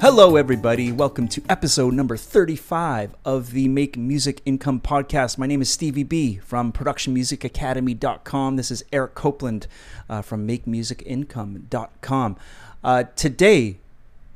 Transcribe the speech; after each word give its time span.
Hello, 0.00 0.36
everybody. 0.36 0.92
Welcome 0.92 1.26
to 1.26 1.42
episode 1.48 1.92
number 1.92 2.16
35 2.16 3.16
of 3.24 3.50
the 3.50 3.66
Make 3.66 3.96
Music 3.96 4.40
Income 4.44 4.82
podcast. 4.82 5.38
My 5.38 5.48
name 5.48 5.60
is 5.60 5.70
Stevie 5.70 6.04
B 6.04 6.36
from 6.36 6.72
ProductionMusicAcademy.com. 6.72 8.54
This 8.54 8.70
is 8.70 8.84
Eric 8.92 9.16
Copeland 9.16 9.66
uh, 10.08 10.22
from 10.22 10.46
MakeMusicIncome.com. 10.46 12.36
Uh, 12.84 13.04
today, 13.16 13.78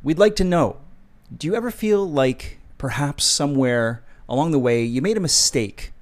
we'd 0.03 0.19
like 0.19 0.35
to 0.35 0.43
know 0.43 0.79
do 1.35 1.47
you 1.47 1.55
ever 1.55 1.71
feel 1.71 2.11
like 2.11 2.59
perhaps 2.77 3.25
somewhere 3.25 4.03
along 4.29 4.51
the 4.51 4.59
way 4.59 4.83
you 4.83 5.01
made 5.01 5.17
a 5.17 5.21
mistake 5.21 5.93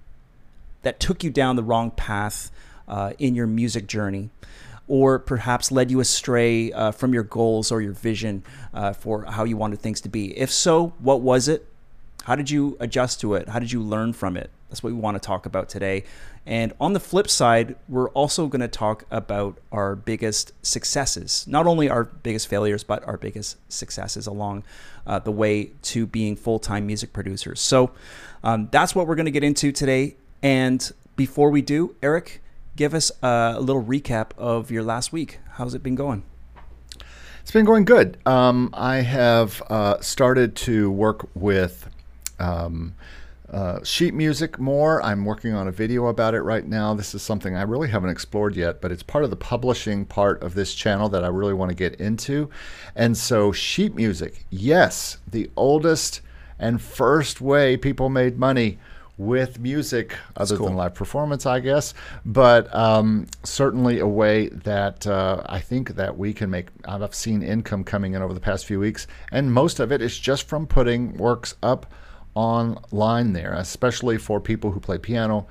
that 0.80 0.98
took 0.98 1.22
you 1.22 1.28
down 1.28 1.56
the 1.56 1.62
wrong 1.62 1.90
path 1.90 2.50
uh, 2.88 3.12
in 3.18 3.34
your 3.34 3.46
music 3.46 3.86
journey? 3.86 4.30
Or 4.90 5.20
perhaps 5.20 5.70
led 5.70 5.88
you 5.88 6.00
astray 6.00 6.72
uh, 6.72 6.90
from 6.90 7.14
your 7.14 7.22
goals 7.22 7.70
or 7.70 7.80
your 7.80 7.92
vision 7.92 8.42
uh, 8.74 8.92
for 8.92 9.22
how 9.22 9.44
you 9.44 9.56
wanted 9.56 9.78
things 9.78 10.00
to 10.00 10.08
be? 10.08 10.36
If 10.36 10.50
so, 10.50 10.94
what 10.98 11.20
was 11.20 11.46
it? 11.46 11.64
How 12.24 12.34
did 12.34 12.50
you 12.50 12.76
adjust 12.80 13.20
to 13.20 13.34
it? 13.34 13.48
How 13.48 13.60
did 13.60 13.70
you 13.70 13.80
learn 13.80 14.12
from 14.12 14.36
it? 14.36 14.50
That's 14.68 14.82
what 14.82 14.92
we 14.92 14.98
want 14.98 15.14
to 15.14 15.24
talk 15.24 15.46
about 15.46 15.68
today. 15.68 16.02
And 16.44 16.72
on 16.80 16.92
the 16.92 16.98
flip 16.98 17.30
side, 17.30 17.76
we're 17.88 18.08
also 18.10 18.48
going 18.48 18.62
to 18.62 18.68
talk 18.68 19.04
about 19.12 19.58
our 19.70 19.94
biggest 19.94 20.52
successes, 20.66 21.44
not 21.46 21.68
only 21.68 21.88
our 21.88 22.04
biggest 22.04 22.48
failures, 22.48 22.82
but 22.82 23.06
our 23.06 23.16
biggest 23.16 23.58
successes 23.72 24.26
along 24.26 24.64
uh, 25.06 25.20
the 25.20 25.30
way 25.30 25.70
to 25.82 26.04
being 26.04 26.34
full 26.34 26.58
time 26.58 26.84
music 26.84 27.12
producers. 27.12 27.60
So 27.60 27.92
um, 28.42 28.68
that's 28.72 28.92
what 28.92 29.06
we're 29.06 29.14
going 29.14 29.26
to 29.26 29.30
get 29.30 29.44
into 29.44 29.70
today. 29.70 30.16
And 30.42 30.90
before 31.14 31.50
we 31.50 31.62
do, 31.62 31.94
Eric, 32.02 32.42
give 32.76 32.94
us 32.94 33.12
a 33.22 33.58
little 33.60 33.82
recap 33.82 34.30
of 34.38 34.70
your 34.70 34.82
last 34.82 35.12
week. 35.12 35.38
How's 35.52 35.74
it 35.74 35.82
been 35.82 35.94
going? 35.94 36.24
It's 37.42 37.50
been 37.50 37.64
going 37.64 37.84
good. 37.84 38.18
Um, 38.26 38.70
I 38.72 38.96
have 38.96 39.62
uh, 39.68 40.00
started 40.00 40.54
to 40.56 40.90
work 40.90 41.28
with 41.34 41.88
um, 42.38 42.94
uh, 43.50 43.82
sheet 43.82 44.14
music 44.14 44.58
more. 44.58 45.02
I'm 45.02 45.24
working 45.24 45.54
on 45.54 45.66
a 45.66 45.72
video 45.72 46.06
about 46.06 46.34
it 46.34 46.42
right 46.42 46.64
now. 46.64 46.94
This 46.94 47.14
is 47.14 47.22
something 47.22 47.56
I 47.56 47.62
really 47.62 47.88
haven't 47.88 48.10
explored 48.10 48.54
yet, 48.54 48.80
but 48.80 48.92
it's 48.92 49.02
part 49.02 49.24
of 49.24 49.30
the 49.30 49.36
publishing 49.36 50.04
part 50.04 50.42
of 50.42 50.54
this 50.54 50.74
channel 50.74 51.08
that 51.08 51.24
I 51.24 51.28
really 51.28 51.54
want 51.54 51.70
to 51.70 51.74
get 51.74 51.94
into. 51.96 52.50
And 52.94 53.16
so, 53.16 53.50
sheet 53.50 53.94
music, 53.94 54.44
yes, 54.50 55.18
the 55.26 55.50
oldest 55.56 56.20
and 56.58 56.80
first 56.80 57.40
way 57.40 57.76
people 57.76 58.08
made 58.08 58.38
money 58.38 58.78
with 59.20 59.58
music, 59.60 60.16
other 60.34 60.56
cool. 60.56 60.66
than 60.66 60.76
live 60.76 60.94
performance, 60.94 61.44
I 61.44 61.60
guess. 61.60 61.92
But 62.24 62.74
um, 62.74 63.26
certainly 63.44 63.98
a 63.98 64.06
way 64.06 64.48
that 64.48 65.06
uh, 65.06 65.42
I 65.44 65.60
think 65.60 65.90
that 65.96 66.16
we 66.16 66.32
can 66.32 66.48
make. 66.48 66.68
I've 66.86 67.14
seen 67.14 67.42
income 67.42 67.84
coming 67.84 68.14
in 68.14 68.22
over 68.22 68.32
the 68.32 68.40
past 68.40 68.64
few 68.64 68.80
weeks, 68.80 69.06
and 69.30 69.52
most 69.52 69.78
of 69.78 69.92
it 69.92 70.00
is 70.00 70.18
just 70.18 70.48
from 70.48 70.66
putting 70.66 71.18
works 71.18 71.54
up 71.62 71.92
online 72.34 73.34
there, 73.34 73.52
especially 73.52 74.16
for 74.16 74.40
people 74.40 74.70
who 74.72 74.80
play 74.80 74.98
piano. 74.98 75.46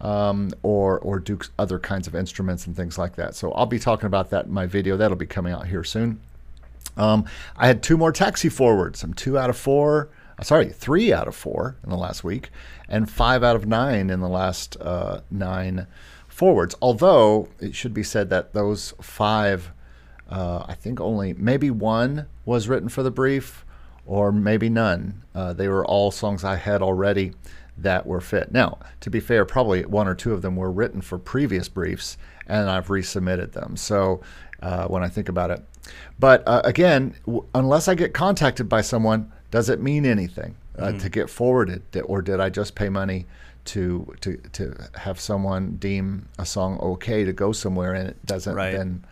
Um, 0.00 0.50
or 0.62 0.98
or 0.98 1.18
do 1.18 1.38
other 1.58 1.78
kinds 1.78 2.06
of 2.06 2.14
instruments 2.14 2.66
and 2.66 2.76
things 2.76 2.98
like 2.98 3.14
that. 3.14 3.34
So 3.36 3.52
I'll 3.52 3.64
be 3.64 3.78
talking 3.78 4.06
about 4.06 4.28
that 4.30 4.46
in 4.46 4.52
my 4.52 4.66
video. 4.66 4.98
That'll 4.98 5.16
be 5.16 5.24
coming 5.24 5.52
out 5.52 5.68
here 5.68 5.84
soon. 5.84 6.20
Um, 6.96 7.24
I 7.56 7.68
had 7.68 7.82
two 7.82 7.96
more 7.96 8.12
taxi 8.12 8.50
forwards. 8.50 9.02
I'm 9.02 9.14
two 9.14 9.38
out 9.38 9.48
of 9.48 9.56
four 9.56 10.10
sorry, 10.42 10.70
three 10.70 11.12
out 11.12 11.28
of 11.28 11.36
four 11.36 11.76
in 11.84 11.90
the 11.90 11.96
last 11.96 12.24
week, 12.24 12.50
and 12.88 13.10
five 13.10 13.42
out 13.42 13.56
of 13.56 13.66
nine 13.66 14.10
in 14.10 14.20
the 14.20 14.28
last 14.28 14.76
uh, 14.80 15.20
nine 15.30 15.86
forwards. 16.28 16.74
Although 16.82 17.48
it 17.60 17.74
should 17.74 17.94
be 17.94 18.02
said 18.02 18.30
that 18.30 18.52
those 18.52 18.94
five, 19.00 19.72
uh, 20.28 20.64
I 20.66 20.74
think 20.74 21.00
only 21.00 21.34
maybe 21.34 21.70
one 21.70 22.26
was 22.44 22.68
written 22.68 22.88
for 22.88 23.02
the 23.02 23.10
brief, 23.10 23.64
or 24.06 24.32
maybe 24.32 24.68
none. 24.68 25.22
Uh, 25.34 25.52
they 25.52 25.68
were 25.68 25.86
all 25.86 26.10
songs 26.10 26.44
I 26.44 26.56
had 26.56 26.82
already 26.82 27.32
that 27.78 28.06
were 28.06 28.20
fit. 28.20 28.52
Now, 28.52 28.78
to 29.00 29.10
be 29.10 29.20
fair, 29.20 29.44
probably 29.44 29.84
one 29.84 30.08
or 30.08 30.14
two 30.14 30.32
of 30.32 30.42
them 30.42 30.56
were 30.56 30.70
written 30.70 31.00
for 31.00 31.18
previous 31.18 31.68
briefs, 31.68 32.16
and 32.46 32.68
I've 32.68 32.88
resubmitted 32.88 33.52
them. 33.52 33.76
So 33.76 34.20
uh, 34.62 34.86
when 34.86 35.02
I 35.02 35.08
think 35.08 35.28
about 35.28 35.50
it, 35.50 35.64
but 36.18 36.42
uh, 36.46 36.62
again, 36.64 37.14
w- 37.26 37.44
unless 37.54 37.88
I 37.88 37.94
get 37.94 38.14
contacted 38.14 38.68
by 38.68 38.80
someone 38.80 39.32
does 39.54 39.68
it 39.68 39.80
mean 39.80 40.04
anything 40.04 40.56
uh, 40.76 40.86
mm-hmm. 40.86 40.98
to 40.98 41.08
get 41.08 41.30
forwarded, 41.30 41.82
or 42.06 42.22
did 42.22 42.40
I 42.40 42.50
just 42.50 42.74
pay 42.74 42.88
money 42.88 43.24
to 43.66 44.12
to 44.20 44.36
to 44.50 44.74
have 44.96 45.20
someone 45.20 45.76
deem 45.76 46.28
a 46.40 46.44
song 46.44 46.76
okay 46.80 47.22
to 47.22 47.32
go 47.32 47.52
somewhere 47.52 47.94
and 47.94 48.08
it 48.08 48.26
doesn't 48.26 48.56
right. 48.56 48.72
then 48.72 49.04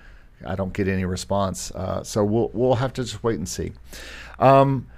I 0.44 0.56
don't 0.56 0.72
get 0.72 0.88
any 0.88 1.04
response. 1.04 1.70
Uh, 1.70 2.02
so 2.02 2.24
we'll 2.24 2.50
we'll 2.52 2.74
have 2.74 2.92
to 2.94 3.04
just 3.04 3.22
wait 3.22 3.38
and 3.38 3.48
see. 3.48 3.70
Um, 4.40 4.88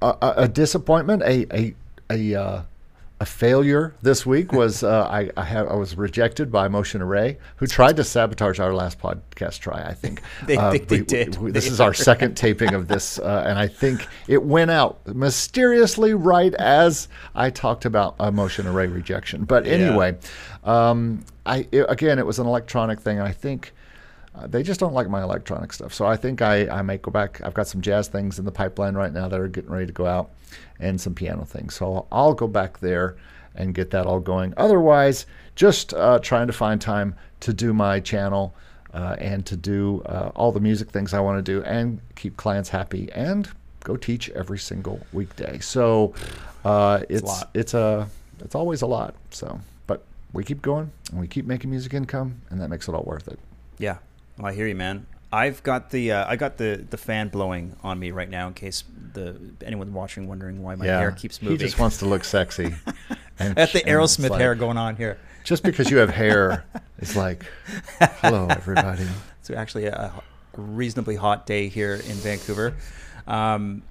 a, 0.00 0.16
a, 0.22 0.48
disappointment, 0.48 1.22
a 1.22 1.46
a 1.54 1.74
a 2.08 2.34
uh, 2.34 2.62
a 3.18 3.24
failure 3.24 3.94
this 4.02 4.26
week 4.26 4.52
was 4.52 4.82
uh, 4.82 5.08
I 5.10 5.30
I, 5.38 5.44
have, 5.44 5.68
I, 5.68 5.74
was 5.74 5.96
rejected 5.96 6.52
by 6.52 6.68
Motion 6.68 7.00
Array, 7.00 7.38
who 7.56 7.66
tried 7.66 7.96
to 7.96 8.04
sabotage 8.04 8.60
our 8.60 8.74
last 8.74 8.98
podcast 8.98 9.60
try. 9.60 9.82
I 9.82 9.94
think 9.94 10.20
they, 10.46 10.56
uh, 10.56 10.72
they, 10.72 10.78
they 10.80 11.00
did. 11.00 11.36
We, 11.36 11.50
this 11.50 11.64
they 11.64 11.70
is 11.70 11.80
our 11.80 11.94
second 12.10 12.36
taping 12.36 12.74
of 12.74 12.88
this, 12.88 13.18
uh, 13.18 13.44
and 13.46 13.58
I 13.58 13.68
think 13.68 14.06
it 14.28 14.42
went 14.42 14.70
out 14.70 15.06
mysteriously 15.06 16.12
right 16.12 16.52
as 16.54 17.08
I 17.34 17.48
talked 17.48 17.86
about 17.86 18.16
a 18.20 18.30
Motion 18.30 18.66
Array 18.66 18.86
rejection. 18.86 19.44
But 19.44 19.66
anyway, 19.66 20.18
yeah. 20.64 20.90
um, 20.90 21.24
I 21.46 21.66
it, 21.72 21.86
again 21.88 22.18
it 22.18 22.26
was 22.26 22.38
an 22.38 22.46
electronic 22.46 23.00
thing, 23.00 23.18
and 23.18 23.26
I 23.26 23.32
think. 23.32 23.72
Uh, 24.36 24.46
they 24.46 24.62
just 24.62 24.78
don't 24.78 24.92
like 24.92 25.08
my 25.08 25.22
electronic 25.22 25.72
stuff. 25.72 25.94
So 25.94 26.04
I 26.04 26.16
think 26.16 26.42
I, 26.42 26.68
I 26.68 26.82
might 26.82 27.02
go 27.02 27.10
back. 27.10 27.40
I've 27.42 27.54
got 27.54 27.66
some 27.66 27.80
jazz 27.80 28.08
things 28.08 28.38
in 28.38 28.44
the 28.44 28.52
pipeline 28.52 28.94
right 28.94 29.12
now 29.12 29.28
that 29.28 29.40
are 29.40 29.48
getting 29.48 29.70
ready 29.70 29.86
to 29.86 29.92
go 29.92 30.06
out 30.06 30.30
and 30.78 31.00
some 31.00 31.14
piano 31.14 31.44
things. 31.44 31.74
So 31.74 32.06
I'll 32.12 32.34
go 32.34 32.46
back 32.46 32.80
there 32.80 33.16
and 33.54 33.74
get 33.74 33.90
that 33.90 34.06
all 34.06 34.20
going. 34.20 34.52
Otherwise, 34.56 35.26
just 35.54 35.94
uh, 35.94 36.18
trying 36.18 36.46
to 36.48 36.52
find 36.52 36.80
time 36.80 37.14
to 37.40 37.54
do 37.54 37.72
my 37.72 38.00
channel 38.00 38.54
uh, 38.92 39.16
and 39.18 39.44
to 39.46 39.56
do 39.56 40.02
uh, 40.06 40.30
all 40.34 40.52
the 40.52 40.60
music 40.60 40.90
things 40.90 41.14
I 41.14 41.20
want 41.20 41.38
to 41.38 41.42
do 41.42 41.64
and 41.64 42.00
keep 42.14 42.36
clients 42.36 42.68
happy 42.68 43.10
and 43.12 43.48
go 43.84 43.96
teach 43.96 44.28
every 44.30 44.58
single 44.58 45.00
weekday. 45.12 45.58
So 45.60 46.12
uh, 46.64 47.00
it's 47.08 47.22
it's 47.22 47.42
a, 47.42 47.48
it's 47.54 47.74
a 47.74 48.08
it's 48.44 48.54
always 48.54 48.82
a 48.82 48.86
lot. 48.86 49.14
So, 49.30 49.60
but 49.86 50.02
we 50.32 50.44
keep 50.44 50.60
going 50.60 50.90
and 51.10 51.20
we 51.20 51.26
keep 51.26 51.46
making 51.46 51.70
music 51.70 51.94
income, 51.94 52.42
and 52.50 52.60
that 52.60 52.68
makes 52.68 52.88
it 52.88 52.94
all 52.94 53.04
worth 53.04 53.28
it. 53.28 53.38
Yeah, 53.78 53.98
well, 54.38 54.46
I 54.46 54.54
hear 54.54 54.66
you, 54.66 54.74
man. 54.74 55.06
I've 55.32 55.62
got 55.62 55.90
the 55.90 56.12
uh, 56.12 56.26
I 56.28 56.36
got 56.36 56.56
the 56.56 56.84
the 56.88 56.96
fan 56.96 57.28
blowing 57.28 57.76
on 57.82 57.98
me 57.98 58.10
right 58.10 58.28
now 58.28 58.48
in 58.48 58.54
case 58.54 58.84
the 59.12 59.38
anyone 59.64 59.92
watching 59.92 60.28
wondering 60.28 60.62
why 60.62 60.76
my 60.76 60.86
yeah, 60.86 60.98
hair 60.98 61.10
keeps 61.10 61.42
moving. 61.42 61.58
He 61.58 61.64
just 61.64 61.78
wants 61.78 61.98
to 61.98 62.06
look 62.06 62.24
sexy. 62.36 62.74
And 63.38 63.58
At 63.58 63.72
the 63.72 63.80
Aerosmith 63.80 64.30
like, 64.30 64.40
hair 64.40 64.54
going 64.54 64.78
on 64.78 64.96
here. 64.96 65.18
Just 65.44 65.62
because 65.62 65.90
you 65.90 65.98
have 65.98 66.10
hair, 66.10 66.64
it's 66.98 67.16
like, 67.16 67.44
hello 68.20 68.46
everybody. 68.48 69.06
It's 69.40 69.50
actually 69.50 69.86
a 69.86 70.12
reasonably 70.56 71.16
hot 71.16 71.46
day 71.46 71.68
here 71.68 71.94
in 71.94 72.16
Vancouver. 72.16 72.74
Um, 73.26 73.82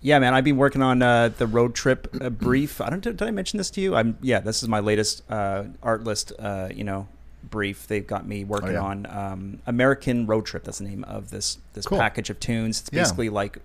yeah, 0.00 0.18
man, 0.18 0.34
I've 0.34 0.44
been 0.44 0.56
working 0.56 0.82
on 0.82 1.02
uh, 1.02 1.30
the 1.30 1.46
road 1.46 1.74
trip 1.74 2.14
uh, 2.20 2.30
brief. 2.30 2.80
I 2.80 2.90
don't 2.90 3.00
did 3.00 3.22
I 3.22 3.30
mention 3.30 3.56
this 3.56 3.70
to 3.70 3.80
you? 3.80 3.94
I'm 3.94 4.18
yeah, 4.20 4.40
this 4.40 4.62
is 4.62 4.68
my 4.68 4.80
latest 4.80 5.22
uh, 5.30 5.64
Artlist, 5.82 6.32
uh, 6.38 6.72
you 6.74 6.84
know, 6.84 7.08
brief. 7.50 7.86
They've 7.86 8.06
got 8.06 8.26
me 8.26 8.44
working 8.44 8.70
oh, 8.70 8.72
yeah. 8.72 8.80
on 8.80 9.06
um, 9.06 9.58
American 9.66 10.26
Road 10.26 10.46
Trip. 10.46 10.64
That's 10.64 10.78
the 10.78 10.84
name 10.84 11.04
of 11.04 11.30
this 11.30 11.58
this 11.72 11.86
cool. 11.86 11.98
package 11.98 12.30
of 12.30 12.40
tunes. 12.40 12.80
It's 12.80 12.90
basically 12.90 13.26
yeah. 13.26 13.32
like 13.32 13.58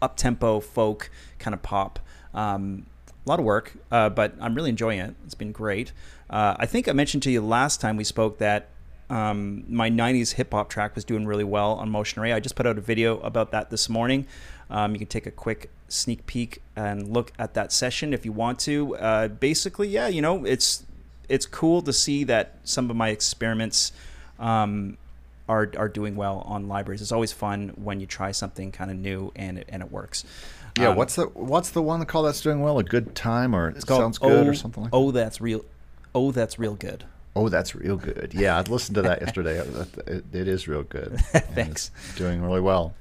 up 0.00 0.16
tempo 0.16 0.60
folk 0.60 1.10
kind 1.38 1.54
of 1.54 1.62
pop. 1.62 1.98
Um, 2.34 2.86
a 3.26 3.28
lot 3.28 3.38
of 3.38 3.44
work, 3.44 3.72
uh, 3.90 4.08
but 4.08 4.34
I'm 4.40 4.54
really 4.54 4.70
enjoying 4.70 5.00
it. 5.00 5.14
It's 5.24 5.34
been 5.34 5.52
great. 5.52 5.92
Uh, 6.30 6.56
I 6.58 6.66
think 6.66 6.88
I 6.88 6.92
mentioned 6.92 7.22
to 7.24 7.30
you 7.30 7.40
last 7.40 7.80
time 7.80 7.96
we 7.96 8.04
spoke 8.04 8.38
that 8.38 8.70
um, 9.10 9.64
my 9.68 9.90
90s 9.90 10.34
hip 10.34 10.52
hop 10.52 10.68
track 10.68 10.94
was 10.94 11.04
doing 11.04 11.26
really 11.26 11.44
well 11.44 11.72
on 11.74 11.90
Motion 11.90 12.20
Array. 12.20 12.32
I 12.32 12.40
just 12.40 12.56
put 12.56 12.66
out 12.66 12.78
a 12.78 12.80
video 12.80 13.18
about 13.20 13.50
that 13.52 13.70
this 13.70 13.88
morning. 13.88 14.26
Um, 14.70 14.92
you 14.92 14.98
can 14.98 15.08
take 15.08 15.26
a 15.26 15.30
quick 15.30 15.70
sneak 15.88 16.26
peek 16.26 16.62
and 16.76 17.08
look 17.08 17.32
at 17.38 17.54
that 17.54 17.72
session 17.72 18.12
if 18.12 18.24
you 18.24 18.32
want 18.32 18.58
to. 18.60 18.96
Uh, 18.96 19.28
basically, 19.28 19.88
yeah, 19.88 20.08
you 20.08 20.20
know, 20.20 20.44
it's 20.44 20.84
it's 21.28 21.46
cool 21.46 21.82
to 21.82 21.92
see 21.92 22.24
that 22.24 22.56
some 22.64 22.90
of 22.90 22.96
my 22.96 23.10
experiments 23.10 23.92
um, 24.38 24.96
are 25.48 25.70
are 25.76 25.88
doing 25.88 26.16
well 26.16 26.42
on 26.46 26.68
libraries. 26.68 27.02
It's 27.02 27.12
always 27.12 27.32
fun 27.32 27.72
when 27.76 28.00
you 28.00 28.06
try 28.06 28.32
something 28.32 28.72
kind 28.72 28.90
of 28.90 28.96
new 28.96 29.32
and 29.36 29.58
it, 29.58 29.68
and 29.68 29.82
it 29.82 29.90
works. 29.90 30.24
Yeah, 30.78 30.90
Um, 30.90 30.96
what's 30.96 31.16
the 31.16 31.26
what's 31.26 31.70
the 31.70 31.82
one 31.82 32.04
called 32.06 32.26
that's 32.26 32.40
doing 32.40 32.60
well? 32.60 32.78
A 32.78 32.84
good 32.84 33.14
time 33.14 33.54
or 33.54 33.70
it 33.70 33.86
sounds 33.86 34.18
good 34.18 34.46
oh, 34.46 34.50
or 34.50 34.54
something 34.54 34.84
like 34.84 34.92
Oh, 34.92 35.10
that's 35.10 35.40
real. 35.40 35.64
Oh, 36.14 36.30
that's 36.30 36.58
real 36.58 36.74
good. 36.74 37.04
Oh, 37.34 37.48
that's 37.48 37.74
real 37.74 37.96
good. 37.96 38.32
Yeah, 38.34 38.58
I 38.58 38.62
listened 38.62 38.96
to 38.96 39.02
that 39.02 39.20
yesterday. 39.20 39.58
It, 40.06 40.24
it, 40.32 40.48
is 40.48 40.66
real 40.66 40.82
good. 40.82 41.20
Thanks. 41.20 41.90
doing 42.16 42.42
really 42.42 42.60
well. 42.60 42.94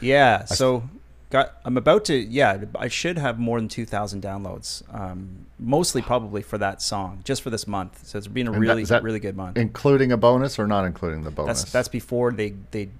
Yeah. 0.00 0.44
So 0.44 0.82
got 1.32 1.56
I'm 1.64 1.76
about 1.76 2.04
to 2.04 2.14
yeah 2.14 2.62
I 2.78 2.88
should 2.88 3.18
have 3.18 3.38
more 3.38 3.58
than 3.58 3.68
two 3.68 3.86
thousand 3.86 4.22
downloads. 4.22 4.82
Um, 4.94 5.46
mostly 5.58 6.02
probably 6.02 6.42
for 6.42 6.58
that 6.58 6.82
song, 6.82 7.22
just 7.24 7.42
for 7.42 7.50
this 7.50 7.66
month. 7.66 8.06
So 8.06 8.18
it's 8.18 8.26
been 8.26 8.46
a 8.46 8.52
And 8.52 8.60
really 8.60 8.84
that 8.84 9.02
really 9.02 9.18
good 9.18 9.36
month. 9.36 9.56
Including 9.56 10.12
a 10.12 10.16
bonus 10.16 10.58
or 10.58 10.66
not 10.66 10.84
including 10.84 11.24
the 11.24 11.30
bonus? 11.30 11.62
That's 11.62 11.72
that's 11.72 11.88
before 11.88 12.32
they 12.32 12.54
they 12.70 12.90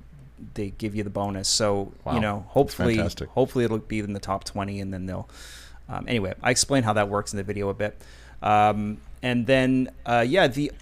they 0.55 0.71
give 0.71 0.97
you 0.97 1.05
the 1.05 1.11
bonus. 1.11 1.49
So 1.49 1.93
Wow. 2.05 2.15
you 2.15 2.21
know, 2.21 2.45
hopefully, 2.49 2.99
hopefully 3.31 3.65
it'll 3.65 3.79
be 3.79 4.01
in 4.01 4.13
the 4.15 4.21
top 4.21 4.45
twenty, 4.45 4.81
and 4.81 4.93
then 4.93 5.07
they'll. 5.07 5.29
Um, 5.89 6.07
anyway, 6.09 6.35
I 6.43 6.51
explain 6.51 6.85
how 6.85 6.95
that 6.95 7.09
works 7.09 7.33
in 7.33 7.37
the 7.37 7.43
video 7.43 7.69
a 7.69 7.75
bit, 7.75 8.01
um, 8.41 8.99
and 9.23 9.47
then 9.47 9.91
uh, 10.07 10.25
yeah, 10.27 10.47
the 10.49 10.73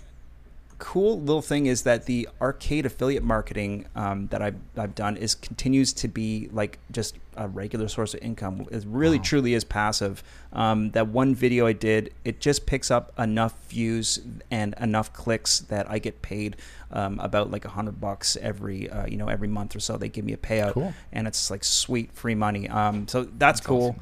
cool 0.81 1.21
little 1.21 1.43
thing 1.43 1.67
is 1.67 1.82
that 1.82 2.06
the 2.06 2.29
arcade 2.41 2.87
affiliate 2.87 3.23
marketing 3.23 3.87
um, 3.94 4.27
that 4.29 4.43
I've, 4.43 4.56
I've 4.77 4.94
done 4.97 5.17
is 5.17 5.35
continues 5.37 5.93
to 5.93 6.09
be 6.09 6.49
like 6.53 6.79
just 6.91 7.17
a 7.37 7.47
regular 7.47 7.87
source 7.87 8.12
of 8.15 8.21
income. 8.23 8.67
It 8.71 8.85
really 8.87 9.19
Wow. 9.19 9.25
truly 9.25 9.55
is 9.55 9.62
passive. 9.62 10.23
Um, 10.53 10.91
that 10.93 11.06
one 11.09 11.35
video 11.35 11.67
I 11.67 11.73
did, 11.75 12.12
it 12.25 12.41
just 12.41 12.67
picks 12.67 12.91
up 12.91 13.12
enough 13.19 13.55
views 13.69 14.19
and 14.50 14.75
enough 14.81 15.12
clicks 15.12 15.61
that 15.61 15.88
I 15.88 15.99
get 16.00 16.23
paid 16.23 16.56
um, 16.91 17.21
about 17.21 17.50
like 17.50 17.65
a 17.65 17.69
hundred 17.69 18.00
bucks 18.00 18.37
every 18.41 18.91
uh, 18.91 19.06
you 19.06 19.17
know 19.17 19.29
every 19.29 19.49
month 19.49 19.77
or 19.77 19.81
so. 19.81 19.97
They 19.97 20.09
give 20.09 20.25
me 20.25 20.32
a 20.32 20.37
payout, 20.38 20.73
Cool. 20.73 20.93
and 21.12 21.29
it's 21.29 21.50
like 21.50 21.62
sweet 21.62 22.11
free 22.12 22.35
money. 22.35 22.69
Um, 22.69 23.06
so 23.06 23.25
that's, 23.38 23.61
cool. 23.61 23.97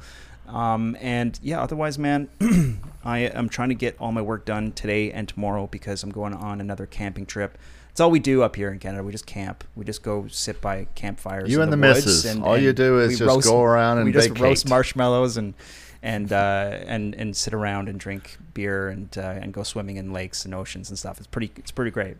Um, 0.49 0.97
and 0.99 1.39
yeah, 1.41 1.61
otherwise, 1.61 1.97
man, 1.97 2.29
I 3.03 3.19
am 3.19 3.49
trying 3.49 3.69
to 3.69 3.75
get 3.75 3.95
all 3.99 4.11
my 4.11 4.21
work 4.21 4.45
done 4.45 4.71
today 4.71 5.11
and 5.11 5.27
tomorrow 5.27 5.67
because 5.67 6.03
I'm 6.03 6.11
going 6.11 6.33
on 6.33 6.59
another 6.59 6.85
camping 6.85 7.25
trip. 7.25 7.57
It's 7.91 7.99
all 7.99 8.11
we 8.11 8.19
do 8.19 8.43
up 8.43 8.55
here 8.55 8.71
in 8.71 8.79
Canada. 8.79 9.03
We 9.03 9.11
just 9.11 9.25
camp. 9.25 9.63
We 9.75 9.85
just 9.85 10.03
go 10.03 10.27
sit 10.27 10.61
by 10.61 10.87
campfires. 10.95 11.51
You 11.51 11.61
in 11.61 11.71
and 11.71 11.73
the 11.73 11.87
woods 11.87 12.05
missus. 12.05 12.39
All 12.39 12.57
you 12.57 12.73
do 12.73 12.99
is 12.99 13.19
just 13.19 13.43
go 13.43 13.61
around 13.61 13.97
and 13.97 14.05
we 14.05 14.11
just 14.11 14.29
vacate. 14.29 14.43
roast 14.43 14.69
marshmallows 14.69 15.37
and 15.37 15.53
and 16.01 16.31
uh, 16.31 16.79
and 16.85 17.13
and 17.15 17.35
sit 17.35 17.53
around 17.53 17.89
and 17.89 17.99
drink 17.99 18.37
beer 18.53 18.87
and 18.89 19.17
uh, 19.17 19.35
and 19.41 19.53
go 19.53 19.63
swimming 19.63 19.97
in 19.97 20.13
lakes 20.13 20.45
and 20.45 20.55
oceans 20.55 20.89
and 20.89 20.97
stuff. 20.97 21.17
It's 21.17 21.27
pretty. 21.27 21.51
It's 21.57 21.71
pretty 21.71 21.91
great. 21.91 22.17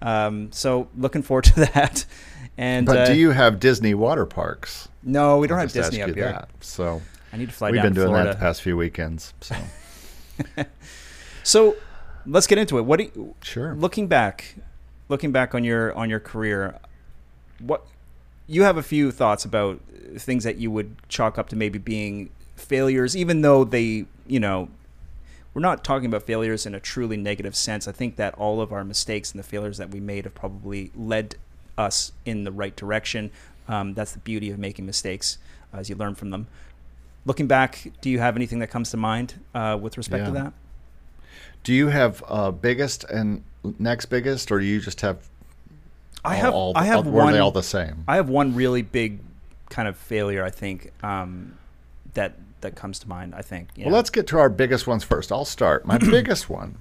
Um, 0.00 0.50
so 0.50 0.88
looking 0.96 1.22
forward 1.22 1.44
to 1.54 1.60
that. 1.60 2.04
And 2.56 2.86
but 2.86 2.98
uh, 2.98 3.06
do 3.06 3.14
you 3.14 3.30
have 3.30 3.60
Disney 3.60 3.94
water 3.94 4.26
parks? 4.26 4.88
No, 5.02 5.38
we 5.38 5.46
don't 5.46 5.58
I'll 5.58 5.62
have 5.62 5.72
Disney 5.72 6.02
up 6.02 6.14
here. 6.14 6.32
that. 6.32 6.48
So 6.60 7.02
I 7.32 7.36
need 7.38 7.48
to 7.48 7.54
fly 7.54 7.70
we've 7.70 7.78
down 7.78 7.86
been 7.86 7.94
doing 7.94 8.08
Florida. 8.08 8.30
that 8.30 8.38
the 8.38 8.40
past 8.40 8.62
few 8.62 8.76
weekends. 8.76 9.32
So 9.40 9.56
So 11.42 11.76
let's 12.26 12.46
get 12.46 12.58
into 12.58 12.78
it. 12.78 12.82
What 12.82 12.98
do 12.98 13.04
you, 13.04 13.34
sure. 13.42 13.74
looking 13.74 14.06
back, 14.06 14.54
looking 15.08 15.32
back 15.32 15.54
on 15.54 15.64
your 15.64 15.92
on 15.94 16.08
your 16.08 16.20
career, 16.20 16.78
what 17.58 17.86
you 18.46 18.62
have 18.62 18.76
a 18.76 18.82
few 18.82 19.10
thoughts 19.10 19.44
about 19.44 19.80
things 20.16 20.44
that 20.44 20.56
you 20.56 20.70
would 20.70 20.96
chalk 21.08 21.38
up 21.38 21.48
to 21.48 21.56
maybe 21.56 21.78
being 21.78 22.30
failures, 22.56 23.16
even 23.16 23.42
though 23.42 23.64
they, 23.64 24.04
you 24.26 24.38
know, 24.38 24.68
we're 25.54 25.62
not 25.62 25.84
talking 25.84 26.06
about 26.06 26.22
failures 26.22 26.66
in 26.66 26.74
a 26.74 26.80
truly 26.80 27.16
negative 27.16 27.54
sense. 27.56 27.86
I 27.86 27.92
think 27.92 28.16
that 28.16 28.34
all 28.34 28.60
of 28.60 28.72
our 28.72 28.84
mistakes 28.84 29.32
and 29.32 29.38
the 29.38 29.46
failures 29.46 29.78
that 29.78 29.90
we 29.90 30.00
made 30.00 30.24
have 30.24 30.34
probably 30.34 30.90
led 30.94 31.36
us 31.76 32.12
in 32.24 32.44
the 32.44 32.52
right 32.52 32.74
direction. 32.74 33.30
Um, 33.68 33.94
that's 33.94 34.12
the 34.12 34.18
beauty 34.18 34.50
of 34.50 34.58
making 34.58 34.86
mistakes 34.86 35.38
as 35.72 35.88
you 35.88 35.96
learn 35.96 36.14
from 36.14 36.30
them. 36.30 36.46
Looking 37.24 37.46
back, 37.46 37.86
do 38.00 38.10
you 38.10 38.18
have 38.18 38.36
anything 38.36 38.58
that 38.60 38.68
comes 38.68 38.90
to 38.90 38.96
mind 38.96 39.34
uh, 39.54 39.78
with 39.80 39.96
respect 39.96 40.26
to 40.26 40.32
that? 40.32 40.52
Do 41.62 41.72
you 41.72 41.88
have 41.88 42.24
uh, 42.26 42.50
biggest 42.50 43.04
and 43.04 43.44
next 43.78 44.06
biggest, 44.06 44.50
or 44.50 44.58
do 44.58 44.66
you 44.66 44.80
just 44.80 45.00
have? 45.02 45.28
I 46.24 46.36
all- 46.36 46.40
have 46.42 46.54
all- 46.54 46.72
I 46.76 46.84
have 46.84 47.06
all- 47.06 47.12
one 47.12 47.26
Were 47.26 47.32
they 47.32 47.38
all 47.38 47.52
the 47.52 47.62
same? 47.62 48.04
I 48.08 48.16
have 48.16 48.28
one 48.28 48.54
really 48.54 48.82
big 48.82 49.20
kind 49.70 49.86
of 49.88 49.96
failure. 49.96 50.44
I 50.44 50.50
think 50.50 50.90
um, 51.04 51.56
that 52.14 52.34
that 52.62 52.74
comes 52.74 52.98
to 53.00 53.08
mind. 53.08 53.34
I 53.36 53.42
think. 53.42 53.68
Well, 53.78 53.90
let's 53.90 54.10
get 54.10 54.26
to 54.28 54.38
our 54.38 54.48
biggest 54.48 54.86
ones 54.88 55.04
first. 55.04 55.30
I'll 55.30 55.44
start. 55.44 55.86
My 55.86 55.98
biggest 55.98 56.50
one 56.50 56.78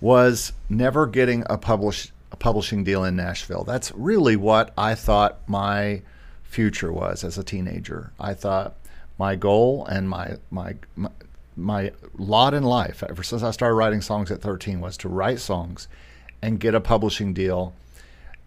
was 0.00 0.52
never 0.68 1.06
getting 1.06 1.44
a 1.48 1.58
publish 1.58 2.10
a 2.32 2.36
publishing 2.36 2.84
deal 2.84 3.04
in 3.04 3.16
Nashville. 3.16 3.64
That's 3.64 3.92
really 3.94 4.36
what 4.36 4.72
I 4.78 4.94
thought 4.94 5.38
my 5.48 6.02
future 6.42 6.92
was 6.92 7.22
as 7.24 7.38
a 7.38 7.44
teenager. 7.44 8.12
I 8.18 8.34
thought 8.34 8.74
my 9.20 9.36
goal 9.36 9.84
and 9.84 10.08
my 10.08 10.26
my 10.50 10.74
my, 10.96 11.10
my 11.56 11.92
lot 12.16 12.54
in 12.54 12.62
life 12.62 13.04
ever 13.06 13.22
since 13.22 13.42
I 13.42 13.50
started 13.50 13.74
writing 13.74 14.00
songs 14.00 14.30
at 14.30 14.40
13 14.40 14.80
was 14.80 14.96
to 14.96 15.10
write 15.10 15.40
songs 15.40 15.88
and 16.40 16.58
get 16.58 16.74
a 16.74 16.80
publishing 16.80 17.34
deal 17.34 17.74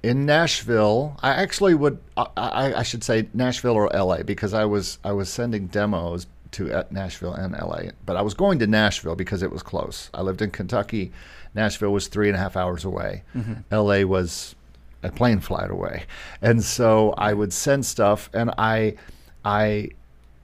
in 0.01 0.25
Nashville, 0.25 1.17
I 1.21 1.29
actually 1.29 1.75
would 1.75 1.99
I, 2.17 2.25
I, 2.35 2.73
I 2.79 2.83
should 2.83 3.03
say 3.03 3.29
Nashville 3.33 3.73
or 3.73 3.87
LA 3.93 4.23
because 4.23 4.53
I 4.53 4.65
was 4.65 4.99
I 5.03 5.13
was 5.13 5.29
sending 5.29 5.67
demos 5.67 6.25
to 6.51 6.71
at 6.71 6.91
Nashville 6.91 7.33
and 7.33 7.53
LA, 7.53 7.91
but 8.05 8.17
I 8.17 8.21
was 8.21 8.33
going 8.33 8.59
to 8.59 8.67
Nashville 8.67 9.15
because 9.15 9.43
it 9.43 9.51
was 9.51 9.63
close. 9.63 10.09
I 10.13 10.21
lived 10.21 10.41
in 10.41 10.51
Kentucky. 10.51 11.11
Nashville 11.55 11.93
was 11.93 12.07
three 12.07 12.27
and 12.29 12.35
a 12.35 12.39
half 12.39 12.57
hours 12.57 12.83
away. 12.83 13.23
Mm-hmm. 13.35 13.73
LA 13.73 14.01
was 14.01 14.55
a 15.03 15.11
plane 15.11 15.39
flight 15.39 15.71
away, 15.71 16.03
and 16.41 16.63
so 16.63 17.13
I 17.17 17.33
would 17.33 17.53
send 17.53 17.85
stuff, 17.85 18.29
and 18.33 18.51
I 18.57 18.95
I 19.45 19.91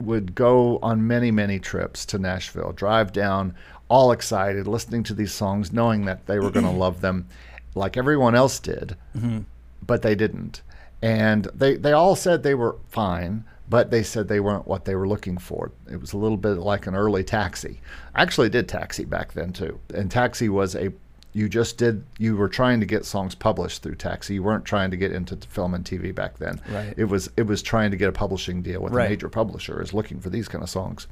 would 0.00 0.34
go 0.34 0.78
on 0.82 1.06
many 1.06 1.30
many 1.30 1.58
trips 1.58 2.04
to 2.06 2.18
Nashville, 2.18 2.72
drive 2.72 3.12
down, 3.12 3.54
all 3.88 4.12
excited, 4.12 4.66
listening 4.66 5.02
to 5.04 5.14
these 5.14 5.32
songs, 5.32 5.72
knowing 5.72 6.04
that 6.06 6.26
they 6.26 6.38
were 6.38 6.50
going 6.50 6.66
to 6.66 6.70
love 6.86 7.00
them, 7.00 7.26
like 7.74 7.96
everyone 7.96 8.34
else 8.34 8.58
did 8.60 8.96
mm-hmm. 9.16 9.40
but 9.86 10.02
they 10.02 10.14
didn't. 10.14 10.62
And 11.02 11.44
they, 11.54 11.76
they 11.76 11.92
all 11.92 12.14
said 12.14 12.42
they 12.42 12.54
were 12.54 12.76
fine, 12.88 13.44
but 13.68 13.90
they 13.90 14.02
said 14.02 14.28
they 14.28 14.40
weren't 14.40 14.66
what 14.66 14.84
they 14.84 14.94
were 14.94 15.08
looking 15.08 15.38
for. 15.38 15.72
It 15.90 16.00
was 16.00 16.12
a 16.12 16.18
little 16.18 16.36
bit 16.36 16.58
like 16.58 16.86
an 16.86 16.94
early 16.94 17.24
taxi. 17.24 17.80
I 18.14 18.22
actually 18.22 18.50
did 18.50 18.68
taxi 18.68 19.04
back 19.04 19.32
then 19.32 19.52
too. 19.52 19.78
And 19.94 20.10
taxi 20.10 20.48
was 20.48 20.74
a 20.74 20.92
you 21.32 21.48
just 21.48 21.78
did 21.78 22.04
you 22.18 22.36
were 22.36 22.48
trying 22.48 22.80
to 22.80 22.86
get 22.86 23.04
songs 23.04 23.34
published 23.34 23.82
through 23.82 23.94
taxi. 23.96 24.34
You 24.34 24.42
weren't 24.42 24.64
trying 24.64 24.90
to 24.90 24.96
get 24.96 25.12
into 25.12 25.36
film 25.48 25.74
and 25.74 25.84
TV 25.84 26.14
back 26.14 26.38
then. 26.38 26.60
Right. 26.70 26.92
It 26.96 27.04
was 27.04 27.30
it 27.36 27.44
was 27.46 27.62
trying 27.62 27.90
to 27.92 27.96
get 27.96 28.08
a 28.08 28.12
publishing 28.12 28.62
deal 28.62 28.80
with 28.82 28.92
Right. 28.92 29.06
a 29.06 29.10
major 29.10 29.28
publisher 29.28 29.80
is 29.82 29.94
looking 29.94 30.20
for 30.20 30.30
these 30.30 30.48
kind 30.48 30.62
of 30.64 30.70
songs. 30.70 31.06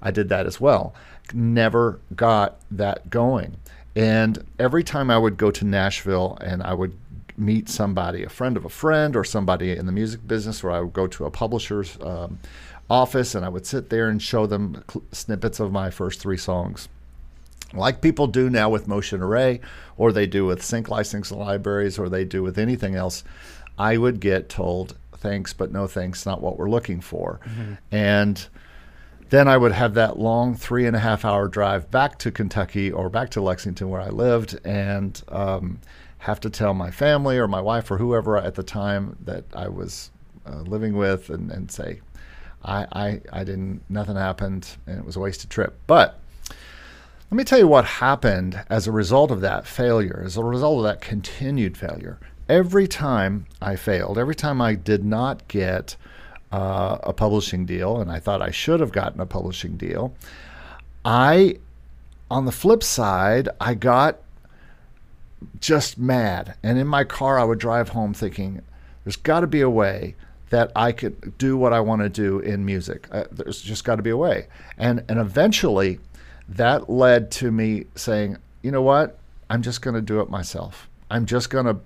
I 0.00 0.10
did 0.12 0.28
that 0.28 0.46
as 0.46 0.60
well. 0.60 0.94
Never 1.34 1.98
got 2.14 2.58
that 2.70 3.10
going. 3.10 3.56
And 3.96 4.44
every 4.60 4.84
time 4.84 5.10
I 5.10 5.18
would 5.18 5.36
go 5.36 5.50
to 5.50 5.64
Nashville 5.64 6.38
and 6.40 6.62
I 6.62 6.72
would 6.74 6.96
meet 7.36 7.68
somebody, 7.68 8.22
a 8.22 8.28
friend 8.28 8.56
of 8.56 8.64
a 8.64 8.68
friend, 8.68 9.16
or 9.16 9.24
somebody 9.24 9.76
in 9.76 9.86
the 9.86 9.92
music 9.92 10.26
business, 10.26 10.62
or 10.62 10.70
I 10.70 10.80
would 10.80 10.92
go 10.92 11.06
to 11.08 11.24
a 11.24 11.30
publisher's 11.30 11.98
um, 12.00 12.38
office 12.90 13.34
and 13.34 13.44
I 13.44 13.48
would 13.48 13.66
sit 13.66 13.90
there 13.90 14.08
and 14.08 14.22
show 14.22 14.46
them 14.46 14.82
cl- 14.90 15.04
snippets 15.12 15.58
of 15.60 15.72
my 15.72 15.90
first 15.90 16.20
three 16.20 16.36
songs. 16.36 16.88
Like 17.74 18.00
people 18.00 18.26
do 18.26 18.48
now 18.48 18.70
with 18.70 18.88
Motion 18.88 19.20
Array, 19.22 19.60
or 19.96 20.12
they 20.12 20.26
do 20.26 20.46
with 20.46 20.64
sync 20.64 20.88
license 20.88 21.30
libraries, 21.30 21.98
or 21.98 22.08
they 22.08 22.24
do 22.24 22.42
with 22.42 22.58
anything 22.58 22.94
else, 22.94 23.24
I 23.78 23.96
would 23.96 24.20
get 24.20 24.48
told, 24.48 24.96
thanks, 25.16 25.52
but 25.52 25.70
no 25.70 25.86
thanks, 25.86 26.24
not 26.24 26.40
what 26.40 26.58
we're 26.58 26.70
looking 26.70 27.00
for. 27.00 27.40
And 27.92 28.46
then 29.30 29.46
I 29.46 29.56
would 29.58 29.72
have 29.72 29.94
that 29.94 30.18
long 30.18 30.54
three 30.54 30.86
and 30.86 30.96
a 30.96 30.98
half 30.98 31.24
hour 31.24 31.48
drive 31.48 31.90
back 31.90 32.18
to 32.20 32.30
Kentucky 32.30 32.90
or 32.90 33.10
back 33.10 33.30
to 33.30 33.42
Lexington 33.42 33.90
where 33.90 34.00
I 34.00 34.08
lived 34.08 34.58
and 34.64 35.22
um, 35.28 35.80
have 36.18 36.40
to 36.40 36.50
tell 36.50 36.72
my 36.72 36.90
family 36.90 37.36
or 37.36 37.46
my 37.46 37.60
wife 37.60 37.90
or 37.90 37.98
whoever 37.98 38.38
at 38.38 38.54
the 38.54 38.62
time 38.62 39.16
that 39.24 39.44
I 39.52 39.68
was 39.68 40.10
uh, 40.46 40.60
living 40.62 40.96
with 40.96 41.28
and, 41.28 41.50
and 41.50 41.70
say, 41.70 42.00
I, 42.64 42.86
I, 42.92 43.20
I 43.32 43.44
didn't, 43.44 43.82
nothing 43.90 44.16
happened 44.16 44.76
and 44.86 44.98
it 44.98 45.04
was 45.04 45.16
a 45.16 45.20
wasted 45.20 45.50
trip. 45.50 45.78
But 45.86 46.18
let 47.30 47.36
me 47.36 47.44
tell 47.44 47.58
you 47.58 47.68
what 47.68 47.84
happened 47.84 48.64
as 48.70 48.86
a 48.86 48.92
result 48.92 49.30
of 49.30 49.42
that 49.42 49.66
failure, 49.66 50.22
as 50.24 50.38
a 50.38 50.44
result 50.44 50.78
of 50.78 50.84
that 50.84 51.02
continued 51.02 51.76
failure. 51.76 52.18
Every 52.48 52.88
time 52.88 53.44
I 53.60 53.76
failed, 53.76 54.16
every 54.16 54.34
time 54.34 54.62
I 54.62 54.74
did 54.74 55.04
not 55.04 55.46
get 55.46 55.96
uh, 56.50 56.96
a 57.02 57.12
publishing 57.12 57.66
deal, 57.66 58.00
and 58.00 58.10
I 58.10 58.18
thought 58.18 58.40
I 58.40 58.50
should 58.50 58.80
have 58.80 58.92
gotten 58.92 59.20
a 59.20 59.26
publishing 59.26 59.76
deal, 59.76 60.14
I, 61.04 61.58
on 62.30 62.46
the 62.46 62.52
flip 62.52 62.82
side, 62.82 63.50
I 63.60 63.74
got 63.74 64.20
just 65.60 65.98
mad. 65.98 66.54
And 66.62 66.78
in 66.78 66.86
my 66.86 67.04
car, 67.04 67.38
I 67.38 67.44
would 67.44 67.58
drive 67.58 67.90
home 67.90 68.14
thinking, 68.14 68.62
there's 69.04 69.16
got 69.16 69.40
to 69.40 69.46
be 69.46 69.60
a 69.60 69.70
way 69.70 70.14
that 70.48 70.72
I 70.74 70.92
could 70.92 71.36
do 71.36 71.58
what 71.58 71.74
I 71.74 71.80
want 71.80 72.00
to 72.00 72.08
do 72.08 72.38
in 72.38 72.64
music. 72.64 73.06
Uh, 73.12 73.24
there's 73.30 73.60
just 73.60 73.84
got 73.84 73.96
to 73.96 74.02
be 74.02 74.10
a 74.10 74.16
way. 74.16 74.46
And 74.78 75.04
and 75.10 75.18
eventually, 75.18 76.00
that 76.48 76.88
led 76.88 77.30
to 77.32 77.50
me 77.50 77.84
saying, 77.94 78.38
you 78.62 78.70
know 78.70 78.82
what? 78.82 79.18
I'm 79.50 79.62
just 79.62 79.82
going 79.82 79.94
to 79.94 80.02
do 80.02 80.20
it 80.20 80.30
myself. 80.30 80.88
I'm 81.10 81.26
just 81.26 81.50
going 81.50 81.66
to 81.66 81.78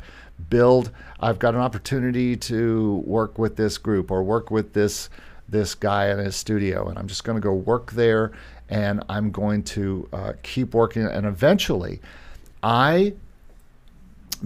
build. 0.50 0.90
I've 1.20 1.38
got 1.38 1.54
an 1.54 1.60
opportunity 1.60 2.36
to 2.36 3.02
work 3.06 3.38
with 3.38 3.56
this 3.56 3.78
group 3.78 4.10
or 4.10 4.22
work 4.22 4.50
with 4.50 4.72
this 4.72 5.08
this 5.48 5.74
guy 5.74 6.08
in 6.08 6.18
his 6.18 6.34
studio, 6.34 6.88
and 6.88 6.98
I'm 6.98 7.06
just 7.06 7.24
going 7.24 7.36
to 7.36 7.42
go 7.42 7.52
work 7.52 7.92
there, 7.92 8.32
and 8.70 9.04
I'm 9.08 9.30
going 9.30 9.62
to 9.64 10.08
uh, 10.12 10.32
keep 10.42 10.72
working, 10.72 11.04
and 11.04 11.26
eventually, 11.26 12.00
I 12.62 13.12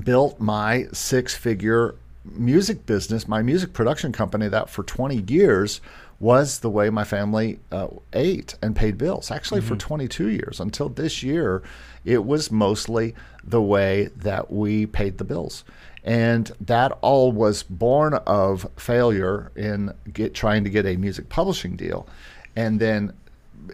built 0.03 0.41
my 0.41 0.87
six-figure 0.93 1.95
music 2.25 2.87
business, 2.87 3.29
my 3.29 3.41
music 3.41 3.73
production 3.73 4.11
company, 4.11 4.49
that 4.49 4.69
for 4.69 4.83
20 4.83 5.25
years 5.33 5.81
was 6.19 6.61
the 6.61 6.71
way 6.71 6.89
my 6.89 7.05
family 7.05 7.59
uh, 7.71 7.89
ate 8.13 8.55
and 8.63 8.75
paid 8.75 8.97
bills. 8.97 9.31
Actually, 9.31 9.61
mm-hmm. 9.61 9.75
for 9.75 9.77
22 9.77 10.29
years 10.29 10.61
until 10.61 10.89
this 10.89 11.23
year, 11.23 11.63
it 12.05 12.25
was 12.25 12.51
mostly 12.51 13.15
the 13.45 13.61
way 13.61 14.09
that 14.17 14.51
we 14.51 14.87
paid 14.87 15.19
the 15.19 15.25
bills. 15.25 15.65
And 16.05 16.51
that 16.61 16.93
all 17.03 17.33
was 17.33 17.63
born 17.63 18.15
of 18.15 18.67
failure 18.77 19.51
in 19.57 19.93
get, 20.13 20.35
trying 20.35 20.65
to 20.65 20.71
get 20.71 20.87
a 20.87 20.97
music 20.97 21.29
publishing 21.29 21.77
deal. 21.77 22.09
And 22.55 22.81
then 22.81 23.13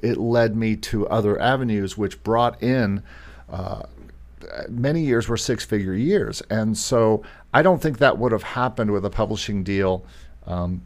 it 0.02 0.16
led 0.16 0.56
me 0.56 0.76
to 0.76 1.06
other 1.08 1.38
avenues, 1.40 1.96
which 1.96 2.22
brought 2.22 2.62
in 2.62 3.02
uh, 3.50 3.82
many 4.68 5.02
years 5.02 5.28
were 5.28 5.37
six 5.37 5.64
figure 5.64 5.94
years. 5.94 6.40
And 6.50 6.76
so 6.76 7.22
I 7.52 7.62
don't 7.62 7.80
think 7.80 7.99
that 7.99 8.18
would 8.18 8.32
have 8.32 8.42
happened 8.42 8.90
with 8.90 9.04
a 9.04 9.11
publishing 9.11 9.62
deal 9.62 10.04
um, 10.46 10.82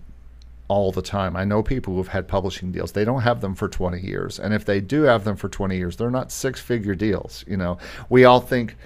all 0.68 0.92
the 0.92 1.02
time. 1.02 1.36
I 1.36 1.44
know 1.44 1.62
people 1.62 1.94
who've 1.94 2.08
had 2.08 2.26
publishing 2.28 2.72
deals. 2.72 2.92
They 2.92 3.04
don't 3.04 3.22
have 3.22 3.40
them 3.40 3.54
for 3.54 3.68
20 3.68 4.00
years. 4.00 4.38
And 4.38 4.52
if 4.52 4.64
they 4.64 4.80
do 4.80 5.02
have 5.02 5.24
them 5.24 5.36
for 5.36 5.48
20 5.48 5.76
years, 5.76 5.96
they're 5.96 6.10
not 6.10 6.32
six 6.32 6.60
figure 6.60 6.94
deals. 6.94 7.44
You 7.46 7.56
know, 7.56 7.78
we 8.08 8.24
all 8.24 8.40
think 8.40 8.76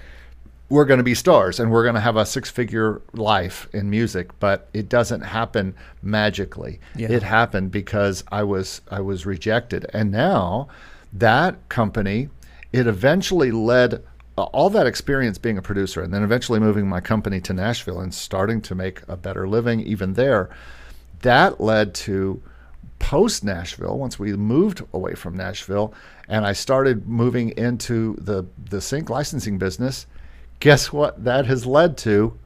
we're 0.69 0.85
going 0.85 0.99
to 0.99 1.03
be 1.03 1.15
stars 1.15 1.59
and 1.59 1.69
we're 1.71 1.83
going 1.83 1.95
to 1.95 2.01
have 2.01 2.15
a 2.15 2.25
six 2.25 2.49
figure 2.49 3.01
life 3.13 3.67
in 3.73 3.89
music, 3.89 4.29
but 4.39 4.69
it 4.73 4.87
doesn't 4.87 5.21
happen 5.21 5.75
magically. 6.01 6.79
Yeah. 6.95 7.11
It 7.11 7.23
happened 7.23 7.71
because 7.71 8.23
I 8.31 8.43
was 8.43 8.81
I 8.89 9.01
was 9.01 9.25
rejected. 9.25 9.85
And 9.93 10.11
now 10.11 10.69
that 11.11 11.67
company 11.67 12.29
it 12.71 12.87
eventually 12.87 13.51
led 13.51 14.01
all 14.37 14.69
that 14.69 14.87
experience 14.87 15.37
being 15.37 15.57
a 15.57 15.61
producer 15.61 16.01
and 16.01 16.13
then 16.13 16.23
eventually 16.23 16.59
moving 16.59 16.87
my 16.87 17.01
company 17.01 17.41
to 17.41 17.53
Nashville 17.53 17.99
and 17.99 18.13
starting 18.13 18.61
to 18.61 18.73
make 18.73 19.01
a 19.07 19.17
better 19.17 19.47
living 19.47 19.81
even 19.81 20.13
there 20.13 20.49
that 21.21 21.61
led 21.61 21.93
to 21.95 22.41
post 22.99 23.43
Nashville, 23.43 23.97
once 23.97 24.19
we 24.19 24.33
moved 24.33 24.83
away 24.93 25.15
from 25.15 25.35
Nashville, 25.35 25.93
and 26.29 26.45
I 26.45 26.53
started 26.53 27.07
moving 27.07 27.49
into 27.57 28.15
the, 28.19 28.45
the 28.69 28.79
sync 28.79 29.09
licensing 29.09 29.57
business, 29.57 30.05
guess 30.59 30.93
what 30.93 31.23
that 31.23 31.45
has 31.47 31.65
led 31.65 31.97
to? 31.99 32.37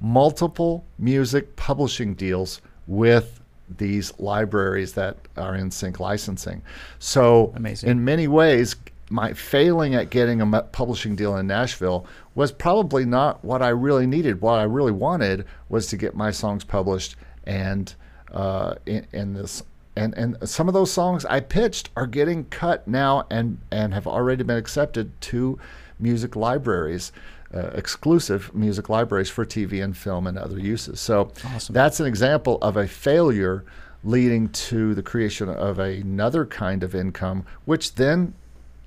Multiple 0.00 0.84
music 0.98 1.54
publishing 1.56 2.14
deals 2.14 2.60
with 2.86 3.40
these 3.78 4.12
libraries 4.18 4.92
that 4.94 5.16
are 5.36 5.54
in 5.54 5.70
sync 5.70 6.00
licensing. 6.00 6.62
So, 6.98 7.52
Amazing. 7.56 7.90
in 7.90 8.04
many 8.04 8.28
ways, 8.28 8.76
my 9.08 9.32
failing 9.32 9.94
at 9.94 10.10
getting 10.10 10.40
a 10.40 10.62
publishing 10.62 11.14
deal 11.14 11.36
in 11.36 11.46
Nashville 11.46 12.06
was 12.34 12.50
probably 12.50 13.04
not 13.04 13.44
what 13.44 13.62
I 13.62 13.68
really 13.68 14.06
needed. 14.06 14.40
What 14.40 14.58
I 14.58 14.64
really 14.64 14.92
wanted 14.92 15.46
was 15.68 15.86
to 15.88 15.96
get 15.96 16.14
my 16.14 16.30
songs 16.30 16.64
published 16.64 17.16
and 17.44 17.94
uh, 18.32 18.74
in, 18.86 19.06
in 19.12 19.34
this 19.34 19.62
and 19.94 20.16
and 20.16 20.36
some 20.48 20.68
of 20.68 20.74
those 20.74 20.90
songs 20.90 21.24
I 21.26 21.40
pitched 21.40 21.90
are 21.96 22.06
getting 22.06 22.46
cut 22.46 22.88
now 22.88 23.26
and 23.30 23.58
and 23.70 23.92
have 23.94 24.06
already 24.06 24.42
been 24.42 24.56
accepted 24.56 25.20
to 25.22 25.58
music 25.98 26.34
libraries, 26.34 27.12
uh, 27.54 27.68
exclusive 27.74 28.54
music 28.54 28.88
libraries 28.88 29.28
for 29.28 29.44
TV 29.44 29.82
and 29.82 29.96
film 29.96 30.26
and 30.26 30.38
other 30.38 30.58
uses. 30.58 31.00
So 31.00 31.30
awesome. 31.44 31.74
that's 31.74 32.00
an 32.00 32.06
example 32.06 32.58
of 32.62 32.76
a 32.76 32.88
failure 32.88 33.64
leading 34.04 34.48
to 34.48 34.94
the 34.94 35.02
creation 35.02 35.48
of 35.48 35.78
another 35.78 36.44
kind 36.44 36.82
of 36.82 36.94
income, 36.94 37.44
which 37.66 37.94
then 37.94 38.34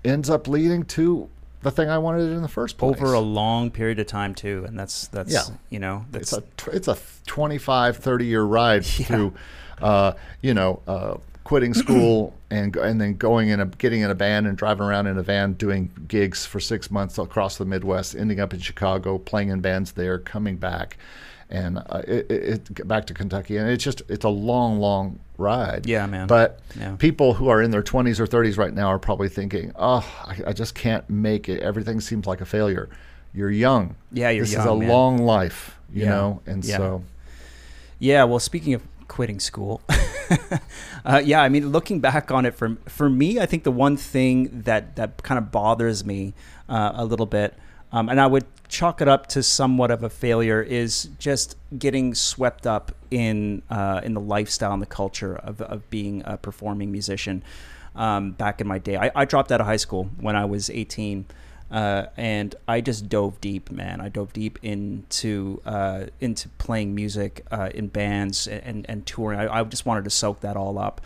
ends 0.04 0.30
up 0.30 0.48
leading 0.48 0.84
to 0.84 1.30
the 1.65 1.72
thing 1.72 1.89
I 1.89 1.98
wanted 1.98 2.31
in 2.31 2.43
the 2.43 2.48
first 2.48 2.77
place. 2.77 2.95
Over 2.95 3.13
a 3.13 3.19
long 3.19 3.72
period 3.72 3.98
of 3.98 4.05
time 4.05 4.36
too, 4.36 4.63
and 4.67 4.77
that's 4.77 5.07
that's 5.07 5.34
yeah. 5.34 5.55
you 5.72 5.79
know 5.79 6.05
that's 6.12 6.31
it's 6.31 6.67
a 6.67 6.72
it's 6.72 6.88
a 6.88 6.98
25 7.25 7.98
30 7.98 8.25
year 8.25 8.43
ride 8.43 8.86
yeah. 9.00 9.05
through 9.05 9.34
uh, 9.81 10.13
you 10.41 10.53
know 10.53 10.79
uh, 10.88 11.17
quitting 11.43 11.74
school 11.74 12.36
and 12.51 12.75
and 12.75 13.01
then 13.01 13.15
going 13.15 13.50
in 13.50 13.60
a 13.60 13.65
getting 13.65 14.01
in 14.01 14.12
a 14.12 14.15
band 14.15 14.45
and 14.45 14.57
driving 14.60 14.86
around 14.86 15.07
in 15.07 15.17
a 15.17 15.24
van 15.24 15.53
doing 15.53 15.89
gigs 16.07 16.45
for 16.45 16.60
6 16.60 16.91
months 16.91 17.17
across 17.17 17.57
the 17.57 17.65
Midwest, 17.65 18.15
ending 18.15 18.39
up 18.39 18.53
in 18.53 18.60
Chicago, 18.60 19.17
playing 19.17 19.50
in 19.50 19.60
bands 19.60 19.93
there, 19.93 20.19
coming 20.19 20.57
back 20.57 20.98
and 21.50 21.77
uh, 21.77 22.01
it, 22.07 22.31
it, 22.31 22.88
back 22.88 23.05
to 23.05 23.13
Kentucky, 23.13 23.57
and 23.57 23.69
it's 23.69 23.84
just 23.84 24.01
it's 24.07 24.25
a 24.25 24.29
long, 24.29 24.79
long 24.79 25.19
ride. 25.38 25.86
Yeah, 25.86 26.06
man. 26.06 26.27
But 26.27 26.60
yeah. 26.80 26.96
people 26.98 27.34
who 27.34 27.50
are 27.50 27.62
in 27.62 27.72
their 27.72 27.84
20s 27.84 28.20
or 28.20 28.27
30s 28.27 28.58
right 28.58 28.74
now 28.74 28.88
are 28.88 29.00
probably 29.00 29.30
thinking, 29.30 29.72
"Oh, 29.75 30.06
I, 30.25 30.50
I, 30.50 30.54
just 30.54 30.75
can't 30.75 31.10
make 31.10 31.50
it. 31.50 31.62
Everything 31.62 32.01
seems 32.01 32.27
like 32.27 32.42
a 32.42 32.46
failure." 32.46 32.89
You're 33.34 33.51
young. 33.51 33.96
Yeah, 34.12 34.30
you're 34.30 34.46
this 34.46 34.54
young. 34.54 34.62
Is 34.62 34.72
a 34.72 34.75
man. 34.75 34.89
long 34.89 35.18
life, 35.18 35.77
you 35.92 36.04
yeah. 36.04 36.10
know, 36.10 36.42
and 36.46 36.63
yeah. 36.63 36.77
so. 36.77 37.04
Yeah. 38.00 38.24
Well, 38.24 38.39
speaking 38.39 38.74
of 38.74 38.84
quitting 39.08 39.39
school, 39.39 39.82
uh, 41.06 41.22
yeah, 41.24 41.42
I 41.42 41.50
mean, 41.50 41.70
looking 41.70 42.00
back 42.00 42.32
on 42.32 42.46
it, 42.46 42.56
for 42.56 42.77
for 42.88 43.10
me, 43.10 43.39
I 43.39 43.46
think 43.46 43.63
the 43.63 43.72
one 43.72 43.98
thing 43.98 44.62
that 44.62 44.96
that 44.96 45.22
kind 45.24 45.38
of 45.38 45.51
bothers 45.51 46.06
me 46.06 46.34
uh, 46.70 46.94
a 46.96 47.06
little 47.06 47.25
bit 47.25 47.56
um, 47.96 48.10
and 48.10 48.20
I 48.20 48.28
would 48.28 48.46
chalk 48.68 49.00
it 49.00 49.08
up 49.08 49.28
to 49.28 49.42
somewhat 49.42 49.90
of 49.90 50.04
a 50.04 50.10
failure 50.10 50.62
is 50.62 51.08
just 51.18 51.56
getting 51.80 52.14
swept 52.14 52.68
up 52.68 52.92
in 53.10 53.62
uh, 53.70 54.02
in 54.04 54.14
the 54.14 54.20
lifestyle 54.20 54.74
and 54.74 54.82
the 54.82 54.86
culture 54.88 55.38
of, 55.38 55.62
of 55.62 55.90
being 55.90 56.22
a 56.25 56.36
performing 56.36 56.92
musician. 56.92 57.42
Um, 57.96 58.32
back 58.34 58.60
in 58.60 58.68
my 58.68 58.80
day, 58.80 58.98
I, 58.98 59.12
I, 59.16 59.24
dropped 59.24 59.54
out 59.54 59.62
of 59.62 59.68
high 59.68 59.78
school 59.78 60.10
when 60.20 60.36
I 60.36 60.44
was 60.44 60.70
18, 60.70 61.25
uh, 61.72 62.08
and 62.18 62.54
I 62.68 62.82
just 62.82 63.08
dove 63.08 63.40
deep, 63.40 63.72
man. 63.72 64.02
I 64.02 64.10
dove 64.10 64.34
deep 64.34 64.60
into 64.62 65.62
uh, 65.66 66.08
into 66.20 66.50
playing 66.50 66.94
music 66.94 67.46
uh, 67.50 67.70
in 67.74 67.88
bands 67.88 68.46
and 68.46 68.86
and, 68.90 69.06
touring. 69.06 69.40
I, 69.40 69.62
I, 69.62 69.64
just 69.64 69.86
wanted 69.86 70.04
to 70.04 70.10
soak 70.10 70.42
that 70.42 70.58
all 70.58 70.78
up. 70.78 71.00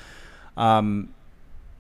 Um, 0.58 1.14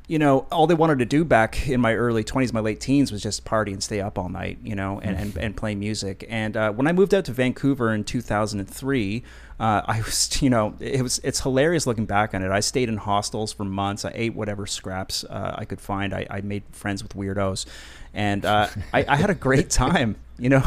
you 0.10 0.18
know, 0.18 0.48
all 0.51 0.66
they 0.66 0.74
wanted 0.74 0.98
to 0.98 1.06
do 1.06 1.24
back 1.24 1.70
in 1.70 1.80
my 1.80 1.94
early 1.94 2.24
20s, 2.24 2.51
my 2.51 2.60
late 2.60 2.80
teens, 2.80 3.12
was 3.12 3.22
just 3.22 3.46
party 3.46 3.72
and 3.72 3.84
stay 3.84 4.01
up 4.01 4.18
all 4.18 4.28
night, 4.28 4.58
you 4.63 4.75
know, 4.75 5.00
and, 5.01 5.16
and, 5.16 5.38
and 5.38 5.56
play 5.56 5.75
music. 5.75 6.25
And 6.28 6.58
uh, 6.58 6.72
when 6.72 6.88
I 6.88 6.94
moved 6.94 7.13
out 7.13 7.25
to 7.25 7.32
Vancouver 7.32 7.94
in 7.94 8.04
2003, 8.04 9.24
uh, 9.60 9.82
I 9.86 10.01
was, 10.01 10.42
you 10.42 10.50
know, 10.50 10.75
it 10.80 11.01
was 11.01 11.20
it's 11.24 11.42
hilarious 11.42 11.86
looking 11.86 12.06
back 12.06 12.34
on 12.34 12.44
it. 12.44 12.51
I 12.51 12.62
stayed 12.62 12.89
in 12.89 12.98
hostels 12.98 13.51
for 13.51 13.66
months. 13.66 14.06
I 14.06 14.12
ate 14.13 14.34
whatever 14.34 14.66
scraps 14.66 15.24
uh, 15.24 15.56
I 15.58 15.66
could 15.66 15.82
find. 15.82 16.13
I, 16.13 16.25
I, 16.30 16.42
made 16.42 16.63
friends 16.72 17.04
with 17.04 17.13
weirdos, 17.13 17.66
and 18.13 18.46
uh, 18.46 18.68
I, 18.94 19.06
I, 19.08 19.16
had 19.18 19.30
a 19.30 19.36
great 19.36 19.70
time. 19.70 20.16
You 20.39 20.48
know, 20.48 20.63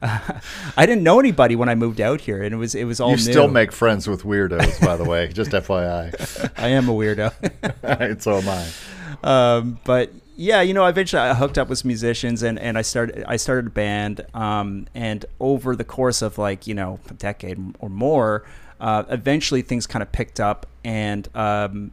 I 0.00 0.86
didn't 0.86 1.02
know 1.02 1.18
anybody 1.18 1.56
when 1.56 1.68
I 1.68 1.74
moved 1.74 2.00
out 2.00 2.20
here, 2.20 2.40
and 2.40 2.54
it 2.54 2.56
was 2.56 2.76
it 2.76 2.84
was 2.84 3.00
all. 3.00 3.10
You 3.10 3.16
new. 3.16 3.22
still 3.22 3.48
make 3.48 3.72
friends 3.72 4.06
with 4.06 4.22
weirdos, 4.22 4.80
by 4.80 4.94
the 4.94 5.02
way. 5.02 5.26
Just 5.26 5.50
FYI. 5.50 6.52
I 6.56 6.68
am 6.68 6.88
a 6.88 6.92
weirdo. 6.92 8.22
so 8.22 8.38
am 8.38 8.48
I. 8.48 9.56
Um, 9.56 9.80
but 9.82 10.12
yeah, 10.36 10.60
you 10.62 10.74
know, 10.74 10.86
eventually 10.86 11.20
I 11.20 11.34
hooked 11.34 11.58
up 11.58 11.68
with 11.68 11.84
musicians 11.84 12.42
and, 12.42 12.58
and 12.58 12.78
I 12.78 12.82
started 12.82 13.24
I 13.26 13.36
started 13.36 13.66
a 13.68 13.70
band. 13.70 14.24
Um, 14.34 14.86
and 14.94 15.24
over 15.40 15.76
the 15.76 15.84
course 15.84 16.22
of 16.22 16.38
like 16.38 16.66
you 16.66 16.74
know 16.74 17.00
a 17.08 17.14
decade 17.14 17.58
or 17.80 17.88
more, 17.88 18.44
uh, 18.80 19.04
eventually 19.08 19.62
things 19.62 19.86
kind 19.86 20.02
of 20.02 20.12
picked 20.12 20.40
up 20.40 20.66
and. 20.84 21.28
Um, 21.34 21.92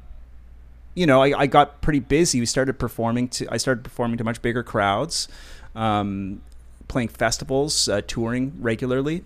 you 0.96 1.06
know, 1.06 1.22
I, 1.22 1.42
I 1.42 1.48
got 1.48 1.82
pretty 1.82 2.00
busy. 2.00 2.42
We 2.42 2.46
started 2.46 2.78
performing 2.78 3.30
to. 3.30 3.48
I 3.50 3.56
started 3.56 3.86
performing 3.86 4.18
to 4.18 4.24
much 4.26 4.42
bigger 4.42 4.64
crowds. 4.64 5.30
Um, 5.74 6.42
playing 6.90 7.08
festivals, 7.08 7.88
uh, 7.88 8.02
touring 8.06 8.54
regularly. 8.60 9.24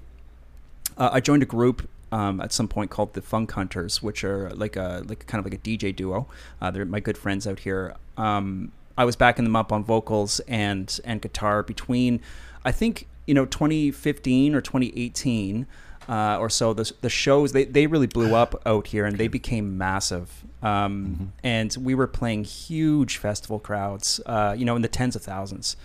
Uh, 0.97 1.09
I 1.13 1.19
joined 1.19 1.41
a 1.41 1.47
group 1.47 1.89
um, 2.11 2.39
at 2.41 2.53
some 2.53 2.67
point 2.67 2.91
called 2.91 3.13
the 3.13 3.21
Funk 3.23 3.51
Hunters, 3.53 4.03
which 4.03 4.23
are 4.23 4.51
like 4.51 4.75
a 4.75 5.03
like 5.07 5.25
kind 5.25 5.43
of 5.43 5.51
like 5.51 5.59
a 5.59 5.63
DJ 5.63 5.95
duo. 5.95 6.27
Uh, 6.61 6.69
they're 6.69 6.85
my 6.85 6.99
good 6.99 7.17
friends 7.17 7.47
out 7.47 7.59
here. 7.59 7.95
Um, 8.17 8.71
I 8.97 9.05
was 9.05 9.15
backing 9.15 9.45
them 9.45 9.55
up 9.55 9.71
on 9.71 9.83
vocals 9.83 10.39
and 10.41 10.99
and 11.03 11.21
guitar 11.21 11.63
between, 11.63 12.21
I 12.63 12.71
think 12.71 13.07
you 13.25 13.33
know 13.33 13.45
2015 13.45 14.55
or 14.55 14.61
2018. 14.61 15.67
Uh, 16.09 16.35
or 16.37 16.49
so 16.49 16.73
the, 16.73 16.91
the 16.99 17.09
shows 17.09 17.53
they, 17.53 17.63
they 17.63 17.87
really 17.87 18.07
blew 18.07 18.35
up 18.35 18.61
out 18.65 18.87
here 18.87 19.05
and 19.05 19.17
they 19.17 19.29
became 19.29 19.77
massive 19.77 20.43
um, 20.61 21.05
mm-hmm. 21.05 21.25
and 21.45 21.77
we 21.79 21.95
were 21.95 22.07
playing 22.07 22.43
huge 22.43 23.15
festival 23.15 23.57
crowds 23.57 24.19
uh, 24.25 24.53
you 24.57 24.65
know 24.65 24.75
in 24.75 24.81
the 24.81 24.89
tens 24.89 25.15
of 25.15 25.21
thousands 25.21 25.77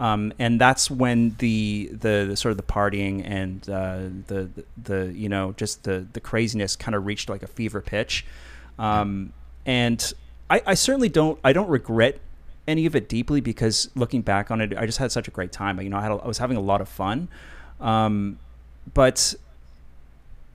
um, 0.00 0.32
and 0.38 0.58
that's 0.58 0.90
when 0.90 1.36
the, 1.38 1.90
the, 1.92 2.24
the 2.30 2.36
sort 2.36 2.50
of 2.50 2.56
the 2.56 2.64
partying 2.64 3.22
and 3.24 3.68
uh, 3.68 3.98
the, 4.28 4.48
the, 4.82 5.12
you 5.14 5.28
know 5.28 5.52
just 5.58 5.84
the 5.84 6.06
the 6.14 6.20
craziness 6.20 6.74
kind 6.74 6.94
of 6.94 7.04
reached 7.04 7.28
like 7.28 7.42
a 7.42 7.46
fever 7.46 7.82
pitch, 7.82 8.24
um, 8.78 9.34
and 9.66 10.14
I, 10.48 10.62
I 10.68 10.74
certainly 10.74 11.10
don't 11.10 11.38
I 11.44 11.52
don't 11.52 11.68
regret 11.68 12.18
any 12.68 12.86
of 12.86 12.94
it 12.94 13.08
deeply 13.08 13.40
because 13.40 13.90
looking 13.94 14.22
back 14.22 14.50
on 14.50 14.60
it, 14.60 14.76
I 14.76 14.86
just 14.86 14.98
had 14.98 15.12
such 15.12 15.28
a 15.28 15.30
great 15.30 15.52
time. 15.52 15.80
You 15.80 15.88
know, 15.88 15.96
I 15.98 16.02
had 16.02 16.12
a, 16.12 16.16
I 16.16 16.26
was 16.26 16.38
having 16.38 16.56
a 16.56 16.60
lot 16.60 16.80
of 16.80 16.88
fun. 16.88 17.28
Um, 17.80 18.38
but 18.94 19.34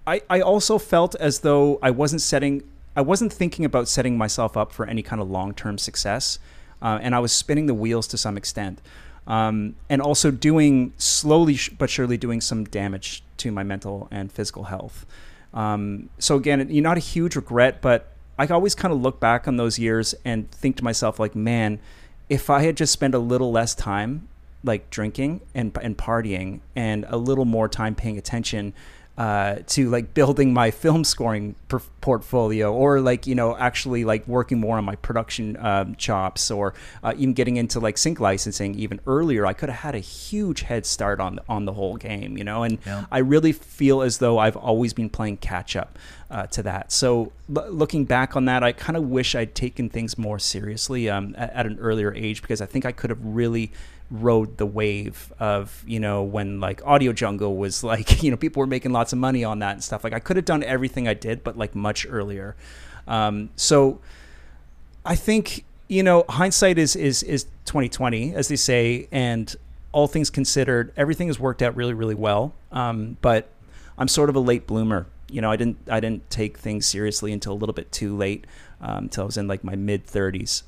I 0.05 0.21
I 0.29 0.41
also 0.41 0.77
felt 0.77 1.15
as 1.15 1.39
though 1.39 1.79
I 1.81 1.91
wasn't 1.91 2.21
setting 2.21 2.63
I 2.95 3.01
wasn't 3.01 3.33
thinking 3.33 3.65
about 3.65 3.88
setting 3.88 4.17
myself 4.17 4.55
up 4.55 4.71
for 4.71 4.85
any 4.85 5.01
kind 5.01 5.21
of 5.21 5.29
long 5.29 5.53
term 5.53 5.77
success, 5.77 6.39
uh, 6.81 7.00
and 7.01 7.13
I 7.13 7.19
was 7.19 7.31
spinning 7.31 7.65
the 7.65 7.74
wheels 7.74 8.07
to 8.07 8.17
some 8.17 8.38
extent, 8.38 8.81
um, 9.27 9.75
and 9.89 10.01
also 10.01 10.31
doing 10.31 10.93
slowly 10.97 11.57
but 11.77 11.89
surely 11.89 12.17
doing 12.17 12.41
some 12.41 12.63
damage 12.65 13.24
to 13.38 13.51
my 13.51 13.63
mental 13.63 14.07
and 14.12 14.31
physical 14.31 14.65
health. 14.65 15.05
Um, 15.53 16.09
so 16.19 16.35
again, 16.35 16.69
you 16.69 16.81
know, 16.81 16.89
not 16.89 16.97
a 16.97 17.01
huge 17.01 17.35
regret, 17.35 17.81
but 17.81 18.12
I 18.37 18.47
always 18.47 18.75
kind 18.75 18.93
of 18.93 19.01
look 19.01 19.19
back 19.19 19.47
on 19.47 19.57
those 19.57 19.79
years 19.79 20.13
and 20.25 20.51
think 20.51 20.77
to 20.77 20.83
myself, 20.83 21.19
like, 21.19 21.35
man, 21.35 21.79
if 22.29 22.49
I 22.49 22.63
had 22.63 22.75
just 22.75 22.91
spent 22.91 23.15
a 23.15 23.19
little 23.19 23.51
less 23.51 23.75
time 23.75 24.27
like 24.63 24.89
drinking 24.89 25.41
and 25.53 25.77
and 25.81 25.97
partying 25.97 26.59
and 26.75 27.05
a 27.09 27.17
little 27.17 27.45
more 27.45 27.69
time 27.69 27.93
paying 27.95 28.17
attention 28.17 28.73
uh, 29.17 29.55
to 29.67 29.89
like 29.89 30.13
building 30.13 30.53
my 30.53 30.72
film 30.72 31.03
scoring 31.05 31.55
per- 31.69 31.79
portfolio 32.01 32.74
or 32.74 33.00
like 33.00 33.25
you 33.25 33.34
know 33.34 33.55
actually 33.57 34.03
like 34.03 34.27
working 34.27 34.60
more 34.60 34.77
on 34.77 34.84
my 34.84 34.95
production 34.98 35.55
um, 35.60 35.95
chops 35.95 36.51
or 36.51 36.74
uh, 37.03 37.13
even 37.17 37.34
getting 37.34 37.55
into 37.55 37.79
like 37.79 37.98
sync 37.98 38.19
licensing 38.19 38.75
even 38.75 39.00
earlier 39.07 39.45
i 39.45 39.53
could 39.53 39.69
have 39.69 39.79
had 39.79 39.95
a 39.95 40.00
huge 40.00 40.62
head 40.63 40.86
start 40.86 41.19
on 41.22 41.39
on 41.48 41.63
the 41.65 41.74
whole 41.74 41.95
game 41.95 42.38
you 42.38 42.43
know 42.43 42.63
and 42.63 42.77
Yeah. 42.86 43.05
i 43.12 43.19
really 43.19 43.53
feel 43.53 44.01
as 44.01 44.17
though 44.17 44.38
i've 44.38 44.57
always 44.57 44.93
been 44.93 45.10
playing 45.10 45.38
catch 45.38 45.75
up 45.77 45.98
uh, 46.29 46.48
to 46.48 46.62
that 46.63 46.91
so 46.91 47.31
l- 47.55 47.72
looking 47.72 48.03
back 48.05 48.36
on 48.36 48.45
that 48.45 48.63
i 48.63 48.72
kind 48.72 48.98
of 48.98 49.03
wish 49.10 49.34
i'd 49.34 49.55
taken 49.55 49.89
things 49.89 50.17
more 50.17 50.39
seriously 50.39 51.10
um, 51.10 51.34
at, 51.38 51.51
at 51.53 51.65
an 51.65 51.79
earlier 51.79 52.13
age 52.13 52.41
because 52.41 52.60
i 52.62 52.65
think 52.65 52.86
i 52.86 52.91
could 52.91 53.10
have 53.10 53.19
really 53.24 53.72
rode 54.12 54.57
the 54.57 54.65
wave 54.65 55.33
of 55.39 55.83
you 55.88 56.00
know 56.00 56.21
when 56.21 56.59
like 56.59 56.81
AudioJungle 56.81 57.55
was 57.55 57.83
like 57.83 58.24
you 58.24 58.31
know 58.31 58.38
people 58.38 58.59
were 58.59 58.67
making 58.67 58.91
lots 58.91 59.13
of 59.13 59.19
money 59.19 59.43
on 59.43 59.59
that 59.59 59.74
and 59.74 59.83
stuff. 59.83 60.03
Like 60.03 60.13
i 60.13 60.19
could 60.19 60.35
have 60.35 60.45
done 60.45 60.63
everything 60.63 61.07
i 61.07 61.13
did 61.13 61.43
but 61.43 61.57
like 61.57 61.75
much 61.75 62.05
earlier. 62.09 62.55
Um, 63.07 63.50
so 63.55 64.00
i 65.05 65.15
think 65.15 65.65
you 65.88 66.03
know 66.03 66.25
hindsight 66.29 66.77
is 66.77 66.95
is 66.95 67.24
is 67.24 67.45
2020 67.65 68.33
as 68.33 68.47
they 68.47 68.55
say 68.55 69.07
and 69.12 69.55
all 69.91 70.07
things 70.07 70.29
considered 70.29 70.91
everything 70.97 71.27
has 71.27 71.39
worked 71.39 71.62
out 71.62 71.75
really 71.75 71.93
really 71.93 72.15
well. 72.15 72.53
Um, 72.71 73.17
but 73.21 73.50
i'm 73.97 74.07
sort 74.07 74.29
of 74.29 74.35
a 74.35 74.39
late 74.39 74.67
bloomer. 74.67 75.07
You 75.29 75.41
know 75.41 75.51
i 75.51 75.55
didn't 75.55 75.77
i 75.89 76.00
didn't 76.00 76.29
take 76.29 76.57
things 76.59 76.85
seriously 76.85 77.33
until 77.33 77.53
a 77.53 77.59
little 77.59 77.74
bit 77.74 77.91
too 77.91 78.15
late 78.15 78.45
um, 78.79 79.05
until 79.05 79.24
i 79.24 79.25
was 79.25 79.38
in 79.38 79.47
like 79.47 79.63
my 79.63 79.75
mid 79.75 80.05
30s 80.05 80.62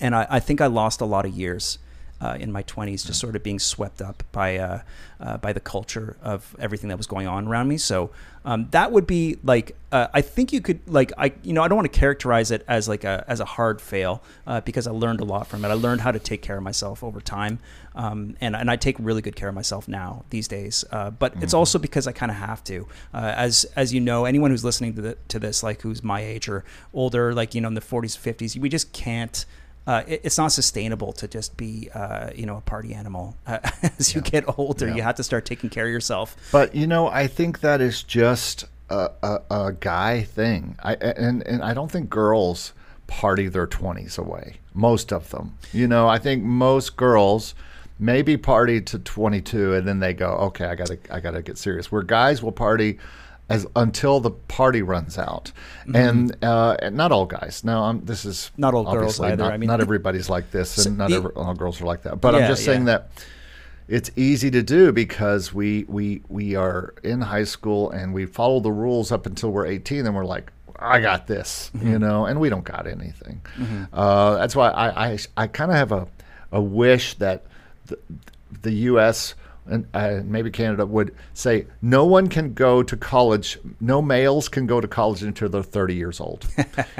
and 0.00 0.14
I, 0.14 0.26
I 0.30 0.40
think 0.40 0.60
I 0.60 0.66
lost 0.66 1.00
a 1.00 1.04
lot 1.04 1.26
of 1.26 1.32
years 1.32 1.78
uh, 2.20 2.36
in 2.38 2.52
my 2.52 2.62
20s, 2.62 3.06
just 3.06 3.20
sort 3.20 3.36
of 3.36 3.42
being 3.42 3.58
swept 3.58 4.02
up 4.02 4.22
by 4.32 4.58
uh, 4.58 4.82
uh, 5.20 5.36
by 5.38 5.52
the 5.52 5.60
culture 5.60 6.16
of 6.22 6.54
everything 6.58 6.88
that 6.88 6.96
was 6.96 7.06
going 7.06 7.26
on 7.26 7.46
around 7.46 7.68
me. 7.68 7.78
So 7.78 8.10
um, 8.44 8.68
that 8.70 8.90
would 8.92 9.06
be 9.06 9.36
like 9.42 9.76
uh, 9.92 10.08
I 10.14 10.22
think 10.22 10.52
you 10.52 10.60
could 10.60 10.80
like 10.86 11.12
I 11.18 11.32
you 11.42 11.52
know 11.52 11.62
I 11.62 11.68
don't 11.68 11.76
want 11.76 11.92
to 11.92 11.98
characterize 11.98 12.50
it 12.50 12.64
as 12.68 12.88
like 12.88 13.04
a 13.04 13.24
as 13.28 13.40
a 13.40 13.44
hard 13.44 13.80
fail 13.80 14.22
uh, 14.46 14.60
because 14.60 14.86
I 14.86 14.92
learned 14.92 15.20
a 15.20 15.24
lot 15.24 15.46
from 15.46 15.64
it. 15.64 15.68
I 15.68 15.74
learned 15.74 16.00
how 16.00 16.12
to 16.12 16.18
take 16.18 16.42
care 16.42 16.56
of 16.56 16.62
myself 16.62 17.04
over 17.04 17.20
time, 17.20 17.58
um, 17.94 18.36
and 18.40 18.56
and 18.56 18.70
I 18.70 18.76
take 18.76 18.96
really 18.98 19.22
good 19.22 19.36
care 19.36 19.48
of 19.48 19.54
myself 19.54 19.88
now 19.88 20.24
these 20.30 20.48
days. 20.48 20.84
Uh, 20.90 21.10
but 21.10 21.34
it's 21.42 21.54
also 21.54 21.78
because 21.78 22.06
I 22.06 22.12
kind 22.12 22.30
of 22.30 22.38
have 22.38 22.64
to. 22.64 22.86
Uh, 23.12 23.32
as 23.36 23.64
as 23.76 23.92
you 23.92 24.00
know, 24.00 24.24
anyone 24.24 24.50
who's 24.50 24.64
listening 24.64 24.94
to 24.94 25.02
the, 25.02 25.18
to 25.28 25.38
this, 25.38 25.62
like 25.62 25.82
who's 25.82 26.02
my 26.02 26.20
age 26.20 26.48
or 26.48 26.64
older, 26.94 27.34
like 27.34 27.54
you 27.54 27.60
know 27.60 27.68
in 27.68 27.74
the 27.74 27.80
40s, 27.80 28.18
50s, 28.18 28.58
we 28.58 28.68
just 28.68 28.92
can't 28.92 29.44
uh, 29.86 30.02
it, 30.06 30.20
it's 30.24 30.38
not 30.38 30.48
sustainable 30.52 31.12
to 31.14 31.26
just 31.28 31.56
be, 31.56 31.88
uh, 31.94 32.30
you 32.34 32.46
know, 32.46 32.56
a 32.58 32.60
party 32.60 32.94
animal. 32.94 33.36
Uh, 33.46 33.58
as 33.98 34.14
you 34.14 34.20
get 34.20 34.44
older, 34.58 34.88
Yeah. 34.88 34.94
you 34.96 35.02
have 35.02 35.16
to 35.16 35.22
start 35.24 35.44
taking 35.46 35.70
care 35.70 35.86
of 35.86 35.90
yourself. 35.92 36.36
But 36.52 36.74
you 36.74 36.86
know, 36.86 37.08
I 37.08 37.26
think 37.26 37.60
that 37.60 37.80
is 37.80 38.02
just 38.02 38.64
a, 38.90 39.10
a, 39.22 39.40
a 39.50 39.72
guy 39.72 40.22
thing. 40.22 40.76
I 40.82 40.94
and 40.94 41.46
and 41.46 41.62
I 41.62 41.74
don't 41.74 41.90
think 41.90 42.10
girls 42.10 42.72
party 43.06 43.48
their 43.48 43.66
twenties 43.66 44.18
away. 44.18 44.56
Most 44.74 45.12
of 45.12 45.30
them, 45.30 45.56
you 45.72 45.88
know, 45.88 46.08
I 46.08 46.18
think 46.18 46.44
most 46.44 46.96
girls 46.96 47.54
maybe 47.98 48.36
party 48.36 48.80
to 48.80 48.98
twenty 48.98 49.40
two 49.40 49.74
and 49.74 49.86
then 49.88 49.98
they 50.00 50.14
go, 50.14 50.30
okay, 50.48 50.66
I 50.66 50.74
gotta 50.76 50.98
I 51.10 51.20
gotta 51.20 51.42
get 51.42 51.58
serious. 51.58 51.90
Where 51.90 52.02
guys 52.02 52.42
will 52.42 52.52
party. 52.52 52.98
As, 53.50 53.66
until 53.76 54.20
the 54.20 54.30
party 54.30 54.80
runs 54.82 55.18
out, 55.18 55.52
and, 55.92 56.34
uh, 56.42 56.76
and 56.80 56.96
not 56.96 57.10
all 57.12 57.26
guys. 57.26 57.62
Now, 57.64 57.82
I'm, 57.84 58.04
this 58.04 58.24
is 58.24 58.50
Mm-hmm. 58.52 58.60
Not 58.62 58.74
all 58.74 58.84
girls 58.92 59.20
either. 59.20 59.36
Not, 59.44 59.52
I 59.52 59.56
mean- 59.56 59.66
not 59.66 59.80
everybody's 59.80 60.30
like 60.30 60.50
this, 60.52 60.76
and 60.78 60.84
So 60.84 60.90
not 60.92 61.10
the- 61.10 61.16
every, 61.16 61.32
all 61.32 61.54
girls 61.54 61.80
are 61.80 61.84
like 61.84 62.02
that. 62.04 62.20
But 62.20 62.34
Yeah, 62.34 62.40
I'm 62.40 62.46
just 62.48 62.64
saying 62.64 62.86
yeah. 62.86 62.98
that 62.98 63.10
it's 63.88 64.10
easy 64.16 64.50
to 64.52 64.62
do 64.62 64.92
because 64.92 65.52
we 65.52 65.84
we 65.88 66.22
we 66.28 66.54
are 66.54 66.94
in 67.02 67.20
high 67.20 67.42
school 67.42 67.90
and 67.90 68.14
we 68.14 68.24
follow 68.24 68.60
the 68.60 68.70
rules 68.70 69.10
up 69.10 69.26
until 69.26 69.50
we're 69.50 69.66
18 69.66 70.06
and 70.06 70.14
we're 70.14 70.24
like 70.24 70.52
I 70.78 71.00
got 71.00 71.26
this 71.26 71.72
Mm-hmm. 71.74 71.88
you 71.90 71.98
know 71.98 72.24
and 72.24 72.38
we 72.38 72.48
don't 72.50 72.62
got 72.64 72.86
anything 72.86 73.40
uh, 73.92 74.36
that's 74.36 74.54
why 74.54 74.68
I 74.70 75.06
I, 75.08 75.18
I 75.36 75.46
kind 75.48 75.72
of 75.72 75.76
have 75.76 75.90
a 75.90 76.06
a 76.52 76.60
wish 76.62 77.14
that 77.14 77.46
the, 77.86 77.98
the 78.62 78.72
U.S. 78.94 79.34
and 79.70 79.86
uh, 79.94 80.20
maybe 80.24 80.50
Canada 80.50 80.84
would 80.84 81.14
say 81.32 81.66
no 81.80 82.04
one 82.04 82.28
can 82.28 82.52
go 82.52 82.82
to 82.82 82.96
college 82.96 83.58
no 83.80 84.02
males 84.02 84.48
can 84.48 84.66
go 84.66 84.80
to 84.80 84.88
college 84.88 85.22
until 85.22 85.48
they're 85.48 85.62
30 85.62 85.94
years 85.94 86.20
old. 86.20 86.46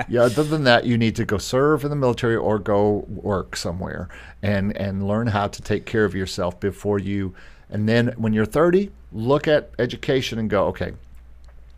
Yeah 0.09 0.21
other 0.21 0.45
than 0.45 0.65
that 0.65 0.85
you 0.85 0.97
need 0.97 1.17
to 1.17 1.25
go 1.25 1.39
serve 1.39 1.85
in 1.85 1.91
the 1.91 1.97
military 1.97 2.37
or 2.37 2.59
go 2.59 3.05
work 3.09 3.57
somewhere 3.57 4.09
and 4.43 4.77
and 4.77 5.07
learn 5.07 5.27
how 5.27 5.49
to 5.49 5.63
take 5.63 5.87
care 5.87 6.05
of 6.05 6.15
yourself 6.15 6.59
before 6.61 6.99
you 6.99 7.35
and 7.71 7.89
then 7.89 8.09
when 8.17 8.33
you're 8.33 8.45
30 8.45 8.91
look 9.13 9.49
at 9.49 9.71
education 9.79 10.39
and 10.39 10.51
go 10.51 10.67
okay 10.67 10.93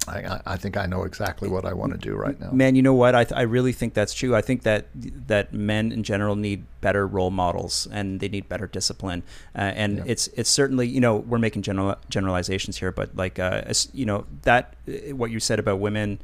I, 0.09 0.41
I- 0.47 0.57
think 0.57 0.77
I 0.77 0.87
know 0.87 1.05
exactly 1.05 1.49
what 1.49 1.65
I 1.65 1.73
want 1.75 1.93
to 1.93 1.99
do 1.99 2.15
right 2.15 2.39
now. 2.41 2.51
Man, 2.51 2.75
you 2.75 2.83
know 2.83 2.95
what? 2.95 3.15
I, 3.15 3.25
th- 3.25 3.39
I 3.39 3.43
really 3.43 3.73
think 3.73 3.95
that's 3.95 4.13
true. 4.15 4.35
I 4.35 4.41
think 4.41 4.63
that 4.63 4.87
that 5.29 5.53
men 5.53 5.93
in 5.93 6.03
general 6.03 6.35
need 6.37 6.65
better 6.81 7.07
role 7.07 7.31
models 7.31 7.87
and 7.93 8.19
they 8.21 8.29
need 8.29 8.49
better 8.49 8.67
discipline. 8.67 9.23
Uh, 9.55 9.61
and 9.61 9.99
Yeah. 9.99 10.05
it's 10.07 10.27
it's 10.29 10.51
certainly 10.51 10.89
you 10.89 11.01
know 11.01 11.17
we're 11.17 11.39
making 11.39 11.63
general 11.63 11.97
generalizations 12.11 12.79
here, 12.79 12.91
but 12.93 13.15
like 13.17 13.39
uh, 13.39 13.63
you 13.93 14.05
know 14.07 14.25
that 14.43 14.75
uh, 14.89 15.15
what 15.15 15.31
you 15.31 15.39
said 15.41 15.59
about 15.59 15.79
women. 15.79 16.21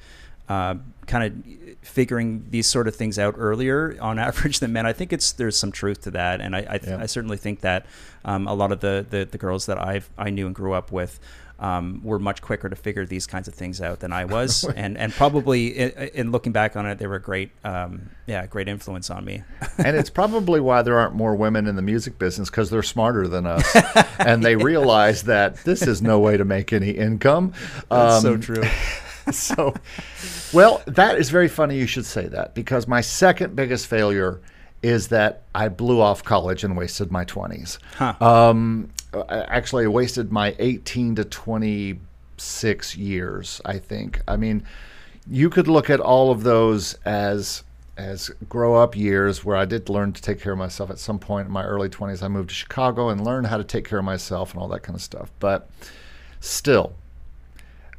Uh, 0.49 0.77
kind 1.07 1.25
of 1.25 1.77
figuring 1.83 2.47
these 2.49 2.67
sort 2.67 2.89
of 2.89 2.97
things 2.97 3.19
out 3.19 3.35
earlier 3.37 3.95
on 4.01 4.19
average 4.29 4.61
than 4.61 4.73
men. 4.73 4.87
I 4.87 4.95
think 4.95 5.13
it's 5.13 5.33
there's 5.33 5.59
some 5.59 5.71
truth 5.71 6.01
to 6.05 6.11
that, 6.13 6.41
and 6.41 6.57
I 6.57 6.61
I, 6.61 6.81
Yeah. 6.83 6.99
I 7.01 7.05
certainly 7.07 7.37
think 7.37 7.61
that 7.61 7.85
um, 8.25 8.49
a 8.49 8.55
lot 8.55 8.73
of 8.73 8.81
the, 8.81 9.05
the 9.09 9.27
the 9.31 9.37
girls 9.37 9.67
that 9.67 9.79
I've 9.79 10.09
I 10.17 10.31
knew 10.31 10.47
and 10.47 10.55
grew 10.55 10.73
up 10.73 10.91
with 10.91 11.21
um, 11.61 12.01
were 12.05 12.19
much 12.19 12.41
quicker 12.43 12.69
to 12.69 12.77
figure 12.77 13.05
these 13.05 13.27
kinds 13.27 13.49
of 13.49 13.55
things 13.55 13.81
out 13.81 14.01
than 14.01 14.13
I 14.13 14.25
was, 14.37 14.65
and 14.65 14.97
and 14.97 15.13
probably 15.13 15.69
in, 15.69 15.91
in 16.15 16.31
looking 16.33 16.53
back 16.53 16.77
on 16.77 16.87
it, 16.87 16.99
they 16.99 17.07
were 17.07 17.17
a 17.17 17.21
great, 17.23 17.51
um, 17.65 18.11
yeah, 18.27 18.47
great 18.47 18.69
influence 18.69 19.11
on 19.11 19.25
me. 19.25 19.43
and 19.79 19.97
it's 19.97 20.11
probably 20.11 20.61
why 20.61 20.83
there 20.83 20.99
aren't 20.99 21.15
more 21.15 21.35
women 21.35 21.67
in 21.67 21.77
the 21.77 21.83
music 21.83 22.19
business 22.19 22.49
because 22.51 22.71
they're 22.71 22.83
smarter 22.83 23.27
than 23.27 23.47
us, 23.47 23.77
and 24.19 24.43
they 24.45 24.57
realize 24.57 25.25
that 25.25 25.57
this 25.65 25.83
is 25.83 26.01
no 26.01 26.19
way 26.19 26.37
to 26.37 26.45
make 26.45 26.73
any 26.73 26.91
income. 26.91 27.53
That's 27.91 28.23
so 28.23 28.35
Um, 28.35 28.41
true. 28.41 28.63
so, 29.33 29.75
well, 30.53 30.83
that 30.87 31.19
is 31.19 31.29
very 31.31 31.49
funny 31.49 31.77
you 31.77 31.87
should 31.87 32.07
say 32.07 32.27
that 32.29 32.55
because 32.55 32.87
my 32.87 33.01
second 33.01 33.55
biggest 33.57 33.87
failure 33.87 34.41
is 34.83 35.09
that 35.09 35.43
I 35.55 35.69
blew 35.69 36.01
off 36.01 36.23
college 36.23 36.65
and 36.65 36.77
wasted 36.77 37.11
my 37.11 37.25
20s. 37.25 37.79
Huh. 37.97 38.15
Um, 38.21 38.91
I 39.13 39.41
actually, 39.41 39.85
I 39.85 39.89
wasted 39.89 40.31
my 40.31 40.55
18 40.59 41.17
to 41.17 41.25
26 41.25 42.97
years, 42.97 43.61
I 43.65 43.79
think. 43.79 44.21
I 44.29 44.37
mean, 44.37 44.63
you 45.29 45.51
could 45.51 45.69
look 45.69 45.91
at 45.91 46.01
all 46.01 46.31
of 46.31 46.43
those 46.43 46.95
as 47.05 47.65
as 47.97 48.31
grow 48.49 48.77
up 48.77 48.97
years 48.97 49.45
where 49.45 49.57
I 49.57 49.65
did 49.65 49.89
learn 49.89 50.13
to 50.13 50.23
take 50.23 50.41
care 50.41 50.53
of 50.53 50.59
myself 50.59 50.89
at 50.89 51.01
some 51.01 51.19
point 51.19 51.49
in 51.49 51.53
my 51.53 51.65
early 51.65 51.89
20s. 51.89 52.23
I 52.23 52.29
moved 52.29 52.51
to 52.51 52.55
Chicago 52.55 53.09
and 53.09 53.27
learned 53.27 53.49
how 53.49 53.57
to 53.57 53.65
take 53.65 53.89
care 53.89 53.99
of 53.99 54.05
myself 54.05 54.53
and 54.53 54.63
all 54.63 54.69
that 54.69 54.85
kind 54.85 54.95
of 54.95 55.03
stuff. 55.03 55.33
But 55.41 55.69
still, 56.39 56.95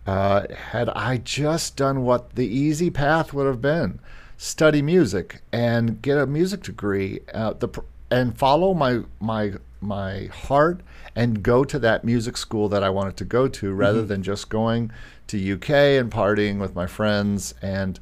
uh, 0.07 0.47
had 0.71 0.87
I 0.89 1.17
just 1.17 1.75
done 1.75 2.03
what 2.03 2.35
the 2.35 2.47
easy 2.47 2.89
path 2.89 3.33
would 3.33 3.45
have 3.45 3.61
been, 3.61 3.99
study 4.39 4.81
music 4.81 5.41
and 5.51 6.01
get 6.01 6.17
a 6.17 6.25
music 6.25 6.63
degree, 6.63 7.19
uh, 7.33 7.51
the 7.53 7.67
and 8.09 8.35
follow 8.37 8.73
my 8.73 9.01
my 9.19 9.53
my 9.81 10.25
heart 10.27 10.81
and 11.15 11.43
go 11.43 11.63
to 11.65 11.77
that 11.77 12.05
music 12.05 12.37
school 12.37 12.69
that 12.69 12.81
I 12.81 12.89
wanted 12.89 13.17
to 13.17 13.25
go 13.25 13.47
to, 13.49 13.73
rather 13.73 14.03
than 14.03 14.23
just 14.23 14.49
going 14.49 14.91
to 15.27 15.53
UK 15.53 15.69
and 15.69 16.09
partying 16.09 16.57
with 16.57 16.73
my 16.73 16.87
friends 16.87 17.53
and 17.61 17.99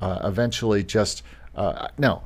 uh, 0.00 0.20
eventually 0.24 0.82
just 0.84 1.22
uh, 1.56 1.88
no. 1.98 2.22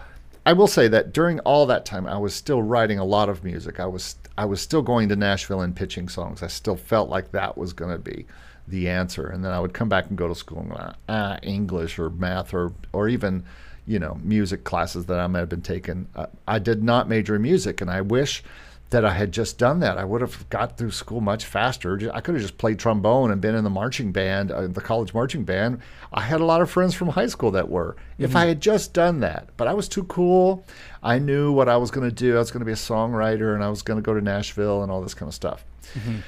I 0.46 0.53
will 0.53 0.66
say 0.66 0.88
that 0.88 1.14
during 1.14 1.40
all 1.40 1.64
that 1.64 1.87
time, 1.87 2.07
I 2.07 2.18
was 2.18 2.35
still 2.35 2.62
writing 2.62 2.98
a 2.98 3.05
lot 3.05 3.31
of 3.31 3.42
music. 3.42 3.81
I 3.81 3.87
was 3.87 4.16
I 4.37 4.44
was 4.44 4.61
still 4.61 4.83
going 4.83 5.09
to 5.09 5.16
Nashville 5.16 5.62
and 5.62 5.74
pitching 5.74 6.11
songs. 6.11 6.42
I 6.42 6.48
still 6.48 6.77
felt 6.77 7.09
like 7.09 7.33
that 7.33 7.57
was 7.57 7.72
going 7.72 7.92
to 7.92 7.98
be 7.98 8.27
the 8.68 8.88
answer. 8.88 9.27
And 9.27 9.44
then 9.44 9.53
I 9.53 9.61
would 9.61 9.74
come 9.74 9.88
back 9.88 10.09
and 10.09 10.16
go 10.16 10.29
to 10.29 10.35
school 10.35 10.61
and 10.61 10.70
go, 10.70 10.92
ah, 11.09 11.38
English 11.42 11.98
or 11.98 12.11
math 12.11 12.55
or 12.55 12.72
or 12.92 13.09
even 13.09 13.44
you 13.87 13.98
know 13.98 14.18
music 14.22 14.64
classes 14.64 15.07
that 15.07 15.18
I 15.18 15.27
might 15.27 15.40
have 15.40 15.48
been 15.48 15.62
taking. 15.62 16.09
Uh, 16.14 16.27
I 16.48 16.59
did 16.59 16.83
not 16.83 17.09
major 17.09 17.37
in 17.37 17.42
music, 17.42 17.81
and 17.81 17.90
I 17.90 18.00
wish 18.00 18.42
that 18.90 19.05
I 19.05 19.12
had 19.12 19.33
just 19.33 19.59
done 19.59 19.81
that. 19.81 19.98
I 19.98 20.05
would 20.05 20.20
have 20.20 20.48
got 20.50 20.79
through 20.79 20.92
school 20.92 21.20
much 21.20 21.44
faster. 21.46 21.98
I 22.12 22.20
could 22.20 22.35
have 22.35 22.42
just 22.42 22.59
played 22.59 22.79
trombone 22.79 23.33
and 23.33 23.40
been 23.40 23.57
in 23.57 23.64
the 23.64 23.70
marching 23.70 24.12
band, 24.12 24.53
uh, 24.53 24.68
the 24.68 24.81
college 24.81 25.12
marching 25.12 25.42
band. 25.42 25.81
I 26.12 26.20
had 26.20 26.40
a 26.40 26.44
lot 26.44 26.61
of 26.61 26.70
friends 26.70 26.94
from 26.94 27.09
high 27.09 27.27
school 27.27 27.50
that 27.53 27.68
were. 27.68 27.96
Mm-hmm. 27.96 28.24
If 28.24 28.37
I 28.37 28.46
had 28.46 28.61
just 28.61 28.92
done 28.92 29.20
that, 29.20 29.48
but 29.57 29.66
I 29.66 29.74
was 29.74 29.88
too 29.88 30.05
cool. 30.05 30.64
I 31.03 31.18
knew 31.18 31.50
what 31.50 31.68
I 31.68 31.77
was 31.77 31.90
going 31.90 32.09
to 32.09 32.14
do. 32.14 32.37
I 32.37 32.38
was 32.38 32.53
going 32.53 32.61
to 32.61 32.66
be 32.66 32.72
a 32.72 32.77
songwriter 32.77 33.55
and 33.55 33.64
I 33.64 33.68
was 33.68 33.83
going 33.83 33.98
to 33.98 34.03
go 34.03 34.14
to 34.14 34.20
Nashville 34.20 34.83
and 34.83 34.92
all 34.92 35.03
this 35.03 35.14
kind 35.14 35.29
of 35.29 35.35
stuff. 35.35 35.64
Mm-hmm. 35.94 36.18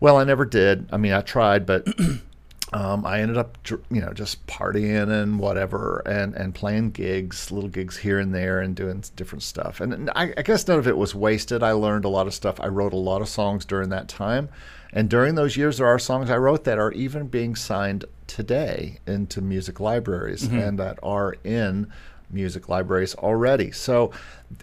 Well, 0.00 0.16
I 0.16 0.24
never 0.24 0.44
did. 0.44 0.88
I 0.92 0.96
mean, 0.96 1.12
I 1.12 1.20
tried, 1.20 1.66
but 1.66 1.86
um, 2.72 3.06
I 3.06 3.20
ended 3.20 3.36
up, 3.36 3.56
you 3.90 4.00
know, 4.00 4.12
just 4.12 4.46
partying 4.46 5.10
and 5.10 5.38
whatever, 5.38 6.02
and 6.06 6.34
and 6.34 6.54
playing 6.54 6.90
gigs, 6.90 7.50
little 7.50 7.70
gigs 7.70 7.98
here 7.98 8.18
and 8.18 8.34
there, 8.34 8.60
and 8.60 8.74
doing 8.74 9.04
different 9.16 9.42
stuff. 9.42 9.80
And 9.80 10.10
I, 10.10 10.34
I, 10.36 10.42
guess 10.42 10.66
none 10.66 10.78
of 10.78 10.88
it 10.88 10.96
was 10.96 11.14
wasted. 11.14 11.62
I 11.62 11.72
learned 11.72 12.04
a 12.04 12.08
lot 12.08 12.26
of 12.26 12.34
stuff. 12.34 12.60
I 12.60 12.68
wrote 12.68 12.92
a 12.92 12.96
lot 12.96 13.22
of 13.22 13.28
songs 13.28 13.64
during 13.64 13.90
that 13.90 14.08
time, 14.08 14.48
and 14.92 15.08
during 15.08 15.36
those 15.36 15.56
years, 15.56 15.78
there 15.78 15.86
are 15.86 15.98
songs 15.98 16.30
I 16.30 16.36
wrote 16.36 16.64
that 16.64 16.78
are 16.78 16.92
even 16.92 17.28
being 17.28 17.54
signed 17.54 18.04
today 18.26 18.98
into 19.06 19.40
music 19.40 19.78
libraries 19.78 20.44
mm-hmm. 20.44 20.58
and 20.58 20.78
that 20.78 20.98
are 21.02 21.36
in 21.44 21.92
music 22.30 22.68
libraries 22.68 23.14
already. 23.14 23.70
So 23.70 24.10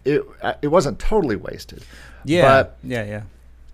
it 0.04 0.24
it 0.62 0.68
wasn't 0.68 1.00
totally 1.00 1.38
wasted. 1.38 1.84
Yeah, 2.26 2.64
but 2.64 2.78
yeah, 2.84 3.06
yeah 3.06 3.22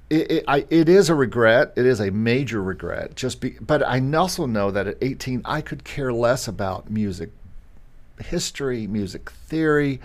it, 0.09 0.31
it, 0.31 0.43
I, 0.47 0.65
it 0.69 0.87
is 0.87 1.09
a 1.09 1.15
regret. 1.15 1.73
It 1.75 1.85
is 1.85 1.99
a 1.99 2.11
major 2.11 2.61
regret. 2.61 3.15
Just 3.15 3.41
be, 3.41 3.57
but 3.59 3.83
I 3.83 4.01
also 4.15 4.45
know 4.45 4.71
that 4.71 4.87
at 4.87 4.97
18, 5.01 5.41
I 5.43 5.61
could 5.61 5.83
care 5.83 6.13
less 6.13 6.47
about 6.47 6.89
music 6.89 7.31
history, 8.19 8.87
music 8.87 9.29
theory. 9.29 9.99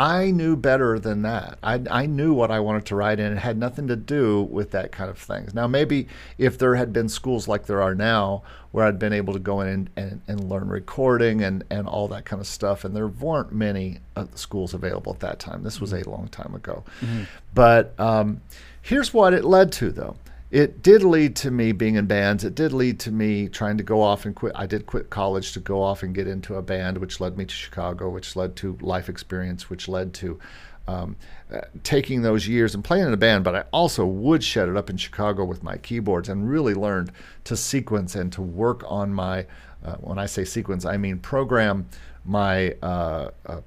I 0.00 0.30
knew 0.30 0.56
better 0.56 0.98
than 0.98 1.22
that. 1.22 1.58
I, 1.62 1.80
I 1.90 2.06
knew 2.06 2.32
what 2.32 2.50
I 2.50 2.58
wanted 2.60 2.86
to 2.86 2.96
write, 2.96 3.20
and 3.20 3.36
it 3.36 3.40
had 3.40 3.58
nothing 3.58 3.86
to 3.88 3.96
do 3.96 4.42
with 4.42 4.70
that 4.70 4.92
kind 4.92 5.10
of 5.10 5.18
things. 5.18 5.52
Now, 5.52 5.66
maybe 5.66 6.08
if 6.38 6.56
there 6.56 6.76
had 6.76 6.92
been 6.92 7.08
schools 7.08 7.46
like 7.46 7.66
there 7.66 7.82
are 7.82 7.94
now, 7.94 8.42
where 8.72 8.86
I'd 8.86 8.98
been 8.98 9.12
able 9.12 9.34
to 9.34 9.38
go 9.38 9.60
in 9.60 9.68
and, 9.68 9.90
and, 9.96 10.20
and 10.26 10.48
learn 10.48 10.68
recording 10.68 11.42
and, 11.42 11.64
and 11.70 11.86
all 11.86 12.08
that 12.08 12.24
kind 12.24 12.40
of 12.40 12.46
stuff, 12.46 12.84
and 12.84 12.96
there 12.96 13.08
weren't 13.08 13.52
many 13.52 13.98
uh, 14.16 14.26
schools 14.34 14.72
available 14.72 15.12
at 15.12 15.20
that 15.20 15.38
time. 15.38 15.64
This 15.64 15.80
was 15.80 15.92
a 15.92 16.08
long 16.08 16.28
time 16.28 16.54
ago. 16.54 16.82
Mm-hmm. 17.00 17.24
But 17.52 17.98
um, 17.98 18.40
Here's 18.82 19.12
what 19.12 19.34
it 19.34 19.44
led 19.44 19.72
to, 19.72 19.90
though. 19.90 20.16
It 20.50 20.82
did 20.82 21.04
lead 21.04 21.36
to 21.36 21.50
me 21.50 21.70
being 21.70 21.94
in 21.94 22.06
bands. 22.06 22.42
It 22.42 22.56
did 22.56 22.72
lead 22.72 22.98
to 23.00 23.12
me 23.12 23.48
trying 23.48 23.78
to 23.78 23.84
go 23.84 24.02
off 24.02 24.26
and 24.26 24.34
quit. 24.34 24.52
I 24.56 24.66
did 24.66 24.84
quit 24.84 25.08
college 25.08 25.52
to 25.52 25.60
go 25.60 25.80
off 25.80 26.02
and 26.02 26.12
get 26.12 26.26
into 26.26 26.56
a 26.56 26.62
band, 26.62 26.98
which 26.98 27.20
led 27.20 27.38
me 27.38 27.44
to 27.44 27.54
Chicago, 27.54 28.08
which 28.10 28.34
led 28.34 28.56
to 28.56 28.76
life 28.80 29.08
experience, 29.08 29.70
which 29.70 29.86
led 29.86 30.12
to 30.14 30.40
um, 30.88 31.14
uh, 31.52 31.60
taking 31.84 32.22
those 32.22 32.48
years 32.48 32.74
and 32.74 32.82
playing 32.82 33.06
in 33.06 33.12
a 33.12 33.16
band. 33.16 33.44
But 33.44 33.54
I 33.54 33.64
also 33.72 34.04
would 34.04 34.42
shut 34.42 34.68
it 34.68 34.76
up 34.76 34.90
in 34.90 34.96
Chicago 34.96 35.44
with 35.44 35.62
my 35.62 35.76
keyboards 35.76 36.28
and 36.28 36.50
really 36.50 36.74
learned 36.74 37.12
to 37.44 37.56
sequence 37.56 38.16
and 38.16 38.32
to 38.32 38.42
work 38.42 38.82
on 38.88 39.14
my. 39.14 39.46
Uh, 39.84 39.94
when 39.96 40.18
I 40.18 40.26
say 40.26 40.44
sequence, 40.44 40.84
I 40.84 40.96
mean 40.96 41.20
program 41.20 41.86
my. 42.24 42.72
Uh, 42.82 43.30
uh 43.46 43.60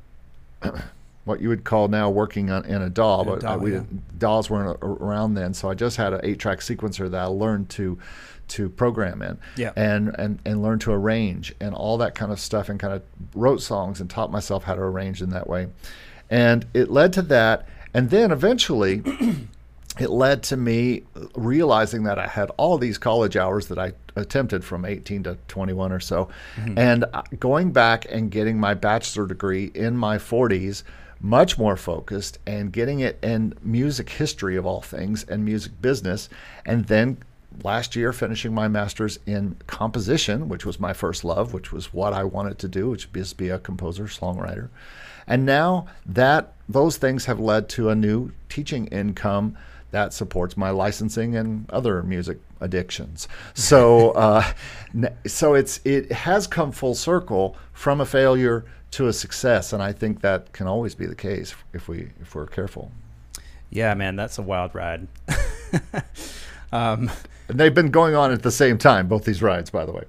what 1.26 1.42
you 1.42 1.50
would 1.50 1.64
call 1.64 1.88
now 1.88 2.10
working 2.10 2.50
on 2.50 2.66
in 2.66 2.82
a 2.82 2.90
DAW, 2.90 3.22
in 3.22 3.28
but 3.28 3.42
DAW, 3.42 3.58
we 3.58 3.74
yeah. 3.74 3.84
DAWs 4.18 4.50
weren't 4.50 4.78
around 4.82 5.36
then. 5.36 5.54
So 5.54 5.70
I 5.70 5.74
just 5.74 5.98
had 5.98 6.14
an 6.14 6.22
eight-track 6.24 6.60
sequencer 6.60 7.10
that 7.10 7.22
I 7.22 7.26
learned 7.26 7.70
to 7.72 7.98
to 8.50 8.70
program 8.70 9.22
in, 9.22 9.38
yeah. 9.56 9.72
and 9.76 10.14
and 10.20 10.40
and 10.46 10.62
learn 10.62 10.80
to 10.80 10.92
arrange 10.92 11.56
and 11.62 11.74
all 11.74 11.98
that 12.00 12.14
kind 12.14 12.32
of 12.32 12.40
stuff, 12.40 12.70
and 12.70 12.80
kind 12.80 12.94
of 12.94 13.02
wrote 13.34 13.62
songs 13.62 14.02
and 14.02 14.10
taught 14.10 14.32
myself 14.32 14.64
how 14.66 14.76
to 14.76 14.82
arrange 14.82 15.22
in 15.22 15.30
that 15.30 15.48
way, 15.48 15.68
and 16.30 16.66
it 16.74 16.92
led 16.92 17.14
to 17.14 17.22
that, 17.24 17.68
and 17.94 18.10
then 18.10 18.32
eventually. 18.32 19.02
it 20.00 20.10
led 20.10 20.42
to 20.42 20.58
me 20.58 21.04
realizing 21.36 22.02
that 22.02 22.18
I 22.18 22.26
had 22.26 22.50
all 22.58 22.80
these 22.80 22.98
college 22.98 23.38
hours 23.38 23.68
that 23.68 23.78
I 23.78 23.94
attempted 24.16 24.66
from 24.66 24.86
18 24.86 25.22
to 25.24 25.38
21 25.48 25.92
or 25.92 26.00
so, 26.00 26.30
mm-hmm. 26.56 26.80
and 26.80 27.06
uh, 27.14 27.22
going 27.40 27.72
back 27.72 28.08
and 28.10 28.32
getting 28.32 28.60
my 28.60 28.74
bachelor 28.74 29.28
degree 29.28 29.72
in 29.76 29.96
my 29.96 30.18
40s 30.18 30.82
much 31.24 31.58
more 31.58 31.78
focused 31.78 32.38
and 32.46 32.74
getting 32.74 33.00
it 33.00 33.18
in 33.24 33.54
music 33.64 34.10
history 34.10 34.58
of 34.58 34.66
all 34.66 34.82
things 34.82 35.24
and 35.24 35.44
music 35.44 35.72
business. 35.82 36.28
And 36.66 36.86
then 36.86 37.18
last 37.64 37.96
year 37.96 38.12
finishing 38.12 38.54
my 38.54 38.68
master's 38.68 39.18
in 39.26 39.56
composition, 39.66 40.50
which 40.50 40.66
was 40.66 40.82
my 40.82 40.92
first 40.92 41.24
love, 41.24 41.54
which 41.54 41.72
was 41.72 41.94
what 41.94 42.12
I 42.12 42.26
wanted 42.26 42.60
to 42.60 42.68
do, 42.68 42.90
which 42.90 43.08
is 43.14 43.34
be 43.34 43.48
a 43.48 43.58
composer, 43.58 44.04
songwriter. 44.04 44.68
And 45.26 45.46
now 45.46 45.88
that 46.06 46.54
those 46.68 46.98
things 46.98 47.26
have 47.26 47.40
led 47.40 47.70
to 47.70 47.90
a 47.90 47.96
new 47.96 48.32
teaching 48.50 48.88
income 48.88 49.58
that 49.94 50.12
supports 50.12 50.58
my 50.58 50.72
licensing 50.72 51.36
and 51.36 51.70
other 51.70 52.02
music 52.02 52.40
addictions. 52.60 53.28
So, 53.54 54.12
uh, 54.26 54.44
so 55.26 55.54
it's 55.54 55.80
it 55.86 56.12
has 56.12 56.48
come 56.48 56.72
full 56.72 56.96
circle 56.96 57.56
from 57.72 58.02
a 58.02 58.06
failure 58.06 58.66
to 58.92 59.08
a 59.08 59.14
success, 59.14 59.72
and 59.72 59.82
I 59.82 59.94
think 59.94 60.22
that 60.22 60.52
can 60.52 60.68
always 60.68 60.96
be 60.96 61.06
the 61.06 61.16
case 61.16 61.56
if 61.74 61.88
we 61.88 62.10
if 62.20 62.36
we're 62.36 62.48
careful. 62.48 62.92
Yeah, 63.70 63.94
man, 63.94 64.16
that's 64.16 64.38
a 64.38 64.42
wild 64.42 64.76
ride. 64.76 65.08
um, 66.72 67.10
and 67.48 67.60
they've 67.60 67.74
been 67.74 67.92
going 67.92 68.16
on 68.16 68.32
at 68.32 68.42
the 68.42 68.52
same 68.52 68.78
time, 68.78 69.08
both 69.08 69.26
these 69.26 69.42
rides, 69.42 69.70
by 69.70 69.86
the 69.86 69.92
way. 69.92 70.04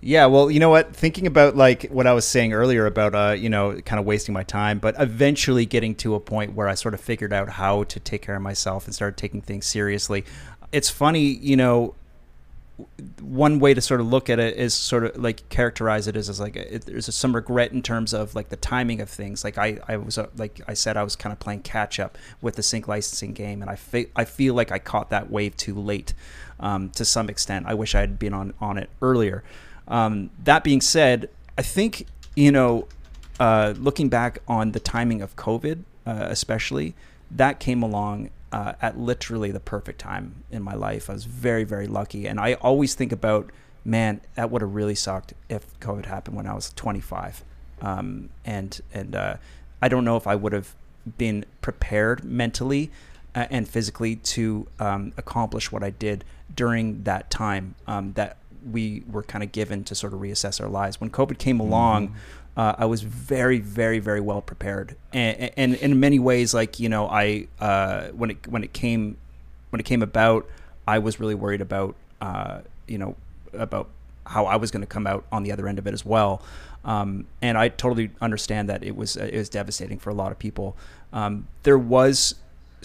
Yeah, 0.00 0.26
well, 0.26 0.50
you 0.50 0.60
know 0.60 0.70
what? 0.70 0.94
Thinking 0.94 1.26
about 1.26 1.56
like 1.56 1.84
what 1.86 2.06
I 2.06 2.12
was 2.12 2.24
saying 2.24 2.52
earlier 2.52 2.86
about 2.86 3.14
uh, 3.14 3.32
you 3.32 3.48
know, 3.48 3.80
kind 3.80 3.98
of 3.98 4.06
wasting 4.06 4.32
my 4.32 4.44
time, 4.44 4.78
but 4.78 4.94
eventually 4.98 5.66
getting 5.66 5.94
to 5.96 6.14
a 6.14 6.20
point 6.20 6.54
where 6.54 6.68
I 6.68 6.74
sort 6.74 6.94
of 6.94 7.00
figured 7.00 7.32
out 7.32 7.48
how 7.48 7.82
to 7.84 7.98
take 7.98 8.22
care 8.22 8.36
of 8.36 8.42
myself 8.42 8.84
and 8.84 8.94
started 8.94 9.16
taking 9.16 9.40
things 9.40 9.66
seriously. 9.66 10.24
It's 10.70 10.88
funny, 10.88 11.22
you 11.22 11.56
know, 11.56 11.94
one 13.20 13.58
way 13.58 13.74
to 13.74 13.80
sort 13.80 14.00
of 14.00 14.06
look 14.06 14.30
at 14.30 14.38
it 14.38 14.56
is 14.56 14.72
sort 14.72 15.04
of 15.04 15.16
like 15.16 15.48
characterize 15.48 16.06
it 16.06 16.16
as, 16.16 16.28
as 16.28 16.38
like 16.38 16.54
a, 16.54 16.76
it, 16.76 16.84
there's 16.86 17.12
some 17.12 17.34
regret 17.34 17.72
in 17.72 17.82
terms 17.82 18.14
of 18.14 18.36
like 18.36 18.50
the 18.50 18.56
timing 18.56 19.00
of 19.00 19.10
things. 19.10 19.42
Like 19.42 19.58
I, 19.58 19.78
I 19.88 19.96
was 19.96 20.16
uh, 20.16 20.28
like 20.36 20.60
I 20.68 20.74
said, 20.74 20.96
I 20.96 21.02
was 21.02 21.16
kind 21.16 21.32
of 21.32 21.40
playing 21.40 21.62
catch 21.62 21.98
up 21.98 22.16
with 22.40 22.54
the 22.54 22.62
sync 22.62 22.86
licensing 22.86 23.32
game, 23.32 23.62
and 23.62 23.70
I 23.70 23.74
fe- 23.74 24.10
I 24.14 24.24
feel 24.24 24.54
like 24.54 24.70
I 24.70 24.78
caught 24.78 25.10
that 25.10 25.28
wave 25.28 25.56
too 25.56 25.74
late 25.74 26.14
um, 26.60 26.90
to 26.90 27.04
some 27.04 27.28
extent. 27.28 27.66
I 27.66 27.74
wish 27.74 27.96
I 27.96 28.00
had 28.00 28.16
been 28.16 28.32
on 28.32 28.54
on 28.60 28.78
it 28.78 28.90
earlier. 29.02 29.42
Um, 29.88 30.30
that 30.44 30.62
being 30.62 30.80
said, 30.80 31.28
I 31.56 31.62
think 31.62 32.06
you 32.38 32.52
know, 32.52 32.86
uh, 33.40 33.74
looking 33.76 34.08
back 34.08 34.38
on 34.46 34.70
the 34.70 34.78
timing 34.78 35.22
of 35.22 35.34
COVID, 35.34 35.82
uh, 36.06 36.26
especially 36.30 36.94
that 37.32 37.58
came 37.58 37.82
along 37.82 38.30
uh, 38.52 38.74
at 38.80 38.96
literally 38.96 39.50
the 39.50 39.60
perfect 39.60 39.98
time 40.00 40.44
in 40.50 40.62
my 40.62 40.74
life. 40.74 41.10
I 41.10 41.14
was 41.14 41.24
very, 41.24 41.64
very 41.64 41.88
lucky. 41.88 42.26
And 42.26 42.38
I 42.38 42.54
always 42.54 42.94
think 42.94 43.10
about, 43.10 43.50
man, 43.84 44.20
that 44.36 44.50
would 44.50 44.62
have 44.62 44.74
really 44.74 44.94
sucked 44.94 45.34
if 45.48 45.78
COVID 45.80 46.06
happened 46.06 46.36
when 46.36 46.46
I 46.46 46.54
was 46.54 46.72
25. 46.74 47.44
Um, 47.82 48.30
and 48.44 48.80
and 48.92 49.14
uh, 49.14 49.36
I 49.82 49.88
don't 49.88 50.04
know 50.04 50.16
if 50.16 50.26
I 50.26 50.34
would 50.34 50.52
have 50.52 50.74
been 51.16 51.44
prepared 51.60 52.24
mentally 52.24 52.90
uh, 53.34 53.46
and 53.50 53.68
physically 53.68 54.16
to 54.16 54.66
um, 54.78 55.12
accomplish 55.16 55.70
what 55.70 55.82
I 55.82 55.90
did 55.90 56.24
during 56.54 57.02
that 57.04 57.30
time 57.30 57.74
um, 57.86 58.12
that 58.14 58.36
we 58.70 59.04
were 59.10 59.22
kind 59.22 59.42
of 59.42 59.52
given 59.52 59.84
to 59.84 59.94
sort 59.94 60.12
of 60.12 60.20
reassess 60.20 60.60
our 60.60 60.68
lives. 60.68 61.00
When 61.00 61.10
COVID 61.10 61.38
came 61.38 61.60
along, 61.60 62.08
mm-hmm 62.08 62.18
uh, 62.58 62.74
I 62.76 62.86
was 62.86 63.02
very, 63.02 63.60
very, 63.60 64.00
very 64.00 64.20
well 64.20 64.42
prepared, 64.42 64.96
and, 65.12 65.52
and, 65.56 65.74
in 65.76 66.00
many 66.00 66.18
ways, 66.18 66.52
like 66.52 66.80
you 66.80 66.88
know, 66.88 67.08
I 67.08 67.46
uh, 67.60 68.08
when 68.08 68.32
it 68.32 68.48
when 68.48 68.64
it 68.64 68.72
came 68.72 69.16
when 69.70 69.78
it 69.78 69.84
came 69.84 70.02
about, 70.02 70.44
I 70.84 70.98
was 70.98 71.20
really 71.20 71.36
worried 71.36 71.60
about 71.60 71.94
uh, 72.20 72.62
you 72.88 72.98
know 72.98 73.14
about 73.52 73.88
how 74.26 74.46
I 74.46 74.56
was 74.56 74.72
going 74.72 74.80
to 74.80 74.88
come 74.88 75.06
out 75.06 75.24
on 75.30 75.44
the 75.44 75.52
other 75.52 75.68
end 75.68 75.78
of 75.78 75.86
it 75.86 75.94
as 75.94 76.04
well. 76.04 76.42
Um, 76.84 77.26
and 77.40 77.56
I 77.56 77.68
totally 77.68 78.10
understand 78.20 78.68
that 78.68 78.82
it 78.82 78.96
was 78.96 79.16
it 79.16 79.34
was 79.34 79.48
devastating 79.48 80.00
for 80.00 80.10
a 80.10 80.14
lot 80.14 80.32
of 80.32 80.38
people. 80.40 80.76
Um, 81.12 81.46
there 81.62 81.78
was 81.78 82.34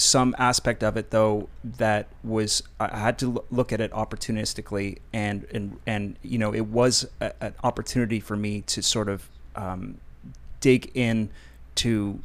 some 0.03 0.35
aspect 0.37 0.83
of 0.83 0.97
it 0.97 1.11
though 1.11 1.49
that 1.63 2.07
was 2.23 2.63
I 2.79 2.97
had 2.97 3.17
to 3.19 3.43
look 3.49 3.71
at 3.71 3.79
it 3.79 3.91
opportunistically 3.91 4.99
and 5.13 5.45
and 5.51 5.79
and 5.87 6.15
you 6.21 6.37
know 6.37 6.53
it 6.53 6.67
was 6.67 7.07
a, 7.21 7.31
an 7.43 7.53
opportunity 7.63 8.19
for 8.19 8.35
me 8.35 8.61
to 8.61 8.81
sort 8.83 9.09
of 9.09 9.29
um, 9.55 9.99
dig 10.59 10.91
in 10.93 11.29
to 11.75 12.19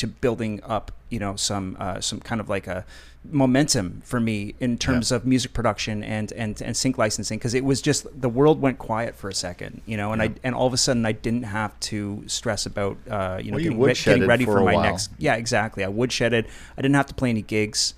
to 0.00 0.06
building 0.06 0.62
up, 0.64 0.92
you 1.10 1.18
know, 1.18 1.36
some 1.36 1.76
uh, 1.78 2.00
some 2.00 2.20
kind 2.20 2.40
of 2.40 2.48
like 2.48 2.66
a 2.66 2.84
momentum 3.30 4.00
for 4.02 4.18
me 4.18 4.54
in 4.60 4.78
terms 4.78 5.10
yeah. 5.10 5.18
of 5.18 5.26
music 5.26 5.52
production 5.52 6.02
and 6.02 6.32
and 6.32 6.62
and 6.62 6.74
sync 6.74 6.96
licensing 6.96 7.38
because 7.38 7.52
it 7.52 7.64
was 7.64 7.82
just 7.82 8.06
the 8.18 8.30
world 8.30 8.62
went 8.62 8.78
quiet 8.78 9.14
for 9.14 9.28
a 9.28 9.34
second, 9.34 9.82
you 9.84 9.96
know, 9.96 10.12
and 10.12 10.22
yeah. 10.22 10.28
I 10.28 10.34
and 10.42 10.54
all 10.54 10.66
of 10.66 10.72
a 10.72 10.78
sudden 10.78 11.04
I 11.04 11.12
didn't 11.12 11.42
have 11.42 11.78
to 11.80 12.24
stress 12.26 12.64
about 12.64 12.96
uh, 13.10 13.38
you 13.42 13.50
know 13.50 13.56
well, 13.56 13.62
getting, 13.62 13.80
re- 13.80 13.94
getting 13.94 14.26
ready 14.26 14.44
for, 14.46 14.52
for 14.54 14.64
my 14.64 14.74
while. 14.74 14.84
next 14.84 15.10
yeah 15.18 15.34
exactly 15.34 15.84
I 15.84 15.88
would 15.88 16.10
shed 16.10 16.32
it 16.32 16.46
I 16.78 16.82
didn't 16.82 16.96
have 16.96 17.06
to 17.06 17.14
play 17.14 17.28
any 17.28 17.42
gigs, 17.42 17.94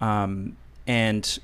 um, 0.00 0.56
and 0.86 1.38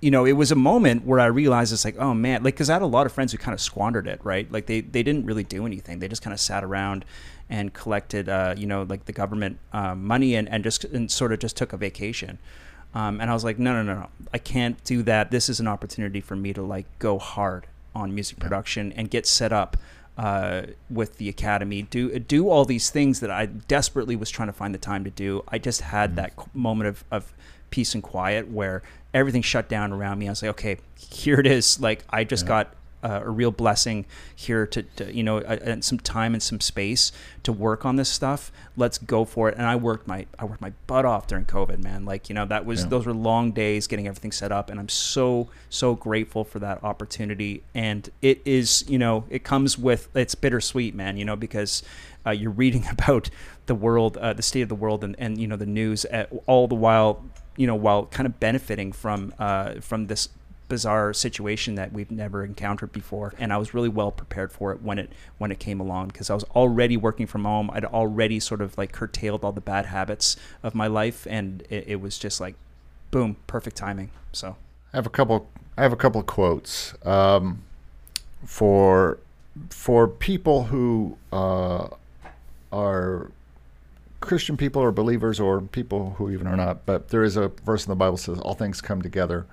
you 0.00 0.10
know, 0.10 0.26
it 0.26 0.32
was 0.32 0.52
a 0.52 0.56
moment 0.56 1.06
where 1.06 1.18
I 1.18 1.26
realized 1.26 1.72
it's 1.72 1.84
like, 1.84 1.98
oh 1.98 2.12
man, 2.14 2.42
like 2.42 2.54
because 2.54 2.68
I 2.68 2.74
had 2.74 2.82
a 2.82 2.86
lot 2.86 3.06
of 3.06 3.12
friends 3.12 3.32
who 3.32 3.38
kind 3.38 3.54
of 3.54 3.60
squandered 3.60 4.06
it, 4.06 4.20
right? 4.22 4.50
Like 4.50 4.66
they 4.66 4.80
they 4.80 5.02
didn't 5.02 5.24
really 5.24 5.44
do 5.44 5.64
anything; 5.64 6.00
they 6.00 6.08
just 6.08 6.22
kind 6.22 6.34
of 6.34 6.40
sat 6.40 6.62
around 6.62 7.04
and 7.48 7.72
collected, 7.72 8.28
uh, 8.28 8.54
you 8.56 8.66
know, 8.66 8.82
like 8.82 9.06
the 9.06 9.12
government 9.12 9.58
um, 9.72 10.04
money 10.04 10.34
and 10.34 10.48
and 10.48 10.62
just 10.62 10.84
and 10.84 11.10
sort 11.10 11.32
of 11.32 11.38
just 11.38 11.56
took 11.56 11.72
a 11.72 11.76
vacation. 11.76 12.38
Um, 12.94 13.20
and 13.20 13.30
I 13.30 13.34
was 13.34 13.44
like, 13.44 13.58
no, 13.58 13.72
no, 13.74 13.82
no, 13.82 14.00
no, 14.00 14.08
I 14.32 14.38
can't 14.38 14.82
do 14.84 15.02
that. 15.02 15.30
This 15.30 15.48
is 15.48 15.60
an 15.60 15.68
opportunity 15.68 16.20
for 16.20 16.34
me 16.34 16.52
to 16.54 16.62
like 16.62 16.86
go 16.98 17.18
hard 17.18 17.66
on 17.94 18.14
music 18.14 18.38
production 18.38 18.92
and 18.92 19.10
get 19.10 19.26
set 19.26 19.52
up 19.52 19.76
uh, 20.18 20.62
with 20.88 21.18
the 21.18 21.28
academy. 21.28 21.82
Do 21.82 22.18
do 22.18 22.48
all 22.48 22.64
these 22.64 22.90
things 22.90 23.20
that 23.20 23.30
I 23.30 23.46
desperately 23.46 24.16
was 24.16 24.30
trying 24.30 24.48
to 24.48 24.52
find 24.52 24.74
the 24.74 24.78
time 24.78 25.04
to 25.04 25.10
do. 25.10 25.42
I 25.48 25.58
just 25.58 25.80
had 25.80 26.10
mm-hmm. 26.10 26.16
that 26.16 26.54
moment 26.54 26.88
of, 26.88 27.04
of 27.10 27.32
peace 27.70 27.94
and 27.94 28.02
quiet 28.02 28.50
where 28.50 28.82
everything 29.16 29.42
shut 29.42 29.68
down 29.68 29.92
around 29.92 30.18
me. 30.18 30.28
I 30.28 30.30
was 30.30 30.42
like, 30.42 30.50
okay, 30.50 30.76
here 31.10 31.40
it 31.40 31.46
is. 31.46 31.80
Like 31.80 32.04
I 32.10 32.24
just 32.24 32.44
yeah. 32.44 32.48
got 32.48 32.74
uh, 33.02 33.20
a 33.24 33.30
real 33.30 33.50
blessing 33.50 34.04
here 34.34 34.66
to, 34.66 34.82
to 34.82 35.14
you 35.14 35.22
know 35.22 35.38
uh, 35.38 35.80
some 35.80 35.98
time 35.98 36.34
and 36.34 36.42
some 36.42 36.60
space 36.60 37.12
to 37.42 37.52
work 37.52 37.84
on 37.84 37.96
this 37.96 38.08
stuff. 38.08 38.52
Let's 38.76 38.98
go 38.98 39.24
for 39.24 39.48
it. 39.48 39.56
And 39.56 39.66
I 39.66 39.76
worked 39.76 40.06
my 40.06 40.26
I 40.38 40.44
worked 40.44 40.60
my 40.60 40.72
butt 40.86 41.04
off 41.04 41.26
during 41.26 41.46
COVID, 41.46 41.82
man. 41.82 42.04
Like 42.04 42.28
you 42.28 42.34
know 42.34 42.44
that 42.46 42.66
was 42.66 42.82
yeah. 42.82 42.88
those 42.88 43.06
were 43.06 43.14
long 43.14 43.52
days 43.52 43.86
getting 43.86 44.06
everything 44.06 44.32
set 44.32 44.52
up, 44.52 44.70
and 44.70 44.78
I'm 44.78 44.88
so 44.88 45.48
so 45.70 45.94
grateful 45.94 46.44
for 46.44 46.58
that 46.58 46.84
opportunity. 46.84 47.62
And 47.74 48.08
it 48.22 48.42
is 48.44 48.84
you 48.88 48.98
know 48.98 49.24
it 49.30 49.44
comes 49.44 49.78
with 49.78 50.14
it's 50.14 50.34
bittersweet, 50.34 50.94
man. 50.94 51.16
You 51.16 51.24
know 51.24 51.36
because 51.36 51.82
uh, 52.26 52.30
you're 52.30 52.50
reading 52.50 52.86
about 52.90 53.30
the 53.66 53.74
world, 53.74 54.16
uh, 54.16 54.32
the 54.32 54.42
state 54.42 54.62
of 54.62 54.68
the 54.68 54.74
world, 54.74 55.04
and, 55.04 55.16
and 55.18 55.38
you 55.40 55.46
know 55.46 55.56
the 55.56 55.66
news 55.66 56.04
at, 56.06 56.30
all 56.46 56.66
the 56.68 56.74
while 56.74 57.24
you 57.56 57.66
know 57.66 57.74
while 57.74 58.06
kind 58.06 58.26
of 58.26 58.38
benefiting 58.40 58.92
from 58.92 59.32
uh, 59.38 59.74
from 59.80 60.06
this 60.06 60.28
bizarre 60.68 61.12
situation 61.12 61.76
that 61.76 61.92
we've 61.92 62.10
never 62.10 62.44
encountered 62.44 62.92
before. 62.92 63.34
And 63.38 63.52
I 63.52 63.56
was 63.56 63.74
really 63.74 63.88
well 63.88 64.10
prepared 64.10 64.52
for 64.52 64.72
it 64.72 64.82
when 64.82 64.98
it 64.98 65.12
when 65.38 65.52
it 65.52 65.58
came 65.58 65.80
along 65.80 66.08
because 66.08 66.30
I 66.30 66.34
was 66.34 66.44
already 66.44 66.96
working 66.96 67.26
from 67.26 67.44
home. 67.44 67.70
I'd 67.72 67.84
already 67.84 68.40
sort 68.40 68.60
of 68.60 68.76
like 68.76 68.92
curtailed 68.92 69.44
all 69.44 69.52
the 69.52 69.60
bad 69.60 69.86
habits 69.86 70.36
of 70.62 70.74
my 70.74 70.86
life 70.86 71.26
and 71.28 71.62
it, 71.70 71.84
it 71.86 72.00
was 72.00 72.18
just 72.18 72.40
like 72.40 72.54
boom 73.10 73.36
perfect 73.46 73.76
timing. 73.76 74.10
So. 74.32 74.56
I 74.92 74.96
have 74.96 75.06
a 75.06 75.10
couple 75.10 75.48
I 75.76 75.82
have 75.82 75.92
a 75.92 75.96
couple 75.96 76.20
of 76.20 76.26
quotes 76.26 76.94
um, 77.04 77.62
for 78.44 79.18
for 79.70 80.08
people 80.08 80.64
who 80.64 81.16
uh, 81.32 81.88
are 82.72 83.30
Christian 84.20 84.56
people 84.56 84.82
or 84.82 84.92
believers 84.92 85.38
or 85.38 85.60
people 85.60 86.14
who 86.18 86.30
even 86.30 86.46
are 86.46 86.56
not, 86.56 86.86
but 86.86 87.08
there 87.08 87.22
is 87.22 87.36
a 87.36 87.48
verse 87.64 87.86
in 87.86 87.90
the 87.90 87.96
Bible 87.96 88.16
says 88.16 88.38
all 88.40 88.54
things 88.54 88.80
come 88.80 89.02
together 89.02 89.46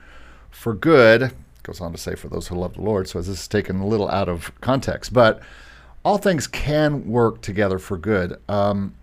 for 0.50 0.74
good. 0.74 1.24
It 1.24 1.34
Goes 1.64 1.82
on 1.82 1.92
to 1.92 1.98
say 1.98 2.16
for 2.16 2.30
those 2.30 2.48
who 2.48 2.56
love 2.56 2.74
the 2.74 2.82
Lord. 2.82 3.08
So 3.08 3.20
this 3.20 3.28
is 3.28 3.48
taken 3.48 3.80
a 3.80 3.88
little 3.88 4.10
out 4.10 4.30
of 4.30 4.52
context, 4.62 5.14
but 5.14 5.42
all 6.04 6.18
things 6.18 6.48
can 6.48 7.08
work 7.08 7.42
together 7.42 7.80
for 7.80 7.98
good. 7.98 8.38
Um, 8.50 8.94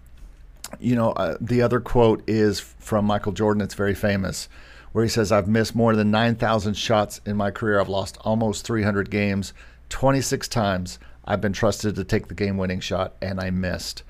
you 0.78 0.94
know, 0.94 1.12
uh, 1.12 1.36
the 1.40 1.62
other 1.62 1.80
quote 1.80 2.22
is 2.28 2.60
from 2.60 3.04
Michael 3.04 3.32
Jordan. 3.32 3.62
It's 3.62 3.74
very 3.74 3.94
famous, 3.94 4.48
where 4.92 5.04
he 5.04 5.10
says, 5.10 5.32
"I've 5.32 5.48
missed 5.48 5.74
more 5.74 5.96
than 5.96 6.10
nine 6.10 6.36
thousand 6.36 6.74
shots 6.74 7.20
in 7.26 7.36
my 7.36 7.50
career. 7.50 7.80
I've 7.80 7.88
lost 7.88 8.18
almost 8.20 8.64
three 8.64 8.82
hundred 8.82 9.10
games, 9.10 9.52
twenty 9.88 10.20
six 10.20 10.46
times. 10.48 10.98
I've 11.24 11.40
been 11.40 11.52
trusted 11.52 11.96
to 11.96 12.04
take 12.04 12.28
the 12.28 12.34
game-winning 12.34 12.80
shot, 12.80 13.14
and 13.20 13.40
I 13.40 13.50
missed." 13.50 14.02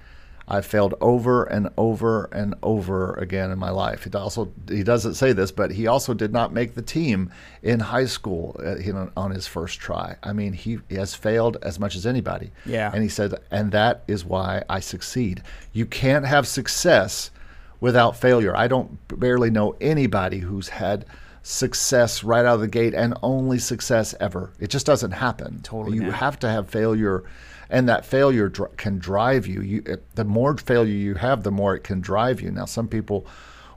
I've 0.51 0.67
failed 0.67 0.95
over 1.01 1.45
and 1.45 1.69
over 1.79 2.25
and 2.33 2.57
over 2.65 3.15
again 3.15 3.53
in 3.53 3.59
my 3.59 3.71
life. 3.71 4.03
He 4.03 4.11
also 4.11 4.51
he 4.69 4.83
doesn't 4.83 5.15
say 5.15 5.33
this, 5.33 5.53
but 5.53 5.71
he 5.71 5.87
also 5.87 6.13
did 6.13 6.33
not 6.33 6.53
make 6.53 6.75
the 6.75 6.83
team 6.83 7.31
in 7.63 7.79
high 7.79 8.07
school 8.07 8.57
uh, 8.59 8.77
you 8.79 8.93
know, 8.93 9.11
on 9.17 9.31
his 9.31 9.47
first 9.47 9.79
try. 9.79 10.17
I 10.25 10.33
mean, 10.33 10.53
he, 10.53 10.81
he 10.89 10.97
has 10.97 11.15
failed 11.15 11.57
as 11.63 11.79
much 11.79 11.95
as 11.95 12.05
anybody. 12.05 12.51
Yeah. 12.67 12.91
And 12.93 13.03
he 13.03 13.09
said, 13.09 13.35
and 13.53 13.71
that 13.71 14.03
is 14.09 14.25
why 14.25 14.65
I 14.69 14.81
succeed. 14.81 15.43
You 15.73 15.87
can't 15.87 16.27
have 16.27 16.49
success 16.49 17.31
without 17.79 18.17
failure. 18.17 18.57
I 18.57 18.67
don't 18.67 18.99
barely 19.21 19.51
know 19.51 19.77
anybody 19.81 20.39
who's 20.39 20.69
had 20.69 21.07
success 21.43 22.25
right 22.25 22.45
out 22.45 22.57
of 22.57 22.61
the 22.61 22.69
gate 22.69 22.95
and 22.95 23.17
only 23.23 23.59
success 23.59 24.17
ever. 24.19 24.53
It 24.59 24.69
just 24.69 24.85
doesn't 24.85 25.13
happen. 25.13 25.61
Totally. 25.63 25.97
You 25.97 26.03
man. 26.03 26.13
have 26.13 26.39
to 26.41 26.49
have 26.49 26.69
failure 26.69 27.25
and 27.71 27.89
that 27.89 28.05
failure 28.05 28.49
dr- 28.49 28.77
can 28.77 28.99
drive 28.99 29.47
you. 29.47 29.63
You 29.63 29.83
it, 29.87 30.15
the 30.17 30.25
more 30.25 30.57
failure 30.57 30.93
you 30.93 31.15
have, 31.15 31.43
the 31.43 31.51
more 31.51 31.75
it 31.75 31.85
can 31.85 32.01
drive 32.01 32.41
you. 32.41 32.51
Now, 32.51 32.65
some 32.67 32.89
people 32.89 33.27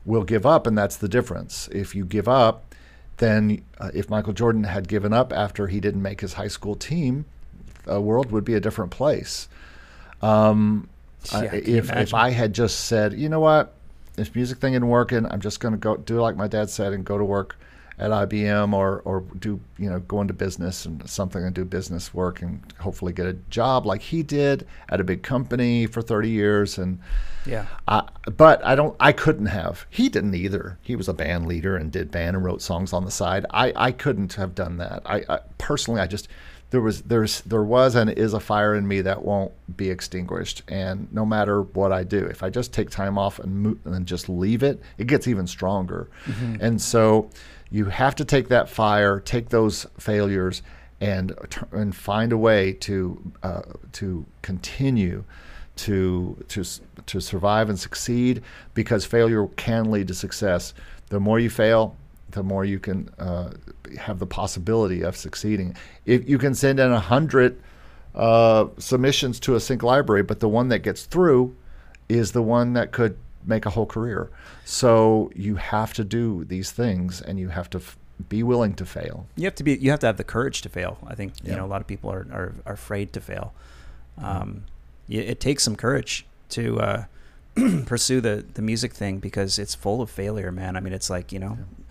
will 0.03 0.23
give 0.23 0.45
up, 0.45 0.67
and 0.67 0.77
that's 0.77 0.97
the 0.97 1.07
difference. 1.07 1.69
If 1.71 1.95
you 1.95 2.03
give 2.03 2.27
up, 2.27 2.75
then 3.17 3.63
uh, 3.77 3.91
if 3.93 4.09
Michael 4.09 4.33
Jordan 4.33 4.63
had 4.63 4.87
given 4.87 5.13
up 5.13 5.31
after 5.31 5.67
he 5.67 5.79
didn't 5.79 6.01
make 6.01 6.21
his 6.21 6.33
high 6.33 6.47
school 6.47 6.75
team, 6.75 7.25
the 7.83 8.01
world 8.01 8.31
would 8.31 8.43
be 8.43 8.55
a 8.55 8.59
different 8.59 8.91
place. 8.91 9.47
Um, 10.21 10.89
yeah, 11.31 11.39
I, 11.39 11.45
if 11.55 11.91
if 11.91 12.13
I 12.13 12.31
had 12.31 12.53
just 12.53 12.81
said, 12.81 13.13
you 13.13 13.29
know 13.29 13.39
what, 13.39 13.73
this 14.15 14.33
music 14.33 14.57
thing 14.57 14.73
isn't 14.73 14.87
working, 14.87 15.25
I'm 15.31 15.39
just 15.39 15.59
going 15.59 15.73
to 15.73 15.77
go 15.77 15.97
do 15.97 16.19
like 16.19 16.35
my 16.35 16.47
dad 16.47 16.69
said 16.69 16.93
and 16.93 17.05
go 17.05 17.17
to 17.17 17.23
work 17.23 17.57
at 17.99 18.11
IBM 18.11 18.73
or 18.73 19.01
or 19.05 19.21
do 19.39 19.59
you 19.77 19.89
know 19.89 19.99
go 19.99 20.21
into 20.21 20.33
business 20.33 20.85
and 20.85 21.07
something 21.09 21.43
and 21.43 21.53
do 21.53 21.63
business 21.65 22.13
work 22.13 22.41
and 22.41 22.61
hopefully 22.79 23.13
get 23.13 23.25
a 23.25 23.33
job 23.49 23.85
like 23.85 24.01
he 24.01 24.23
did 24.23 24.65
at 24.89 24.99
a 24.99 25.03
big 25.03 25.23
company 25.23 25.85
for 25.85 26.01
30 26.01 26.29
years 26.29 26.77
and 26.77 26.99
yeah. 27.45 27.65
I, 27.87 28.07
but 28.35 28.63
I 28.65 28.75
don't 28.75 28.95
I 28.99 29.11
couldn't 29.11 29.47
have. 29.47 29.85
He 29.89 30.09
didn't 30.09 30.35
either. 30.35 30.77
He 30.81 30.95
was 30.95 31.07
a 31.07 31.13
band 31.13 31.47
leader 31.47 31.75
and 31.75 31.91
did 31.91 32.11
band 32.11 32.35
and 32.35 32.45
wrote 32.45 32.61
songs 32.61 32.93
on 32.93 33.05
the 33.05 33.11
side. 33.11 33.45
I 33.49 33.73
I 33.75 33.91
couldn't 33.91 34.33
have 34.33 34.55
done 34.55 34.77
that. 34.77 35.01
I, 35.05 35.23
I 35.29 35.39
personally 35.57 36.01
I 36.01 36.07
just 36.07 36.27
there 36.69 36.81
was 36.81 37.03
there's 37.03 37.41
there 37.41 37.63
was 37.63 37.95
and 37.95 38.09
is 38.09 38.33
a 38.33 38.39
fire 38.39 38.75
in 38.75 38.87
me 38.87 39.01
that 39.01 39.23
won't 39.23 39.51
be 39.77 39.89
extinguished. 39.89 40.63
And 40.67 41.11
no 41.11 41.25
matter 41.25 41.61
what 41.61 41.91
I 41.91 42.03
do 42.03 42.19
if 42.19 42.43
I 42.43 42.49
just 42.49 42.73
take 42.73 42.89
time 42.89 43.17
off 43.17 43.39
and 43.39 43.55
move, 43.55 43.79
and 43.85 44.05
just 44.05 44.29
leave 44.29 44.63
it 44.63 44.81
it 44.97 45.07
gets 45.07 45.27
even 45.27 45.47
stronger. 45.47 46.09
Mm-hmm. 46.25 46.55
and 46.61 46.81
so 46.81 47.29
you 47.73 47.85
have 47.85 48.13
to 48.15 48.25
take 48.25 48.49
that 48.49 48.69
fire, 48.69 49.19
take 49.19 49.49
those 49.49 49.87
failures, 49.97 50.61
and 51.01 51.33
and 51.71 51.95
find 51.95 52.31
a 52.31 52.37
way 52.37 52.73
to 52.73 53.33
uh, 53.41 53.63
to 53.93 54.25
continue 54.43 55.23
to 55.75 56.37
to 56.47 56.63
to 57.07 57.19
survive 57.19 57.69
and 57.69 57.79
succeed 57.79 58.41
because 58.73 59.05
failure 59.05 59.47
can 59.55 59.91
lead 59.91 60.07
to 60.07 60.13
success. 60.13 60.73
The 61.09 61.19
more 61.19 61.39
you 61.39 61.49
fail, 61.49 61.95
the 62.31 62.43
more 62.43 62.65
you 62.65 62.79
can 62.79 63.09
uh, 63.19 63.51
have 63.97 64.19
the 64.19 64.25
possibility 64.25 65.01
of 65.01 65.15
succeeding. 65.15 65.75
If 66.05 66.27
you 66.27 66.37
can 66.37 66.55
send 66.55 66.79
in 66.79 66.91
a 66.91 66.99
hundred 66.99 67.61
uh, 68.15 68.67
submissions 68.77 69.39
to 69.41 69.55
a 69.55 69.59
sync 69.59 69.83
library, 69.83 70.23
but 70.23 70.39
the 70.39 70.49
one 70.49 70.69
that 70.69 70.79
gets 70.79 71.05
through 71.05 71.55
is 72.09 72.31
the 72.31 72.41
one 72.41 72.73
that 72.73 72.91
could 72.91 73.17
make 73.45 73.65
a 73.65 73.69
whole 73.69 73.85
career. 73.85 74.29
So 74.65 75.31
you 75.35 75.55
have 75.55 75.93
to 75.93 76.03
do 76.03 76.45
these 76.45 76.71
things, 76.71 77.21
and 77.21 77.39
you 77.39 77.49
have 77.49 77.69
to 77.71 77.79
f- 77.79 77.97
be 78.29 78.43
willing 78.43 78.73
to 78.75 78.85
fail. 78.85 79.27
You 79.35 79.45
have 79.45 79.55
to 79.55 79.63
be. 79.63 79.75
You 79.75 79.91
have 79.91 79.99
to 80.01 80.07
have 80.07 80.17
the 80.17 80.23
courage 80.23 80.61
to 80.61 80.69
fail. 80.69 80.97
I 81.07 81.15
think 81.15 81.33
yeah. 81.43 81.51
you 81.51 81.57
know 81.57 81.65
a 81.65 81.67
lot 81.67 81.81
of 81.81 81.87
people 81.87 82.11
are 82.11 82.27
are, 82.31 82.53
are 82.65 82.73
afraid 82.73 83.13
to 83.13 83.21
fail. 83.21 83.53
Um, 84.17 84.65
it, 85.09 85.29
it, 85.29 85.39
takes 85.39 85.63
some 85.63 85.75
courage 85.75 86.27
to 86.49 86.79
uh, 86.79 87.05
pursue 87.85 88.21
the 88.21 88.45
the 88.53 88.61
music 88.61 88.93
thing 88.93 89.19
because 89.19 89.59
it's 89.59 89.75
full 89.75 90.01
of 90.01 90.09
failure, 90.09 90.51
man. 90.51 90.75
I 90.75 90.79
mean, 90.79 90.93
it's 90.93 91.09
like 91.09 91.31
you 91.31 91.39
know. 91.39 91.57
Yeah 91.59 91.83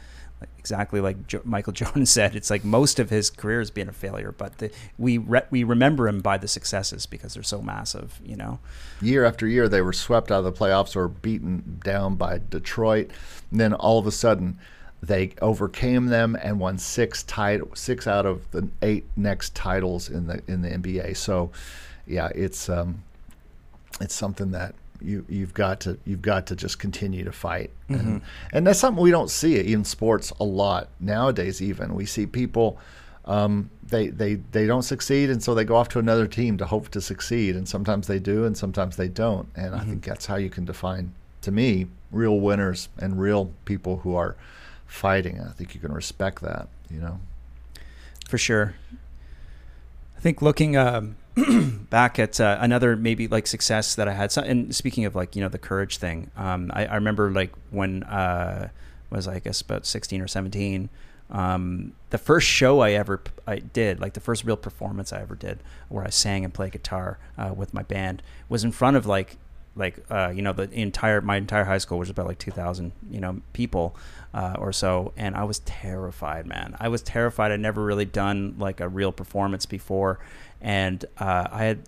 exactly 0.58 1.00
like 1.00 1.26
jo- 1.26 1.42
Michael 1.44 1.72
Jordan 1.80 2.06
said, 2.06 2.36
it's 2.36 2.50
like 2.50 2.64
most 2.64 2.98
of 2.98 3.10
his 3.10 3.30
career 3.30 3.58
has 3.58 3.70
been 3.70 3.88
a 3.88 3.92
failure, 3.92 4.32
but 4.32 4.58
the, 4.58 4.70
we 4.98 5.18
re- 5.18 5.42
we 5.50 5.64
remember 5.64 6.08
him 6.08 6.20
by 6.20 6.38
the 6.38 6.48
successes 6.48 7.06
because 7.06 7.34
they're 7.34 7.42
so 7.42 7.60
massive, 7.60 8.20
you 8.24 8.36
know. 8.36 8.58
Year 9.00 9.24
after 9.24 9.46
year, 9.46 9.68
they 9.68 9.82
were 9.82 9.92
swept 9.92 10.30
out 10.30 10.38
of 10.38 10.44
the 10.44 10.52
playoffs 10.52 10.94
or 10.96 11.08
beaten 11.08 11.80
down 11.84 12.14
by 12.14 12.40
Detroit, 12.50 13.10
and 13.50 13.60
then 13.60 13.74
all 13.74 13.98
of 13.98 14.06
a 14.06 14.12
sudden, 14.12 14.58
they 15.02 15.32
overcame 15.42 16.06
them 16.06 16.36
and 16.40 16.60
won 16.60 16.78
six 16.78 17.24
tit- 17.24 17.76
six 17.76 18.06
out 18.06 18.24
of 18.24 18.48
the 18.52 18.68
eight 18.82 19.06
next 19.16 19.54
titles 19.54 20.08
in 20.08 20.26
the 20.28 20.42
in 20.46 20.62
the 20.62 20.68
NBA. 20.70 21.16
So, 21.16 21.50
yeah, 22.06 22.28
it's 22.34 22.68
um, 22.68 23.02
it's 24.02 24.14
something 24.14 24.50
that 24.52 24.74
you 25.00 25.24
you've 25.28 25.54
got 25.54 25.80
to 25.80 25.98
you've 26.04 26.22
got 26.22 26.46
to 26.46 26.56
just 26.56 26.78
continue 26.78 27.24
to 27.24 27.32
fight, 27.32 27.70
mm-hmm. 27.88 28.08
and, 28.08 28.22
and, 28.52 28.66
that's 28.66 28.78
something 28.78 29.02
we 29.02 29.10
don't 29.10 29.30
see 29.30 29.72
in 29.72 29.84
sports 29.84 30.32
a 30.38 30.44
lot 30.44 30.88
nowadays. 31.00 31.60
Even 31.60 31.94
we 31.94 32.06
see 32.06 32.26
people. 32.26 32.78
Um, 33.24 33.70
they, 33.84 34.08
they 34.08 34.34
they 34.34 34.66
don't 34.66 34.82
succeed, 34.82 35.30
and 35.30 35.40
so 35.42 35.54
they 35.54 35.64
go 35.64 35.76
off 35.76 35.88
to 35.90 36.00
another 36.00 36.26
team 36.26 36.56
to 36.58 36.66
hope 36.66 36.88
to 36.88 37.00
succeed. 37.00 37.54
And 37.54 37.68
sometimes 37.68 38.08
they 38.08 38.18
do, 38.18 38.44
and 38.44 38.56
sometimes 38.56 38.96
they 38.96 39.08
don't. 39.08 39.48
And 39.54 39.72
mm-hmm. 39.72 39.80
I 39.80 39.84
think 39.84 40.04
that's 40.04 40.26
how 40.26 40.36
you 40.36 40.50
can 40.50 40.64
define, 40.64 41.12
to 41.42 41.52
me, 41.52 41.86
real 42.10 42.40
winners 42.40 42.88
and 42.98 43.20
real 43.20 43.52
people 43.64 43.98
who 43.98 44.16
are 44.16 44.34
fighting. 44.86 45.40
I 45.40 45.52
think 45.52 45.74
you 45.74 45.80
can 45.80 45.92
respect 45.92 46.42
that. 46.42 46.68
You 46.90 47.00
know, 47.00 47.20
for 48.28 48.38
sure. 48.38 48.74
I 50.16 50.20
think 50.20 50.42
looking 50.42 50.76
um, 50.76 51.16
back 51.90 52.18
at 52.18 52.40
uh, 52.40 52.58
another 52.60 52.96
maybe 52.96 53.26
like 53.28 53.46
success 53.46 53.94
that 53.94 54.08
I 54.08 54.12
had. 54.12 54.32
So, 54.32 54.42
and 54.42 54.74
speaking 54.74 55.04
of 55.04 55.14
like 55.14 55.34
you 55.34 55.42
know 55.42 55.48
the 55.48 55.58
courage 55.58 55.98
thing, 55.98 56.30
um, 56.36 56.70
I, 56.74 56.86
I, 56.86 56.94
remember 56.96 57.30
like 57.30 57.52
when 57.70 58.02
uh, 58.04 58.68
was 59.10 59.26
I 59.26 59.38
guess 59.38 59.60
about 59.60 59.86
sixteen 59.86 60.20
or 60.20 60.28
seventeen. 60.28 60.90
Um, 61.30 61.94
the 62.10 62.18
first 62.18 62.46
show 62.46 62.80
I 62.80 62.90
ever 62.92 63.22
I 63.46 63.60
did, 63.60 64.00
like 64.00 64.12
the 64.12 64.20
first 64.20 64.44
real 64.44 64.56
performance 64.56 65.12
I 65.12 65.22
ever 65.22 65.34
did, 65.34 65.60
where 65.88 66.04
I 66.04 66.10
sang 66.10 66.44
and 66.44 66.52
played 66.52 66.72
guitar 66.72 67.18
uh, 67.38 67.54
with 67.56 67.72
my 67.72 67.82
band, 67.82 68.22
was 68.50 68.64
in 68.64 68.72
front 68.72 68.98
of 68.98 69.06
like 69.06 69.38
like 69.74 70.04
uh, 70.10 70.32
you 70.34 70.42
know 70.42 70.52
the 70.52 70.70
entire 70.72 71.20
my 71.20 71.36
entire 71.36 71.64
high 71.64 71.78
school 71.78 71.98
was 71.98 72.10
about 72.10 72.26
like 72.26 72.38
2000 72.38 72.92
you 73.10 73.20
know 73.20 73.40
people 73.52 73.96
uh, 74.34 74.54
or 74.58 74.72
so 74.72 75.12
and 75.16 75.34
i 75.34 75.44
was 75.44 75.60
terrified 75.60 76.46
man 76.46 76.76
i 76.78 76.88
was 76.88 77.02
terrified 77.02 77.50
i'd 77.50 77.60
never 77.60 77.82
really 77.84 78.04
done 78.04 78.54
like 78.58 78.80
a 78.80 78.88
real 78.88 79.12
performance 79.12 79.66
before 79.66 80.18
and 80.60 81.04
uh, 81.18 81.48
i 81.50 81.64
had 81.64 81.80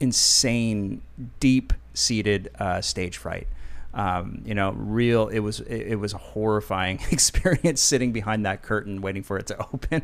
insane 0.00 1.02
deep 1.40 1.72
seated 1.94 2.50
uh, 2.58 2.80
stage 2.80 3.16
fright 3.16 3.46
um, 3.96 4.42
you 4.44 4.54
know, 4.54 4.72
real. 4.72 5.28
It 5.28 5.38
was 5.38 5.60
it, 5.60 5.92
it, 5.92 5.96
was 5.96 6.12
a 6.12 6.18
horrifying 6.18 7.00
experience 7.10 7.80
sitting 7.80 8.12
behind 8.12 8.44
that 8.44 8.62
curtain 8.62 9.00
waiting 9.00 9.22
for 9.22 9.38
it 9.38 9.46
to 9.46 9.58
open 9.72 10.02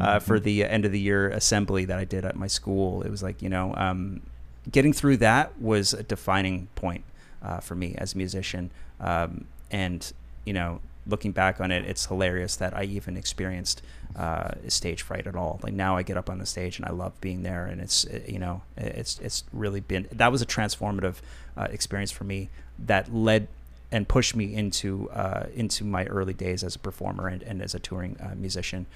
uh, 0.00 0.06
mm-hmm. 0.06 0.24
for 0.24 0.38
the 0.38 0.64
end 0.64 0.84
of 0.84 0.92
the 0.92 1.00
year 1.00 1.30
assembly 1.30 1.84
that 1.86 1.98
I 1.98 2.04
did 2.04 2.24
at 2.24 2.36
my 2.36 2.46
school. 2.46 3.02
It 3.02 3.10
was 3.10 3.24
like 3.24 3.42
you 3.42 3.48
know, 3.48 3.74
um, 3.76 4.22
getting 4.70 4.92
through 4.92 5.18
that 5.18 5.60
was 5.60 5.92
a 5.92 6.02
defining 6.02 6.68
point 6.74 7.04
uh, 7.42 7.60
for 7.60 7.74
me 7.74 7.94
as 7.96 8.14
a 8.14 8.16
musician. 8.16 8.70
Um, 9.00 9.46
and 9.70 10.12
you 10.44 10.52
know, 10.52 10.80
looking 11.06 11.32
back 11.32 11.60
on 11.60 11.70
it, 11.70 11.84
it's 11.84 12.06
hilarious 12.06 12.56
that 12.56 12.76
I 12.76 12.84
even 12.84 13.16
experienced 13.16 13.82
uh, 14.16 14.52
stage 14.68 15.02
fright 15.02 15.26
at 15.26 15.36
all. 15.36 15.60
Like 15.62 15.74
now, 15.74 15.96
I 15.96 16.02
get 16.02 16.16
up 16.16 16.30
on 16.30 16.38
the 16.38 16.46
stage 16.46 16.78
and 16.78 16.86
I 16.86 16.92
love 16.92 17.20
being 17.20 17.42
there, 17.42 17.66
and 17.66 17.80
it's 17.80 18.06
you 18.26 18.38
know, 18.38 18.62
it's 18.76 19.18
it's 19.18 19.44
really 19.52 19.80
been 19.80 20.08
that 20.12 20.32
was 20.32 20.42
a 20.42 20.46
transformative 20.46 21.16
uh, 21.56 21.68
experience 21.70 22.10
for 22.10 22.24
me 22.24 22.50
that 22.78 23.14
led 23.14 23.48
and 23.92 24.08
pushed 24.08 24.34
me 24.34 24.54
into 24.54 25.10
uh, 25.10 25.46
into 25.54 25.84
my 25.84 26.06
early 26.06 26.34
days 26.34 26.64
as 26.64 26.74
a 26.74 26.78
performer 26.78 27.28
and, 27.28 27.42
and 27.42 27.62
as 27.62 27.74
a 27.74 27.78
touring 27.78 28.16
uh, 28.20 28.34
musician. 28.36 28.86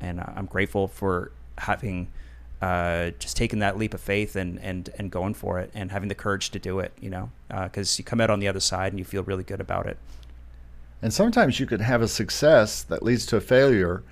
And 0.00 0.20
uh, 0.20 0.26
I'm 0.34 0.46
grateful 0.46 0.88
for 0.88 1.32
having 1.58 2.08
uh, 2.62 3.10
just 3.18 3.36
taking 3.36 3.58
that 3.58 3.76
leap 3.76 3.92
of 3.92 4.00
faith 4.00 4.36
and, 4.36 4.58
and, 4.60 4.88
and 4.98 5.10
going 5.10 5.34
for 5.34 5.58
it 5.58 5.70
and 5.74 5.90
having 5.90 6.08
the 6.08 6.14
courage 6.14 6.50
to 6.50 6.58
do 6.58 6.78
it, 6.78 6.92
you 7.00 7.10
know, 7.10 7.30
because 7.48 7.94
uh, 7.94 7.98
you 7.98 8.04
come 8.04 8.20
out 8.20 8.30
on 8.30 8.40
the 8.40 8.48
other 8.48 8.60
side 8.60 8.92
and 8.92 8.98
you 8.98 9.04
feel 9.04 9.22
really 9.22 9.44
good 9.44 9.60
about 9.60 9.86
it. 9.86 9.98
And 11.02 11.12
sometimes 11.12 11.60
you 11.60 11.66
could 11.66 11.82
have 11.82 12.00
a 12.00 12.08
success 12.08 12.82
that 12.84 13.02
leads 13.02 13.26
to 13.26 13.36
a 13.36 13.40
failure 13.40 14.02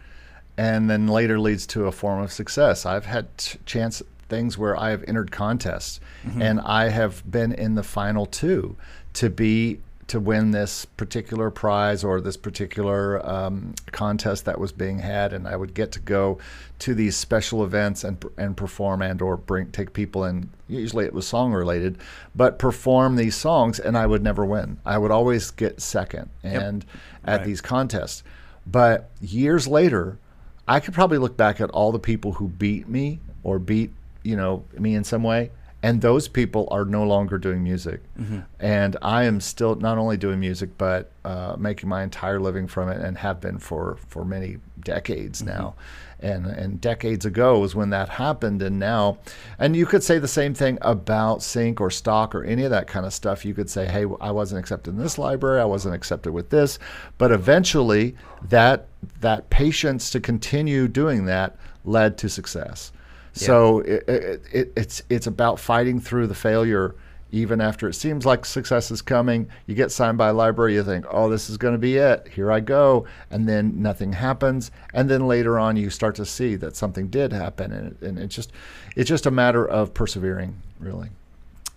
and 0.56 0.88
then 0.88 1.08
later 1.08 1.40
leads 1.40 1.66
to 1.68 1.86
a 1.86 1.92
form 1.92 2.22
of 2.22 2.32
success. 2.32 2.86
I've 2.86 3.06
had 3.06 3.36
t- 3.38 3.58
chance 3.66 4.02
things 4.28 4.58
where 4.58 4.78
I 4.78 4.90
have 4.90 5.04
entered 5.08 5.32
contests 5.32 6.00
mm-hmm. 6.24 6.42
and 6.42 6.60
I 6.60 6.88
have 6.90 7.28
been 7.30 7.52
in 7.52 7.74
the 7.74 7.82
final 7.82 8.26
two 8.26 8.76
to 9.14 9.30
be 9.30 9.80
to 10.06 10.20
win 10.20 10.50
this 10.50 10.84
particular 10.84 11.50
prize 11.50 12.04
or 12.04 12.20
this 12.20 12.36
particular 12.36 13.24
um, 13.26 13.74
contest 13.92 14.44
that 14.44 14.58
was 14.60 14.72
being 14.72 14.98
had, 14.98 15.32
and 15.32 15.48
I 15.48 15.56
would 15.56 15.74
get 15.74 15.92
to 15.92 16.00
go 16.00 16.38
to 16.80 16.94
these 16.94 17.16
special 17.16 17.64
events 17.64 18.04
and 18.04 18.22
and 18.36 18.56
perform 18.56 19.02
and 19.02 19.20
or 19.22 19.36
bring 19.36 19.70
take 19.70 19.92
people 19.92 20.24
in. 20.24 20.50
Usually 20.68 21.04
it 21.04 21.14
was 21.14 21.26
song 21.26 21.52
related, 21.52 21.98
but 22.34 22.58
perform 22.58 23.16
these 23.16 23.34
songs, 23.34 23.78
and 23.78 23.96
I 23.96 24.06
would 24.06 24.22
never 24.22 24.44
win. 24.44 24.78
I 24.84 24.98
would 24.98 25.10
always 25.10 25.50
get 25.50 25.80
second, 25.80 26.30
and 26.42 26.84
yep. 26.84 26.96
at 27.24 27.36
right. 27.38 27.46
these 27.46 27.60
contests. 27.60 28.22
But 28.66 29.10
years 29.20 29.66
later, 29.66 30.18
I 30.66 30.80
could 30.80 30.94
probably 30.94 31.18
look 31.18 31.36
back 31.36 31.60
at 31.60 31.70
all 31.70 31.92
the 31.92 31.98
people 31.98 32.32
who 32.32 32.48
beat 32.48 32.88
me 32.88 33.20
or 33.42 33.58
beat 33.58 33.90
you 34.22 34.36
know 34.36 34.64
me 34.78 34.94
in 34.94 35.04
some 35.04 35.22
way 35.22 35.50
and 35.84 36.00
those 36.00 36.28
people 36.28 36.66
are 36.70 36.84
no 36.84 37.04
longer 37.04 37.38
doing 37.38 37.62
music. 37.62 38.00
Mm-hmm. 38.18 38.40
and 38.60 38.96
i 39.02 39.24
am 39.24 39.40
still 39.40 39.74
not 39.74 39.98
only 39.98 40.16
doing 40.16 40.40
music 40.40 40.70
but 40.78 41.10
uh, 41.24 41.56
making 41.58 41.88
my 41.88 42.02
entire 42.02 42.38
living 42.38 42.66
from 42.66 42.88
it 42.90 43.00
and 43.00 43.16
have 43.18 43.40
been 43.40 43.58
for 43.58 43.96
for 44.08 44.24
many 44.24 44.58
decades 44.84 45.42
mm-hmm. 45.42 45.56
now. 45.58 45.74
And 46.20 46.46
and 46.46 46.80
decades 46.80 47.24
ago 47.26 47.58
was 47.58 47.74
when 47.74 47.90
that 47.90 48.08
happened. 48.08 48.62
And 48.62 48.78
now 48.78 49.18
and 49.58 49.74
you 49.74 49.86
could 49.86 50.02
say 50.02 50.18
the 50.18 50.28
same 50.28 50.54
thing 50.54 50.78
about 50.82 51.42
sync 51.42 51.80
or 51.80 51.90
stock 51.90 52.34
or 52.34 52.44
any 52.44 52.64
of 52.64 52.70
that 52.70 52.86
kind 52.86 53.04
of 53.04 53.12
stuff. 53.12 53.44
You 53.44 53.54
could 53.54 53.68
say 53.68 53.86
hey 53.86 54.06
i 54.20 54.30
wasn't 54.30 54.60
accepted 54.60 54.94
in 54.94 55.00
this 55.00 55.18
library. 55.18 55.60
I 55.60 55.64
wasn't 55.64 55.94
accepted 55.94 56.32
with 56.32 56.50
this. 56.50 56.78
But 57.18 57.32
eventually 57.32 58.16
that 58.48 58.88
that 59.20 59.50
patience 59.50 60.10
to 60.10 60.20
continue 60.20 60.88
doing 60.88 61.24
that 61.26 61.56
led 61.84 62.16
to 62.18 62.28
success 62.28 62.92
so 63.34 63.80
it, 63.80 64.08
it, 64.08 64.42
it, 64.52 64.72
it's 64.76 65.02
it's 65.10 65.26
about 65.26 65.60
fighting 65.60 66.00
through 66.00 66.26
the 66.28 66.34
failure 66.34 66.94
even 67.34 67.60
after 67.60 67.88
it 67.88 67.94
seems 67.94 68.24
like 68.24 68.44
success 68.44 68.92
is 68.92 69.02
coming. 69.02 69.48
You 69.66 69.74
get 69.74 69.90
signed 69.90 70.16
by 70.16 70.28
a 70.28 70.32
library, 70.32 70.74
you 70.74 70.84
think, 70.84 71.04
oh, 71.10 71.28
this 71.28 71.50
is 71.50 71.56
going 71.56 71.74
to 71.74 71.78
be 71.78 71.96
it. 71.96 72.28
Here 72.28 72.52
I 72.52 72.60
go. 72.60 73.06
And 73.28 73.48
then 73.48 73.82
nothing 73.82 74.12
happens. 74.12 74.70
And 74.92 75.10
then 75.10 75.26
later 75.26 75.58
on, 75.58 75.76
you 75.76 75.90
start 75.90 76.14
to 76.14 76.24
see 76.24 76.54
that 76.54 76.76
something 76.76 77.08
did 77.08 77.32
happen. 77.32 77.72
And, 77.72 77.86
it, 77.88 78.06
and 78.06 78.18
it's 78.20 78.36
just 78.36 78.52
it's 78.94 79.08
just 79.08 79.26
a 79.26 79.32
matter 79.32 79.66
of 79.66 79.92
persevering, 79.94 80.62
really. 80.78 81.08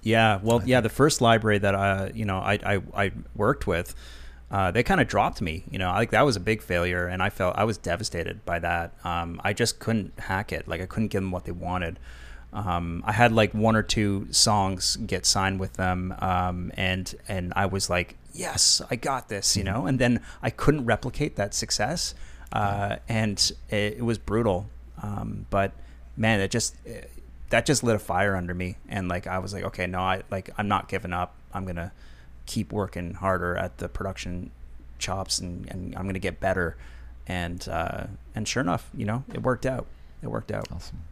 Yeah. 0.03 0.39
Well, 0.43 0.61
yeah. 0.63 0.79
The 0.81 0.89
first 0.89 1.21
library 1.21 1.57
that 1.57 1.73
I, 1.73 2.11
you 2.13 2.25
know, 2.25 2.37
I, 2.37 2.59
I, 2.63 2.81
I 2.93 3.11
worked 3.35 3.65
with, 3.65 3.95
uh, 4.49 4.71
they 4.71 4.83
kind 4.83 5.01
of 5.01 5.07
dropped 5.07 5.41
me. 5.41 5.63
You 5.69 5.79
know, 5.79 5.89
I 5.89 5.97
like 5.97 6.11
that 6.11 6.25
was 6.25 6.35
a 6.35 6.39
big 6.39 6.61
failure, 6.61 7.07
and 7.07 7.21
I 7.21 7.29
felt 7.29 7.57
I 7.57 7.65
was 7.65 7.77
devastated 7.77 8.45
by 8.45 8.59
that. 8.59 8.93
Um, 9.03 9.41
I 9.43 9.53
just 9.53 9.79
couldn't 9.79 10.17
hack 10.19 10.53
it. 10.53 10.67
Like 10.67 10.81
I 10.81 10.85
couldn't 10.85 11.09
give 11.09 11.21
them 11.21 11.31
what 11.31 11.45
they 11.45 11.51
wanted. 11.51 11.99
Um, 12.53 13.03
I 13.05 13.11
had 13.11 13.33
like 13.33 13.53
one 13.53 13.75
or 13.75 13.83
two 13.83 14.27
songs 14.31 14.95
get 14.95 15.25
signed 15.25 15.59
with 15.59 15.73
them, 15.73 16.15
um, 16.19 16.71
and 16.75 17.13
and 17.27 17.51
I 17.55 17.65
was 17.65 17.89
like, 17.89 18.15
yes, 18.33 18.81
I 18.89 18.95
got 18.95 19.27
this, 19.27 19.57
you 19.57 19.65
know. 19.65 19.85
And 19.85 19.99
then 19.99 20.21
I 20.41 20.49
couldn't 20.49 20.85
replicate 20.85 21.35
that 21.35 21.53
success, 21.53 22.15
uh, 22.53 22.97
and 23.09 23.37
it, 23.69 23.97
it, 23.97 24.05
was 24.05 24.17
brutal. 24.17 24.67
Um, 25.03 25.45
but 25.49 25.73
man, 26.15 26.39
it 26.39 26.49
just 26.49 26.75
it, 26.85 27.11
that 27.49 27.65
just 27.65 27.83
lit 27.83 27.97
a 27.97 27.99
fire 27.99 28.35
under 28.35 28.53
me, 28.53 28.77
and 28.87 29.09
like 29.09 29.27
I 29.27 29.39
was 29.39 29.53
like, 29.53 29.65
okay, 29.65 29.85
no, 29.85 29.99
I 29.99 30.23
like 30.31 30.49
I'm 30.57 30.69
not 30.69 30.87
giving 30.87 31.11
up. 31.11 31.35
I'm 31.53 31.65
gonna 31.65 31.91
keep 32.47 32.73
working 32.73 33.13
harder 33.13 33.55
at 33.55 33.77
the 33.77 33.87
production 33.87 34.49
chops 34.97 35.37
and, 35.37 35.69
and 35.69 35.95
I'm 35.95 36.03
going 36.03 36.15
to 36.15 36.19
get 36.19 36.39
better. 36.39 36.75
And, 37.27 37.67
uh, 37.69 38.07
and 38.33 38.47
sure 38.47 38.61
enough, 38.61 38.89
you 38.95 39.05
know, 39.05 39.23
it 39.31 39.43
worked 39.43 39.65
out. 39.65 39.85
It 40.23 40.27
worked 40.29 40.51
out. 40.51 40.67
Awesome. 40.71 41.03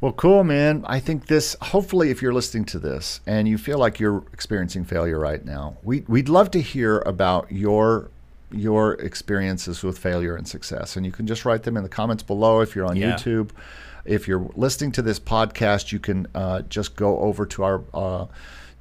Well, 0.00 0.12
cool, 0.12 0.44
man. 0.44 0.84
I 0.86 1.00
think 1.00 1.26
this, 1.26 1.56
hopefully, 1.60 2.10
if 2.10 2.20
you're 2.22 2.32
listening 2.32 2.64
to 2.66 2.78
this 2.78 3.20
and 3.26 3.48
you 3.48 3.58
feel 3.58 3.78
like 3.78 4.00
you're 4.00 4.24
experiencing 4.32 4.84
failure 4.84 5.18
right 5.18 5.44
now, 5.44 5.76
we, 5.82 6.00
we'd 6.08 6.28
love 6.28 6.50
to 6.52 6.60
hear 6.60 7.00
about 7.00 7.50
your 7.50 8.10
your 8.50 8.92
experiences 8.94 9.82
with 9.82 9.98
failure 9.98 10.36
and 10.36 10.46
success. 10.46 10.96
And 10.96 11.04
you 11.04 11.12
can 11.12 11.26
just 11.26 11.44
write 11.44 11.64
them 11.64 11.76
in 11.76 11.82
the 11.82 11.88
comments 11.88 12.22
below 12.22 12.60
if 12.60 12.76
you're 12.76 12.86
on 12.86 12.96
yeah. 12.96 13.14
YouTube. 13.14 13.50
If 14.04 14.28
you're 14.28 14.48
listening 14.54 14.92
to 14.92 15.02
this 15.02 15.18
podcast, 15.18 15.90
you 15.90 15.98
can 15.98 16.26
uh, 16.34 16.62
just 16.62 16.94
go 16.94 17.18
over 17.18 17.46
to 17.46 17.64
our 17.64 17.82
uh, 17.92 18.26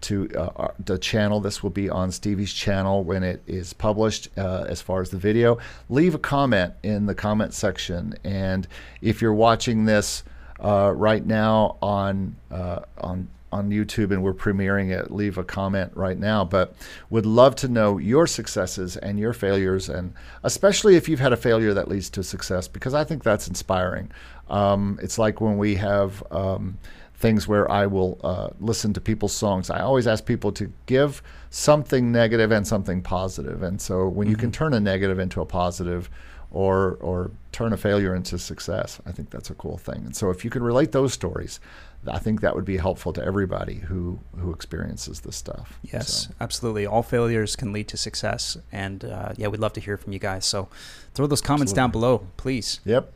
to 0.04 0.30
uh, 0.38 0.68
the 0.86 0.98
channel. 0.98 1.40
This 1.40 1.64
will 1.64 1.70
be 1.70 1.90
on 1.90 2.12
Stevie's 2.12 2.54
channel 2.54 3.04
when 3.04 3.24
it 3.24 3.42
is 3.48 3.74
published. 3.74 4.30
Uh, 4.38 4.66
as 4.68 4.82
far 4.82 5.02
as 5.02 5.10
the 5.10 5.18
video, 5.18 5.58
leave 5.90 6.16
a 6.16 6.20
comment 6.20 6.74
in 6.84 7.06
the 7.06 7.16
comment 7.16 7.54
section. 7.54 8.14
And 8.24 8.68
if 9.02 9.22
you're 9.22 9.34
watching 9.34 9.86
this 9.86 10.24
uh, 10.60 10.94
right 10.96 11.26
now 11.26 11.78
on 11.82 12.36
uh, 12.52 12.82
on 13.00 13.28
on 13.52 13.70
YouTube 13.70 14.12
and 14.12 14.24
we're 14.24 14.34
premiering 14.34 14.90
it, 14.90 15.12
leave 15.12 15.38
a 15.38 15.44
comment 15.44 15.92
right 15.96 16.18
now. 16.18 16.44
But 16.44 16.76
would 17.10 17.26
love 17.26 17.56
to 17.58 17.68
know 17.68 18.00
your 18.00 18.26
successes 18.28 18.98
and 18.98 19.20
your 19.20 19.34
failures, 19.34 19.90
and 19.90 20.14
especially 20.44 20.96
if 20.96 21.08
you've 21.08 21.20
had 21.20 21.34
a 21.34 21.38
failure 21.38 21.74
that 21.74 21.88
leads 21.88 22.10
to 22.12 22.24
success, 22.24 22.68
because 22.68 22.94
I 22.94 23.04
think 23.04 23.24
that's 23.24 23.48
inspiring. 23.48 24.12
Um, 24.50 25.00
it's 25.02 25.18
like 25.18 25.40
when 25.42 25.58
we 25.58 25.76
have. 25.76 26.24
Um, 26.32 26.78
things 27.16 27.48
where 27.48 27.70
I 27.72 27.86
will 27.88 28.20
uh, 28.24 28.50
listen 28.60 28.94
to 28.94 29.02
people's 29.02 29.34
songs. 29.34 29.70
I 29.70 29.80
always 29.80 30.08
ask 30.08 30.26
people 30.26 30.52
to 30.54 30.72
give 30.86 31.22
something 31.50 32.12
negative 32.12 32.52
and 32.52 32.68
something 32.68 33.02
positive. 33.02 33.64
And 33.64 33.80
so 33.80 34.08
when 34.08 34.26
mm-hmm. 34.26 34.32
you 34.32 34.38
can 34.38 34.52
mm-hmm. 34.52 34.64
turn 34.64 34.74
a 34.74 34.80
negative 34.80 35.20
into 35.20 35.42
a 35.42 35.46
positive 35.46 36.10
or 36.52 36.98
or 37.02 37.32
turn 37.52 37.74
a 37.74 37.78
failure 37.78 38.16
into 38.16 38.38
success, 38.38 39.02
I 39.06 39.12
think 39.12 39.30
that's 39.30 39.50
a 39.50 39.56
cool 39.56 39.78
thing. 39.78 40.04
And 40.06 40.16
so 40.16 40.30
if 40.30 40.44
you 40.46 40.52
can 40.52 40.64
relate 40.64 40.92
those 40.92 41.14
stories, 41.14 41.60
I 42.08 42.20
think 42.20 42.42
that 42.42 42.56
would 42.56 42.66
be 42.66 42.78
helpful 42.78 43.14
to 43.14 43.24
everybody 43.24 43.76
who 43.76 44.20
who 44.38 44.52
experiences 44.54 45.22
this 45.22 45.36
stuff. 45.36 45.80
Yes, 45.82 46.28
so. 46.28 46.34
absolutely. 46.40 46.86
All 46.86 47.04
failures 47.04 47.56
can 47.56 47.74
lead 47.74 47.88
to 47.90 47.98
success, 47.98 48.58
and 48.72 49.04
uh, 49.06 49.34
yeah, 49.36 49.48
we'd 49.48 49.62
love 49.62 49.74
to 49.74 49.82
hear 49.82 49.98
from 49.98 50.14
you 50.14 50.20
guys. 50.20 50.46
So 50.46 50.70
throw 51.14 51.28
those 51.28 51.42
comments 51.42 51.72
absolutely. 51.72 51.76
down 51.76 51.92
below, 51.92 52.28
please. 52.38 52.80
Yep. 52.86 53.12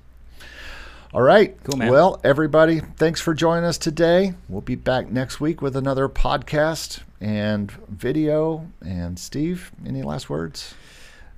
All 1.13 1.21
right. 1.21 1.55
Cool, 1.63 1.77
man. 1.77 1.89
Well, 1.89 2.19
everybody, 2.23 2.81
thanks 2.81 3.21
for 3.21 3.33
joining 3.33 3.63
us 3.63 3.77
today. 3.77 4.33
We'll 4.49 4.59
be 4.59 4.75
back 4.75 5.09
next 5.09 5.39
week 5.39 5.61
with 5.61 5.77
another 5.77 6.09
podcast 6.09 6.99
and 7.21 7.71
video. 7.87 8.67
And 8.85 9.17
Steve, 9.17 9.71
any 9.85 10.03
last 10.03 10.29
words? 10.29 10.73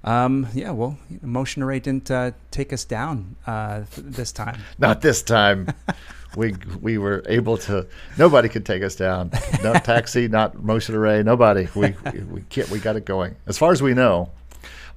Um, 0.04 0.48
yeah, 0.56 0.72
well, 0.72 0.98
Motion 1.22 1.62
Array 1.62 1.80
didn't 1.80 2.10
uh, 2.10 2.32
take 2.50 2.74
us 2.74 2.84
down 2.84 3.36
uh, 3.46 3.84
this 3.96 4.32
time. 4.32 4.60
Not 4.80 5.02
this 5.02 5.22
time. 5.22 5.68
we 6.36 6.56
we 6.82 6.98
were 6.98 7.24
able 7.28 7.58
to. 7.60 7.86
Nobody 8.18 8.50
could 8.50 8.66
take 8.66 8.82
us 8.82 8.96
down. 8.96 9.32
No 9.62 9.74
taxi, 9.84 10.28
not 10.28 10.64
Motion 10.64 10.96
Array. 10.96 11.22
Nobody. 11.24 11.68
We 11.76 11.96
we, 12.14 12.20
we, 12.22 12.64
we 12.72 12.80
got 12.80 12.96
it 12.96 13.06
going. 13.06 13.36
As 13.46 13.58
far 13.58 13.72
as 13.72 13.82
we 13.82 13.94
know. 13.94 14.32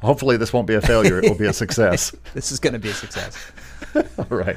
Hopefully, 0.00 0.36
this 0.36 0.52
won't 0.52 0.66
be 0.66 0.74
a 0.74 0.80
failure. 0.80 1.20
It 1.20 1.30
will 1.30 1.38
be 1.38 1.46
a 1.46 1.52
success. 1.52 2.12
this 2.34 2.50
is 2.50 2.58
going 2.58 2.72
to 2.72 2.78
be 2.80 2.88
a 2.88 2.94
success. 2.94 3.52
All 4.18 4.36
right. 4.36 4.56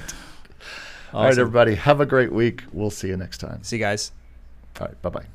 All 1.14 1.24
right, 1.24 1.38
everybody. 1.38 1.76
Have 1.76 2.02
a 2.02 2.06
great 2.06 2.32
week. 2.32 2.64
We'll 2.74 2.90
see 2.90 3.08
you 3.08 3.18
next 3.18 3.38
time. 3.38 3.64
See 3.64 3.78
you 3.78 3.82
guys. 3.82 4.12
All 4.80 4.88
right. 4.88 5.02
Bye 5.02 5.10
bye. 5.10 5.26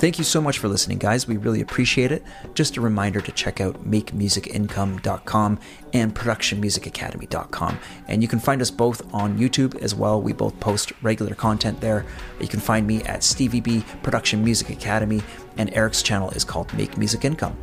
Thank 0.00 0.16
you 0.16 0.24
so 0.24 0.40
much 0.40 0.58
for 0.58 0.66
listening, 0.66 0.96
guys. 0.96 1.28
We 1.28 1.36
really 1.36 1.60
appreciate 1.60 2.10
it. 2.10 2.24
Just 2.54 2.78
a 2.78 2.80
reminder 2.80 3.20
to 3.20 3.32
check 3.32 3.60
out 3.60 3.84
makemusicincome.com 3.84 5.60
and 5.92 6.14
productionmusicacademy.com. 6.14 7.78
And 8.08 8.22
you 8.22 8.28
can 8.28 8.38
find 8.38 8.62
us 8.62 8.70
both 8.70 9.02
on 9.14 9.38
YouTube 9.38 9.80
as 9.82 9.94
well. 9.94 10.20
We 10.20 10.32
both 10.32 10.58
post 10.60 10.92
regular 11.02 11.34
content 11.34 11.80
there. 11.80 12.04
You 12.40 12.48
can 12.48 12.60
find 12.60 12.86
me 12.86 13.02
at 13.04 13.22
Stevie 13.22 13.60
B 13.60 13.84
Production 14.02 14.44
Music 14.44 14.70
Academy, 14.70 15.22
and 15.56 15.72
Eric's 15.74 16.02
channel 16.02 16.30
is 16.30 16.44
called 16.44 16.72
Make 16.74 16.96
Music 16.96 17.24
Income. 17.24 17.56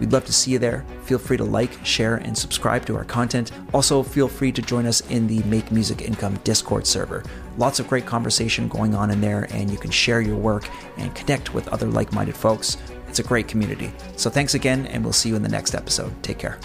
We'd 0.00 0.12
love 0.12 0.24
to 0.24 0.32
see 0.32 0.50
you 0.50 0.58
there. 0.58 0.84
Feel 1.04 1.18
free 1.18 1.36
to 1.36 1.44
like, 1.44 1.72
share, 1.84 2.16
and 2.16 2.36
subscribe 2.36 2.84
to 2.86 2.96
our 2.96 3.04
content. 3.04 3.52
Also, 3.72 4.02
feel 4.02 4.28
free 4.28 4.52
to 4.52 4.62
join 4.62 4.86
us 4.86 5.02
in 5.08 5.26
the 5.26 5.42
Make 5.44 5.70
Music 5.70 6.02
Income 6.02 6.36
Discord 6.44 6.86
server. 6.86 7.22
Lots 7.56 7.78
of 7.78 7.88
great 7.88 8.06
conversation 8.06 8.68
going 8.68 8.94
on 8.94 9.10
in 9.10 9.20
there, 9.20 9.46
and 9.50 9.70
you 9.70 9.78
can 9.78 9.90
share 9.90 10.20
your 10.20 10.36
work 10.36 10.68
and 10.96 11.14
connect 11.14 11.54
with 11.54 11.68
other 11.68 11.86
like 11.86 12.12
minded 12.12 12.36
folks. 12.36 12.76
It's 13.08 13.20
a 13.20 13.22
great 13.22 13.46
community. 13.46 13.92
So, 14.16 14.30
thanks 14.30 14.54
again, 14.54 14.86
and 14.86 15.04
we'll 15.04 15.12
see 15.12 15.28
you 15.28 15.36
in 15.36 15.42
the 15.42 15.48
next 15.48 15.74
episode. 15.74 16.12
Take 16.22 16.38
care. 16.38 16.58